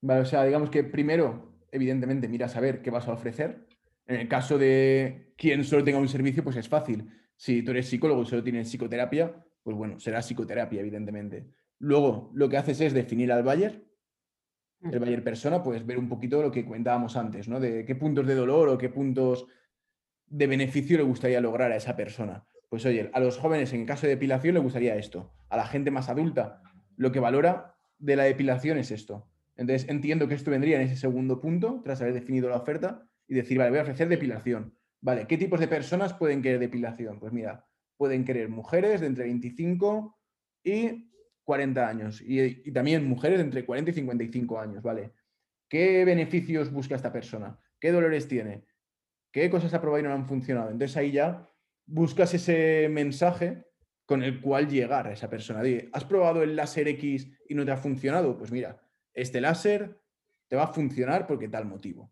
Vale, 0.00 0.22
o 0.22 0.24
sea, 0.24 0.44
digamos 0.44 0.70
que 0.70 0.84
primero, 0.84 1.58
evidentemente, 1.70 2.28
miras 2.28 2.56
a 2.56 2.60
ver 2.60 2.82
qué 2.82 2.90
vas 2.90 3.08
a 3.08 3.12
ofrecer. 3.12 3.67
En 4.08 4.16
el 4.16 4.26
caso 4.26 4.58
de 4.58 5.34
quien 5.36 5.62
solo 5.64 5.84
tenga 5.84 5.98
un 5.98 6.08
servicio, 6.08 6.42
pues 6.42 6.56
es 6.56 6.68
fácil. 6.68 7.08
Si 7.36 7.62
tú 7.62 7.70
eres 7.70 7.88
psicólogo 7.88 8.22
y 8.22 8.26
solo 8.26 8.42
tienes 8.42 8.68
psicoterapia, 8.68 9.44
pues 9.62 9.76
bueno, 9.76 10.00
será 10.00 10.20
psicoterapia, 10.20 10.80
evidentemente. 10.80 11.46
Luego, 11.78 12.30
lo 12.34 12.48
que 12.48 12.56
haces 12.56 12.80
es 12.80 12.94
definir 12.94 13.30
al 13.30 13.42
buyer, 13.42 13.84
el 14.80 14.98
buyer 14.98 15.22
persona, 15.22 15.62
pues 15.62 15.84
ver 15.84 15.98
un 15.98 16.08
poquito 16.08 16.42
lo 16.42 16.50
que 16.50 16.64
comentábamos 16.64 17.16
antes, 17.16 17.48
¿no? 17.48 17.60
De 17.60 17.84
qué 17.84 17.94
puntos 17.94 18.26
de 18.26 18.34
dolor 18.34 18.70
o 18.70 18.78
qué 18.78 18.88
puntos 18.88 19.46
de 20.26 20.46
beneficio 20.46 20.96
le 20.96 21.02
gustaría 21.02 21.40
lograr 21.40 21.70
a 21.70 21.76
esa 21.76 21.94
persona. 21.94 22.46
Pues 22.70 22.86
oye, 22.86 23.10
a 23.12 23.20
los 23.20 23.36
jóvenes 23.36 23.72
en 23.74 23.86
caso 23.86 24.06
de 24.06 24.14
depilación 24.14 24.54
le 24.54 24.60
gustaría 24.60 24.96
esto. 24.96 25.32
A 25.50 25.56
la 25.56 25.66
gente 25.66 25.90
más 25.90 26.08
adulta, 26.08 26.62
lo 26.96 27.12
que 27.12 27.20
valora 27.20 27.76
de 27.98 28.16
la 28.16 28.24
depilación 28.24 28.78
es 28.78 28.90
esto. 28.90 29.28
Entonces 29.56 29.88
entiendo 29.90 30.28
que 30.28 30.34
esto 30.34 30.50
vendría 30.50 30.76
en 30.76 30.86
ese 30.86 30.96
segundo 30.96 31.40
punto, 31.40 31.82
tras 31.84 32.00
haber 32.00 32.14
definido 32.14 32.48
la 32.48 32.56
oferta, 32.56 33.08
y 33.28 33.34
decir, 33.34 33.58
vale, 33.58 33.70
voy 33.70 33.78
a 33.78 33.82
ofrecer 33.82 34.08
depilación. 34.08 34.74
Vale, 35.00 35.26
¿qué 35.26 35.36
tipos 35.36 35.60
de 35.60 35.68
personas 35.68 36.14
pueden 36.14 36.42
querer 36.42 36.58
depilación? 36.58 37.20
Pues 37.20 37.32
mira, 37.32 37.64
pueden 37.96 38.24
querer 38.24 38.48
mujeres 38.48 39.00
de 39.00 39.06
entre 39.06 39.24
25 39.24 40.18
y 40.64 41.12
40 41.44 41.88
años 41.88 42.20
y, 42.20 42.72
también 42.72 43.06
mujeres 43.06 43.38
de 43.38 43.44
entre 43.44 43.64
40 43.64 43.90
y 43.90 43.94
55 43.94 44.58
años, 44.58 44.82
¿vale? 44.82 45.12
¿Qué 45.68 46.04
beneficios 46.04 46.72
busca 46.72 46.96
esta 46.96 47.12
persona? 47.12 47.60
¿Qué 47.78 47.92
dolores 47.92 48.26
tiene? 48.26 48.64
¿Qué 49.30 49.50
cosas 49.50 49.72
ha 49.74 49.80
probado 49.80 50.00
y 50.00 50.08
no 50.08 50.12
han 50.12 50.26
funcionado? 50.26 50.70
Entonces 50.70 50.96
ahí 50.96 51.12
ya 51.12 51.48
buscas 51.86 52.32
ese 52.34 52.88
mensaje 52.90 53.64
con 54.06 54.22
el 54.22 54.40
cual 54.40 54.68
llegar 54.68 55.06
a 55.06 55.12
esa 55.12 55.28
persona. 55.28 55.62
¿has 55.92 56.04
probado 56.04 56.42
el 56.42 56.56
láser 56.56 56.88
X 56.88 57.30
y 57.48 57.54
no 57.54 57.64
te 57.64 57.72
ha 57.72 57.76
funcionado? 57.76 58.38
Pues 58.38 58.50
mira, 58.50 58.80
este 59.12 59.40
láser 59.40 60.00
te 60.48 60.56
va 60.56 60.64
a 60.64 60.72
funcionar 60.72 61.26
porque 61.26 61.48
tal 61.48 61.66
motivo. 61.66 62.10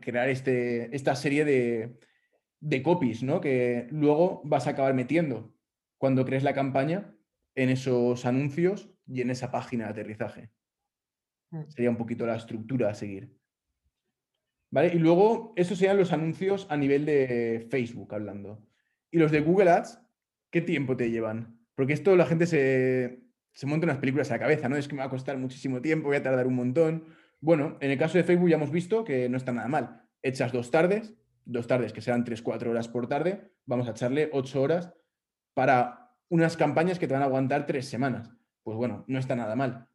Crear 0.00 0.28
este, 0.28 0.94
esta 0.94 1.14
serie 1.14 1.44
de, 1.44 2.82
copies, 2.82 3.22
¿no? 3.22 3.40
Que 3.40 3.86
luego 3.90 4.40
vas 4.44 4.66
a 4.66 4.70
acabar 4.70 4.94
metiendo 4.94 5.54
cuando 5.98 6.24
crees 6.24 6.42
la 6.42 6.54
campaña 6.54 7.14
en 7.54 7.68
esos 7.68 8.24
anuncios 8.24 8.90
y 9.06 9.20
en 9.20 9.30
esa 9.30 9.50
página 9.50 9.84
de 9.84 9.90
aterrizaje. 9.90 10.50
Mm. 11.50 11.68
Sería 11.68 11.90
un 11.90 11.96
poquito 11.96 12.26
la 12.26 12.36
estructura 12.36 12.90
a 12.90 12.94
seguir. 12.94 13.36
¿Vale? 14.70 14.88
Y 14.94 14.98
luego, 14.98 15.54
esos 15.56 15.78
serían 15.78 15.96
los 15.96 16.12
anuncios 16.12 16.66
a 16.70 16.76
nivel 16.76 17.04
de 17.06 17.66
Facebook 17.70 18.14
hablando. 18.14 18.66
Y 19.10 19.18
los 19.18 19.32
de 19.32 19.40
Google 19.40 19.70
Ads, 19.70 20.00
¿qué 20.50 20.60
tiempo 20.60 20.96
te 20.96 21.10
llevan? 21.10 21.58
Porque 21.74 21.94
esto 21.94 22.16
la 22.16 22.26
gente 22.26 22.46
se, 22.46 23.22
se 23.58 23.66
monta 23.66 23.86
unas 23.86 23.98
películas 23.98 24.30
a 24.30 24.34
la 24.34 24.40
cabeza, 24.40 24.68
¿no? 24.68 24.76
Es 24.76 24.88
que 24.88 24.94
me 24.94 25.00
va 25.00 25.06
a 25.06 25.10
costar 25.10 25.36
muchísimo 25.38 25.80
tiempo, 25.80 26.08
voy 26.08 26.16
a 26.16 26.22
tardar 26.22 26.46
un 26.46 26.54
montón. 26.54 27.06
Bueno, 27.40 27.76
en 27.80 27.90
el 27.90 27.98
caso 27.98 28.18
de 28.18 28.24
Facebook 28.24 28.48
ya 28.48 28.56
hemos 28.56 28.72
visto 28.72 29.04
que 29.04 29.28
no 29.28 29.36
está 29.36 29.52
nada 29.52 29.68
mal. 29.68 30.02
Echas 30.22 30.52
dos 30.52 30.70
tardes, 30.70 31.14
dos 31.44 31.66
tardes 31.66 31.92
que 31.92 32.00
serán 32.00 32.24
3-4 32.24 32.68
horas 32.68 32.88
por 32.88 33.06
tarde, 33.06 33.52
vamos 33.64 33.86
a 33.86 33.92
echarle 33.92 34.28
8 34.32 34.60
horas 34.60 34.92
para 35.54 36.16
unas 36.28 36.56
campañas 36.56 36.98
que 36.98 37.06
te 37.06 37.14
van 37.14 37.22
a 37.22 37.26
aguantar 37.26 37.66
tres 37.66 37.88
semanas. 37.88 38.30
Pues 38.62 38.76
bueno, 38.76 39.04
no 39.06 39.18
está 39.18 39.36
nada 39.36 39.54
mal. 39.54 39.88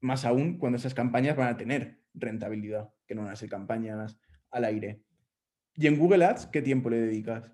Más 0.00 0.24
aún 0.24 0.58
cuando 0.58 0.78
esas 0.78 0.94
campañas 0.94 1.36
van 1.36 1.48
a 1.48 1.56
tener 1.56 2.02
rentabilidad, 2.14 2.92
que 3.06 3.14
no 3.14 3.22
van 3.22 3.32
a 3.32 3.36
ser 3.36 3.50
campañas 3.50 4.18
al 4.50 4.64
aire. 4.64 5.02
¿Y 5.74 5.86
en 5.86 5.98
Google 5.98 6.24
Ads 6.24 6.46
qué 6.46 6.62
tiempo 6.62 6.88
le 6.88 7.00
dedicas? 7.00 7.52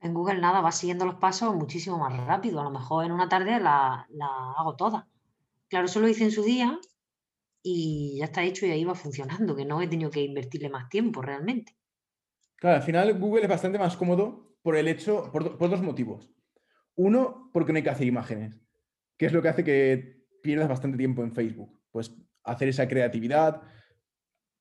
En 0.00 0.12
Google 0.12 0.40
nada, 0.40 0.60
va 0.60 0.72
siguiendo 0.72 1.06
los 1.06 1.16
pasos 1.16 1.54
muchísimo 1.54 1.98
más 1.98 2.16
rápido. 2.26 2.60
A 2.60 2.64
lo 2.64 2.70
mejor 2.70 3.06
en 3.06 3.12
una 3.12 3.28
tarde 3.28 3.58
la, 3.58 4.06
la 4.10 4.52
hago 4.58 4.76
toda. 4.76 5.08
Claro, 5.68 5.86
eso 5.86 6.00
lo 6.00 6.08
hice 6.08 6.24
en 6.24 6.30
su 6.30 6.42
día 6.44 6.78
y 7.68 8.18
ya 8.18 8.26
está 8.26 8.44
hecho 8.44 8.64
y 8.64 8.70
ahí 8.70 8.84
va 8.84 8.94
funcionando, 8.94 9.56
que 9.56 9.64
no 9.64 9.82
he 9.82 9.88
tenido 9.88 10.08
que 10.08 10.22
invertirle 10.22 10.70
más 10.70 10.88
tiempo 10.88 11.20
realmente. 11.20 11.76
Claro, 12.54 12.76
al 12.76 12.82
final 12.82 13.18
Google 13.18 13.42
es 13.42 13.48
bastante 13.48 13.76
más 13.76 13.96
cómodo 13.96 14.56
por 14.62 14.76
el 14.76 14.86
hecho, 14.86 15.32
por, 15.32 15.58
dos 15.58 15.82
motivos. 15.82 16.30
Uno, 16.94 17.50
porque 17.52 17.72
no 17.72 17.78
hay 17.78 17.82
que 17.82 17.90
hacer 17.90 18.06
imágenes, 18.06 18.60
que 19.18 19.26
es 19.26 19.32
lo 19.32 19.42
que 19.42 19.48
hace 19.48 19.64
que 19.64 20.28
pierdas 20.44 20.68
bastante 20.68 20.96
tiempo 20.96 21.24
en 21.24 21.32
Facebook. 21.32 21.82
Pues 21.90 22.14
hacer 22.44 22.68
esa 22.68 22.86
creatividad, 22.86 23.62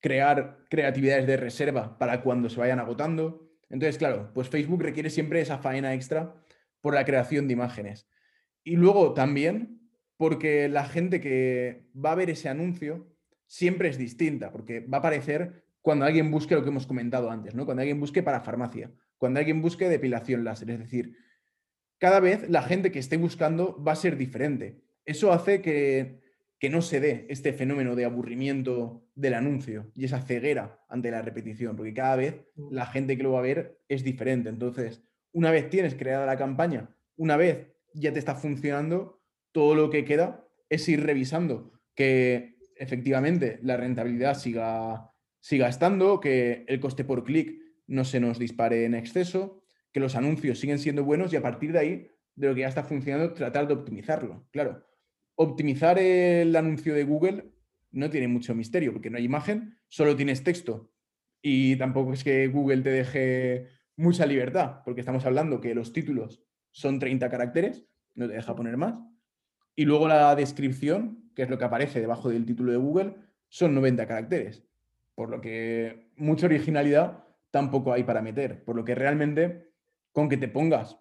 crear 0.01 0.66
creatividades 0.68 1.28
de 1.28 1.38
reserva 1.38 1.99
para 1.99 2.24
cuando 2.24 2.49
se 2.49 2.60
vayan 2.60 2.80
agotando. 2.80 3.51
Entonces, 3.70 3.99
claro, 3.99 4.32
pues 4.34 4.49
Facebook 4.49 4.82
requiere 4.82 5.12
siempre 5.12 5.41
esa 5.41 5.60
faena 5.60 5.93
extra 5.93 6.41
por 6.82 6.95
la 6.95 7.06
creación 7.06 7.47
de 7.47 7.53
imágenes. 7.53 8.10
Y 8.64 8.78
luego 8.78 9.14
también 9.14 9.84
porque 10.18 10.70
la 10.70 10.86
gente 10.86 11.20
que 11.22 11.89
va 11.93 12.11
a 12.11 12.16
ver 12.16 12.30
ese 12.30 12.49
anuncio 12.49 13.16
siempre 13.47 13.89
es 13.89 13.97
distinta, 13.97 14.51
porque 14.51 14.80
va 14.80 14.97
a 14.97 14.99
aparecer 14.99 15.66
cuando 15.82 16.05
alguien 16.05 16.32
busque 16.32 16.55
lo 16.55 16.63
que 16.63 16.70
hemos 16.70 16.88
comentado 16.88 17.30
antes, 17.30 17.53
¿no? 17.53 17.66
Cuando 17.66 17.82
alguien 17.82 17.99
busque 17.99 18.24
para 18.24 18.41
farmacia, 18.41 18.91
cuando 19.18 19.39
alguien 19.39 19.61
busque 19.61 19.88
depilación 19.88 20.43
láser, 20.43 20.72
es 20.72 20.80
decir, 20.80 21.16
cada 21.99 22.20
vez 22.20 22.49
la 22.49 22.63
gente 22.63 22.91
que 22.91 22.99
esté 22.99 23.18
buscando 23.18 23.82
va 23.84 23.93
a 23.93 23.95
ser 23.95 24.18
diferente. 24.18 24.82
Eso 25.05 25.32
hace 25.32 25.61
que, 25.61 26.22
que 26.59 26.70
no 26.70 26.82
se 26.82 26.99
dé 26.99 27.28
este 27.30 27.53
fenómeno 27.53 27.95
de 27.95 28.05
aburrimiento 28.05 29.07
del 29.13 29.36
anuncio 29.36 29.91
y 29.93 30.05
esa 30.05 30.22
ceguera 30.22 30.84
ante 30.89 31.11
la 31.11 31.22
repetición, 31.22 31.76
porque 31.76 31.93
cada 31.93 32.16
vez 32.16 32.41
mm. 32.55 32.74
la 32.74 32.86
gente 32.88 33.16
que 33.16 33.24
lo 33.24 33.34
va 33.34 33.39
a 33.39 33.43
ver 33.43 33.80
es 33.88 34.03
diferente. 34.03 34.49
Entonces, 34.49 35.03
una 35.32 35.51
vez 35.51 35.70
tienes 35.70 35.95
creada 35.95 36.26
la 36.26 36.38
campaña, 36.38 36.95
una 37.16 37.38
vez 37.38 37.68
ya 37.93 38.11
te 38.11 38.20
está 38.20 38.36
funcionando, 38.36 39.22
todo 39.56 39.74
lo 39.74 39.89
que 39.89 40.03
queda 40.03 40.45
es 40.68 40.89
ir 40.89 41.01
revisando 41.06 41.72
que 41.95 42.58
efectivamente 42.76 43.58
la 43.62 43.78
rentabilidad 43.78 44.38
siga, 44.38 45.14
siga 45.39 45.70
estando, 45.70 46.20
que 46.20 46.66
el 46.68 46.82
coste 46.82 47.06
por 47.06 47.24
clic 47.24 47.62
no 47.88 48.03
se 48.03 48.20
nos 48.20 48.38
dispare 48.38 48.84
en 48.84 48.95
exceso, 48.95 49.64
que 49.93 50.01
los 50.01 50.18
anuncios 50.18 50.60
siguen 50.60 50.78
siendo 50.78 51.06
buenos 51.06 51.32
y 51.32 51.38
a 51.38 51.41
partir 51.41 51.72
de 51.72 51.80
ahí, 51.80 52.08
de 52.36 52.49
lo 52.49 52.53
que 52.53 52.62
ya 52.62 52.68
está 52.68 52.84
funcionando, 52.84 53.32
tratar 53.32 53.66
de 53.66 53.76
optimizarlo. 53.76 54.45
Claro, 54.51 54.86
optimizar 55.36 55.99
el 55.99 56.53
anuncio 56.53 56.93
de 56.93 57.06
Google 57.06 57.53
no 57.91 58.10
tiene 58.10 58.28
mucho 58.28 58.53
misterio 58.56 58.91
porque 58.91 59.10
no 59.10 59.18
hay 59.18 59.24
imagen, 59.24 59.78
solo 59.88 60.18
tienes 60.18 60.43
texto 60.43 60.91
y 61.41 61.78
tampoco 61.78 62.12
es 62.12 62.26
que 62.26 62.49
Google 62.49 62.82
te 62.82 62.89
deje 62.89 63.70
mucha 63.95 64.26
libertad, 64.26 64.82
porque 64.84 64.99
estamos 64.99 65.26
hablando 65.26 65.62
que 65.62 65.74
los 65.74 65.93
títulos 65.93 66.43
son 66.72 66.99
30 66.99 67.30
caracteres, 67.30 67.86
no 68.16 68.28
te 68.28 68.34
deja 68.34 68.53
poner 68.53 68.76
más. 68.76 68.99
Y 69.76 69.86
luego 69.86 70.07
la 70.07 70.36
descripción, 70.36 71.32
que 71.36 71.43
es 71.43 71.49
lo 71.49 71.57
que 71.57 71.65
aparece 71.65 71.99
debajo 71.99 72.30
del 72.30 72.45
título 72.45 72.71
de 72.71 72.78
Google, 72.78 73.15
son 73.49 73.76
90 73.76 74.07
caracteres. 74.07 74.63
Por 75.15 75.30
lo 75.30 75.41
que 75.41 76.09
mucha 76.15 76.45
originalidad 76.45 77.23
tampoco 77.51 77.93
hay 77.93 78.03
para 78.03 78.21
meter. 78.21 78.63
Por 78.63 78.76
lo 78.76 78.86
que 78.86 78.95
realmente, 78.95 79.71
con 80.11 80.30
que 80.30 80.38
te 80.38 80.47
pongas 80.47 80.97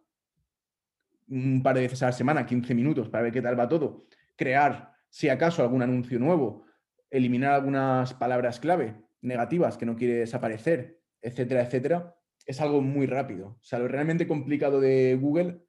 un 1.29 1.63
par 1.63 1.75
de 1.75 1.83
veces 1.83 2.03
a 2.03 2.07
la 2.07 2.13
semana, 2.13 2.47
15 2.47 2.75
minutos, 2.75 3.09
para 3.09 3.23
ver 3.23 3.33
qué 3.33 3.43
tal 3.43 3.59
va 3.59 3.69
todo, 3.69 4.07
crear, 4.37 4.93
si 5.09 5.29
acaso, 5.29 5.63
algún 5.63 5.83
anuncio 5.83 6.19
nuevo, 6.19 6.65
eliminar 7.11 7.53
algunas 7.55 8.15
palabras 8.15 8.61
clave 8.61 8.97
negativas 9.23 9.79
que 9.79 9.87
no 9.87 9.97
quieres 9.97 10.35
aparecer, 10.35 11.01
etcétera, 11.23 11.63
etcétera, 11.63 12.17
es 12.45 12.61
algo 12.61 12.83
muy 12.83 13.07
rápido. 13.07 13.57
O 13.61 13.65
sea, 13.65 13.79
lo 13.79 13.89
realmente 13.89 14.27
complicado 14.27 14.81
de 14.81 15.17
Google 15.21 15.63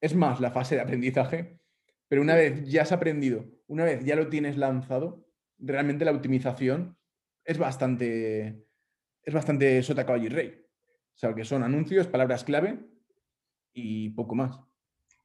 es 0.00 0.14
más 0.14 0.40
la 0.40 0.52
fase 0.52 0.76
de 0.76 0.82
aprendizaje, 0.82 1.60
pero 2.10 2.22
una 2.22 2.34
vez 2.34 2.68
ya 2.68 2.82
has 2.82 2.90
aprendido, 2.90 3.44
una 3.68 3.84
vez 3.84 4.04
ya 4.04 4.16
lo 4.16 4.28
tienes 4.28 4.56
lanzado, 4.56 5.24
realmente 5.58 6.04
la 6.04 6.10
optimización 6.10 6.98
es 7.44 7.56
bastante, 7.56 8.66
es 9.22 9.32
bastante 9.32 9.80
sota 9.84 10.04
caballo 10.04 10.26
y 10.26 10.28
rey. 10.28 10.66
O 11.14 11.18
sea, 11.20 11.36
que 11.36 11.44
son 11.44 11.62
anuncios, 11.62 12.08
palabras 12.08 12.42
clave 12.42 12.80
y 13.72 14.10
poco 14.10 14.34
más. 14.34 14.58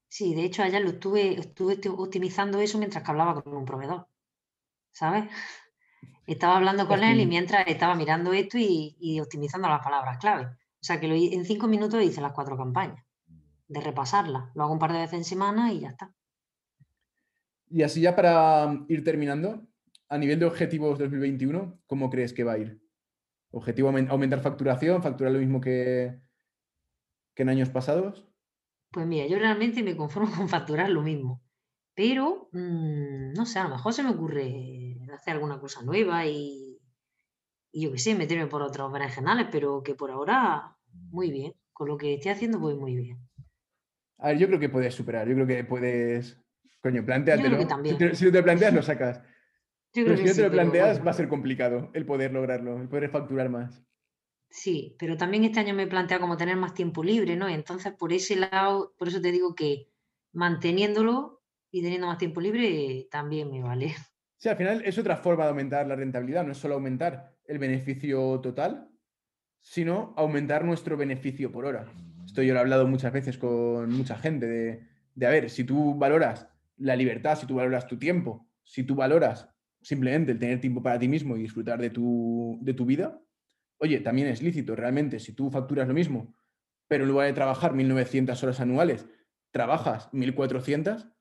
Sí, 0.07 0.35
de 0.35 0.43
hecho, 0.43 0.61
ayer 0.61 0.83
lo 0.83 0.89
estuve, 0.89 1.39
estuve 1.39 1.79
optimizando 1.89 2.59
eso 2.61 2.77
mientras 2.77 3.03
que 3.03 3.09
hablaba 3.09 3.41
con 3.41 3.57
un 3.57 3.65
proveedor. 3.65 4.07
¿Sabes? 4.91 5.25
Estaba 6.27 6.57
hablando 6.57 6.87
con 6.87 7.03
él 7.03 7.19
y 7.19 7.25
mientras 7.25 7.65
estaba 7.67 7.95
mirando 7.95 8.31
esto 8.31 8.59
y, 8.59 9.19
optimizando 9.19 9.67
las 9.69 9.83
palabras 9.83 10.19
clave. 10.19 10.45
O 10.45 10.83
sea 10.83 10.99
que 10.99 11.07
en 11.07 11.45
cinco 11.45 11.67
minutos 11.67 12.03
hice 12.03 12.21
las 12.21 12.33
cuatro 12.33 12.55
campañas, 12.55 13.03
de 13.67 13.81
repasarlas. 13.81 14.51
Lo 14.53 14.63
hago 14.63 14.73
un 14.73 14.79
par 14.79 14.93
de 14.93 14.99
veces 14.99 15.15
en 15.15 15.23
semana 15.23 15.73
y 15.73 15.79
ya 15.79 15.89
está. 15.89 16.13
Y 17.69 17.83
así 17.83 18.01
ya 18.01 18.15
para 18.15 18.85
ir 18.87 19.03
terminando, 19.03 19.67
a 20.09 20.17
nivel 20.17 20.39
de 20.39 20.45
objetivos 20.45 20.99
2021, 20.99 21.81
¿cómo 21.87 22.09
crees 22.09 22.33
que 22.33 22.43
va 22.43 22.53
a 22.53 22.57
ir? 22.59 22.81
¿Objetivo 23.51 23.89
aumentar 23.89 24.41
facturación, 24.41 25.01
facturar 25.01 25.33
lo 25.33 25.39
mismo 25.39 25.61
que, 25.61 26.19
que 27.33 27.43
en 27.43 27.49
años 27.49 27.69
pasados? 27.69 28.27
Pues 28.91 29.07
mira, 29.07 29.27
yo 29.27 29.37
realmente 29.39 29.83
me 29.83 29.95
conformo 29.95 30.31
con 30.37 30.49
facturar 30.49 30.89
lo 30.89 31.01
mismo. 31.01 31.43
Pero, 31.95 32.49
mm, 32.51 33.33
no 33.33 33.45
sé, 33.45 33.59
a 33.59 33.63
lo 33.63 33.69
mejor 33.69 33.93
se 33.93 34.03
me 34.03 34.09
ocurre 34.09 34.97
hacer 35.13 35.33
alguna 35.33 35.59
cosa 35.59 35.81
nueva 35.81 36.25
y, 36.25 36.79
yo 37.73 37.91
qué 37.91 37.97
sé, 37.97 38.15
meterme 38.15 38.47
por 38.47 38.61
otros 38.61 38.91
berenjenales, 38.91 39.47
pero 39.51 39.81
que 39.83 39.95
por 39.95 40.11
ahora, 40.11 40.77
muy 40.91 41.31
bien. 41.31 41.53
Con 41.71 41.87
lo 41.87 41.97
que 41.97 42.13
estoy 42.13 42.31
haciendo, 42.31 42.59
voy 42.59 42.75
muy 42.75 42.95
bien. 42.95 43.29
A 44.17 44.29
ver, 44.29 44.37
yo 44.37 44.47
creo 44.47 44.59
que 44.59 44.69
puedes 44.69 44.93
superar, 44.93 45.27
yo 45.27 45.33
creo 45.35 45.47
que 45.47 45.63
puedes. 45.63 46.41
Coño, 46.85 47.03
planteatelo. 47.03 47.57
Si 47.83 47.97
te, 47.97 48.15
si 48.15 48.31
te 48.31 48.43
planteas, 48.43 48.71
lo 48.71 48.83
sacas. 48.83 49.19
pero 49.91 50.15
si 50.17 50.23
no 50.23 50.33
te 50.35 50.43
lo 50.43 50.51
planteas, 50.51 51.03
va 51.03 51.09
a 51.09 51.13
ser 51.15 51.27
complicado 51.27 51.89
el 51.95 52.05
poder 52.05 52.31
lograrlo, 52.31 52.79
el 52.79 52.87
poder 52.87 53.09
facturar 53.09 53.49
más. 53.49 53.81
Sí, 54.51 54.95
pero 54.99 55.17
también 55.17 55.45
este 55.45 55.61
año 55.61 55.73
me 55.73 55.81
he 55.81 55.87
planteado 55.87 56.21
como 56.21 56.37
tener 56.37 56.57
más 56.57 56.75
tiempo 56.75 57.03
libre, 57.03 57.35
¿no? 57.35 57.49
entonces, 57.49 57.91
por 57.93 58.13
ese 58.13 58.35
lado, 58.35 58.93
por 58.99 59.07
eso 59.07 59.19
te 59.19 59.31
digo 59.31 59.55
que 59.55 59.89
manteniéndolo 60.31 61.41
y 61.71 61.81
teniendo 61.81 62.05
más 62.05 62.19
tiempo 62.19 62.39
libre 62.39 63.07
también 63.09 63.49
me 63.49 63.63
vale. 63.63 63.95
Sí, 64.37 64.47
al 64.47 64.55
final 64.55 64.83
es 64.85 64.99
otra 64.99 65.17
forma 65.17 65.45
de 65.45 65.49
aumentar 65.49 65.87
la 65.87 65.95
rentabilidad, 65.95 66.45
no 66.45 66.51
es 66.51 66.59
solo 66.59 66.75
aumentar 66.75 67.35
el 67.45 67.57
beneficio 67.57 68.39
total, 68.41 68.91
sino 69.59 70.13
aumentar 70.17 70.63
nuestro 70.63 70.97
beneficio 70.97 71.51
por 71.51 71.65
hora. 71.65 71.91
Esto 72.27 72.43
yo 72.43 72.53
lo 72.53 72.59
he 72.59 72.61
hablado 72.61 72.85
muchas 72.87 73.11
veces 73.11 73.39
con 73.39 73.89
mucha 73.89 74.19
gente 74.19 74.45
de, 74.45 74.83
de 75.15 75.25
a 75.25 75.31
ver, 75.31 75.49
si 75.49 75.63
tú 75.63 75.95
valoras 75.95 76.47
la 76.77 76.95
libertad, 76.95 77.37
si 77.37 77.45
tú 77.45 77.55
valoras 77.55 77.87
tu 77.87 77.97
tiempo, 77.97 78.47
si 78.63 78.83
tú 78.83 78.95
valoras 78.95 79.49
simplemente 79.81 80.31
el 80.31 80.39
tener 80.39 80.59
tiempo 80.59 80.81
para 80.81 80.99
ti 80.99 81.07
mismo 81.07 81.37
y 81.37 81.41
disfrutar 81.41 81.79
de 81.79 81.89
tu, 81.89 82.57
de 82.61 82.73
tu 82.73 82.85
vida, 82.85 83.21
oye, 83.77 83.99
también 83.99 84.27
es 84.27 84.41
lícito 84.41 84.75
realmente, 84.75 85.19
si 85.19 85.33
tú 85.33 85.51
facturas 85.51 85.87
lo 85.87 85.93
mismo, 85.93 86.35
pero 86.87 87.03
en 87.03 87.09
lugar 87.09 87.27
de 87.27 87.33
trabajar 87.33 87.73
1.900 87.73 88.43
horas 88.43 88.59
anuales, 88.59 89.07
trabajas 89.51 90.11
1.400, 90.11 91.11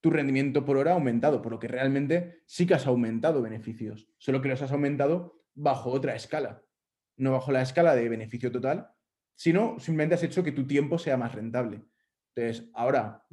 tu 0.00 0.10
rendimiento 0.10 0.64
por 0.64 0.76
hora 0.76 0.92
ha 0.92 0.94
aumentado, 0.94 1.42
por 1.42 1.52
lo 1.52 1.58
que 1.58 1.68
realmente 1.68 2.42
sí 2.46 2.66
que 2.66 2.74
has 2.74 2.86
aumentado 2.86 3.42
beneficios, 3.42 4.08
solo 4.18 4.40
que 4.40 4.48
los 4.48 4.62
has 4.62 4.72
aumentado 4.72 5.42
bajo 5.54 5.90
otra 5.90 6.14
escala, 6.14 6.62
no 7.16 7.32
bajo 7.32 7.52
la 7.52 7.62
escala 7.62 7.94
de 7.94 8.08
beneficio 8.08 8.50
total, 8.50 8.90
sino 9.34 9.78
simplemente 9.78 10.14
has 10.14 10.22
hecho 10.22 10.42
que 10.42 10.52
tu 10.52 10.66
tiempo 10.66 10.98
sea 10.98 11.16
más 11.16 11.34
rentable. 11.34 11.82
Entonces, 12.34 12.70
ahora, 12.74 13.26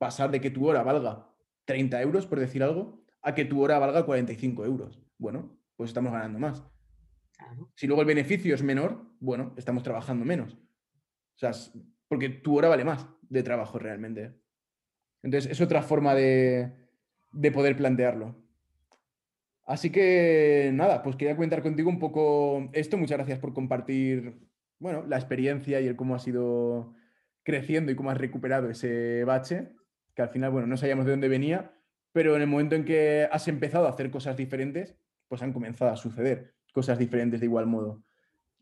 pasar 0.00 0.30
de 0.30 0.40
que 0.40 0.50
tu 0.50 0.66
hora 0.66 0.82
valga 0.82 1.28
30 1.66 2.00
euros, 2.00 2.26
por 2.26 2.40
decir 2.40 2.62
algo, 2.62 3.04
a 3.20 3.34
que 3.34 3.44
tu 3.44 3.62
hora 3.62 3.78
valga 3.78 4.06
45 4.06 4.64
euros. 4.64 4.98
Bueno, 5.18 5.60
pues 5.76 5.90
estamos 5.90 6.10
ganando 6.10 6.38
más. 6.38 6.64
Si 7.74 7.86
luego 7.86 8.00
el 8.00 8.08
beneficio 8.08 8.54
es 8.54 8.62
menor, 8.62 9.04
bueno, 9.20 9.52
estamos 9.58 9.82
trabajando 9.82 10.24
menos. 10.24 10.54
O 10.54 11.38
sea, 11.38 11.50
porque 12.08 12.30
tu 12.30 12.56
hora 12.56 12.70
vale 12.70 12.82
más 12.82 13.06
de 13.28 13.42
trabajo 13.42 13.78
realmente. 13.78 14.32
Entonces, 15.22 15.52
es 15.52 15.60
otra 15.60 15.82
forma 15.82 16.14
de, 16.14 16.72
poder 17.52 17.76
plantearlo. 17.76 18.34
Así 19.66 19.90
que 19.90 20.70
nada, 20.72 21.02
pues 21.02 21.16
quería 21.16 21.36
comentar 21.36 21.60
contigo 21.62 21.90
un 21.90 21.98
poco 21.98 22.70
esto. 22.72 22.96
Muchas 22.96 23.18
gracias 23.18 23.38
por 23.38 23.52
compartir, 23.52 24.48
bueno, 24.78 25.04
la 25.06 25.16
experiencia 25.16 25.78
y 25.82 25.86
el 25.86 25.96
cómo 25.96 26.14
has 26.14 26.26
ido 26.26 26.94
creciendo 27.42 27.92
y 27.92 27.96
cómo 27.96 28.10
has 28.10 28.18
recuperado 28.18 28.70
ese 28.70 29.24
bache, 29.24 29.72
que 30.20 30.24
al 30.24 30.32
final, 30.32 30.50
bueno, 30.50 30.66
no 30.66 30.76
sabíamos 30.76 31.06
de 31.06 31.12
dónde 31.12 31.28
venía, 31.28 31.72
pero 32.12 32.36
en 32.36 32.42
el 32.42 32.46
momento 32.46 32.74
en 32.74 32.84
que 32.84 33.26
has 33.32 33.48
empezado 33.48 33.86
a 33.86 33.90
hacer 33.90 34.10
cosas 34.10 34.36
diferentes, 34.36 34.94
pues 35.28 35.42
han 35.42 35.52
comenzado 35.54 35.90
a 35.90 35.96
suceder 35.96 36.54
cosas 36.74 36.98
diferentes 36.98 37.40
de 37.40 37.46
igual 37.46 37.66
modo. 37.66 38.04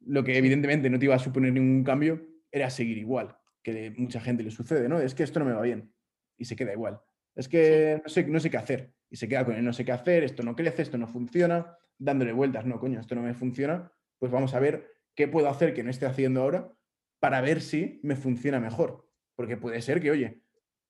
Lo 0.07 0.23
que 0.23 0.39
evidentemente 0.39 0.89
no 0.89 0.99
te 1.01 1.07
iba 1.07 1.17
a 1.17 1.19
suponer 1.19 1.53
ningún 1.53 1.83
cambio 1.83 2.25
era 2.53 2.71
seguir 2.71 2.97
igual, 2.99 3.37
que 3.63 3.93
mucha 3.97 4.21
gente 4.21 4.45
le 4.45 4.53
sucede, 4.53 4.89
¿no? 4.89 5.01
Es 5.01 5.17
que 5.17 5.25
esto 5.25 5.41
no 5.41 5.47
me 5.47 5.53
va 5.53 5.63
bien 5.63 5.93
y 6.37 6.45
se 6.45 6.55
queda 6.55 6.73
igual. 6.73 7.01
Es 7.35 7.49
que 7.49 8.01
no, 8.03 8.09
sé, 8.09 8.25
no 8.25 8.39
sé 8.39 8.51
qué 8.51 8.57
hacer 8.57 8.95
y 9.11 9.17
se 9.17 9.29
queda 9.29 9.45
con 9.45 9.57
el 9.57 9.65
no 9.65 9.73
sé 9.73 9.85
qué 9.85 9.93
hacer, 9.93 10.23
esto 10.23 10.45
no 10.45 10.55
crece, 10.55 10.83
esto 10.83 10.97
no 10.97 11.09
funciona, 11.09 11.77
dándole 11.99 12.33
vueltas, 12.33 12.67
no, 12.67 12.79
coño, 12.79 13.01
esto 13.01 13.17
no 13.17 13.23
me 13.23 13.35
funciona, 13.35 13.91
pues 14.19 14.31
vamos 14.31 14.55
a 14.55 14.61
ver 14.61 14.93
qué 15.17 15.27
puedo 15.27 15.49
hacer 15.49 15.75
que 15.75 15.83
no 15.83 15.91
esté 15.91 16.07
haciendo 16.07 16.43
ahora 16.43 16.73
para 17.19 17.41
ver 17.41 17.61
si 17.61 17.99
me 18.05 18.15
funciona 18.15 18.61
mejor. 18.61 19.09
Porque 19.35 19.57
puede 19.57 19.83
ser 19.83 20.01
que, 20.01 20.11
oye, 20.11 20.43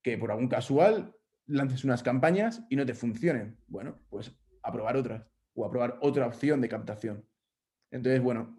que 0.02 0.18
por 0.18 0.30
algún 0.30 0.48
casual 0.48 1.14
lances 1.46 1.84
unas 1.84 2.02
campañas 2.02 2.64
y 2.68 2.76
no 2.76 2.86
te 2.86 2.94
funcionen. 2.94 3.58
Bueno, 3.66 3.98
pues 4.08 4.32
a 4.62 4.72
probar 4.72 4.96
otras 4.96 5.26
o 5.54 5.64
a 5.64 5.70
probar 5.70 5.98
otra 6.00 6.26
opción 6.26 6.60
de 6.60 6.68
captación. 6.68 7.24
Entonces, 7.90 8.22
bueno, 8.22 8.56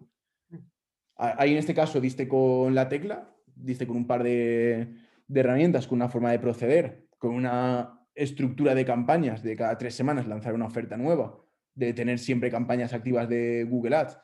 ahí 1.16 1.52
en 1.52 1.58
este 1.58 1.74
caso 1.74 2.00
diste 2.00 2.28
con 2.28 2.74
la 2.74 2.88
tecla, 2.88 3.34
diste 3.54 3.86
con 3.86 3.96
un 3.96 4.06
par 4.06 4.22
de, 4.22 4.94
herramientas, 5.32 5.86
con 5.86 5.96
una 5.96 6.08
forma 6.08 6.30
de 6.30 6.38
proceder, 6.38 7.08
con 7.18 7.34
una 7.34 8.06
estructura 8.14 8.74
de 8.74 8.84
campañas 8.84 9.42
de 9.42 9.56
cada 9.56 9.78
tres 9.78 9.94
semanas 9.94 10.26
lanzar 10.26 10.54
una 10.54 10.66
oferta 10.66 10.96
nueva, 10.96 11.38
de 11.74 11.92
tener 11.94 12.18
siempre 12.18 12.50
campañas 12.50 12.92
activas 12.92 13.28
de 13.28 13.64
Google 13.68 13.96
Ads 13.96 14.18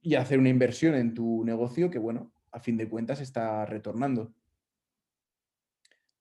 y 0.00 0.14
hacer 0.14 0.38
una 0.38 0.50
inversión 0.50 0.94
en 0.94 1.14
tu 1.14 1.44
negocio 1.44 1.90
que, 1.90 1.98
bueno, 1.98 2.32
a 2.52 2.60
fin 2.60 2.76
de 2.76 2.88
cuentas 2.88 3.20
está 3.20 3.66
retornando. 3.66 4.32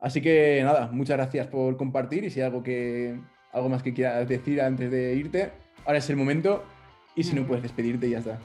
Así 0.06 0.22
que 0.22 0.62
nada, 0.64 0.88
muchas 0.92 1.18
gracias 1.18 1.48
por 1.48 1.78
compartir 1.78 2.26
y 2.26 2.30
si 2.30 2.40
hay 2.40 2.46
algo, 2.46 2.62
que, 2.62 3.20
algo 3.52 3.70
más 3.70 3.82
que 3.82 3.92
quieras 3.92 4.30
decir 4.30 4.62
antes 4.62 4.92
de 4.92 5.16
irte, 5.16 5.52
ahora 5.84 5.98
es 5.98 6.08
el 6.12 6.16
momento 6.16 6.64
y 7.16 7.24
si 7.24 7.34
no 7.34 7.48
puedes 7.48 7.64
despedirte 7.64 8.08
ya 8.08 8.20
está. 8.20 8.38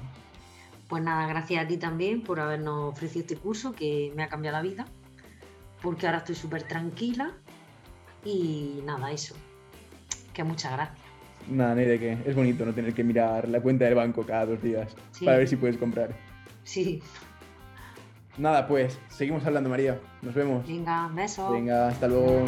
Pues 0.89 1.03
nada, 1.03 1.27
gracias 1.27 1.63
a 1.63 1.69
ti 1.69 1.77
también 1.77 2.23
por 2.23 2.41
habernos 2.41 2.95
ofrecido 2.95 3.21
este 3.21 3.37
curso 3.37 3.75
que 3.75 4.11
me 4.17 4.23
ha 4.23 4.29
cambiado 4.29 4.57
la 4.57 4.63
vida, 4.63 4.87
porque 5.83 6.07
ahora 6.07 6.21
estoy 6.21 6.35
súper 6.35 6.63
tranquila 6.63 7.33
y 8.25 8.81
nada, 8.87 9.13
eso. 9.13 9.37
Que 10.33 10.43
muchas 10.43 10.73
gracias. 10.73 10.99
Nada, 11.47 11.75
ni 11.75 11.85
de 11.85 11.99
qué. 11.99 12.17
Es 12.25 12.35
bonito 12.35 12.65
no 12.65 12.73
tener 12.73 12.95
que 12.95 13.05
mirar 13.05 13.47
la 13.51 13.61
cuenta 13.61 13.85
del 13.85 13.97
banco 13.97 14.25
cada 14.25 14.47
dos 14.47 14.63
días 14.63 14.97
para 15.23 15.37
ver 15.37 15.47
si 15.47 15.57
puedes 15.57 15.77
comprar. 15.77 16.17
Sí. 16.65 17.03
Nada, 18.39 18.67
pues, 18.67 18.99
seguimos 19.09 19.45
hablando, 19.45 19.69
María. 19.69 20.01
Nos 20.23 20.35
vemos. 20.35 20.67
Venga, 20.67 21.09
besos. 21.13 21.53
Venga, 21.53 21.89
hasta 21.89 22.09
luego. 22.09 22.45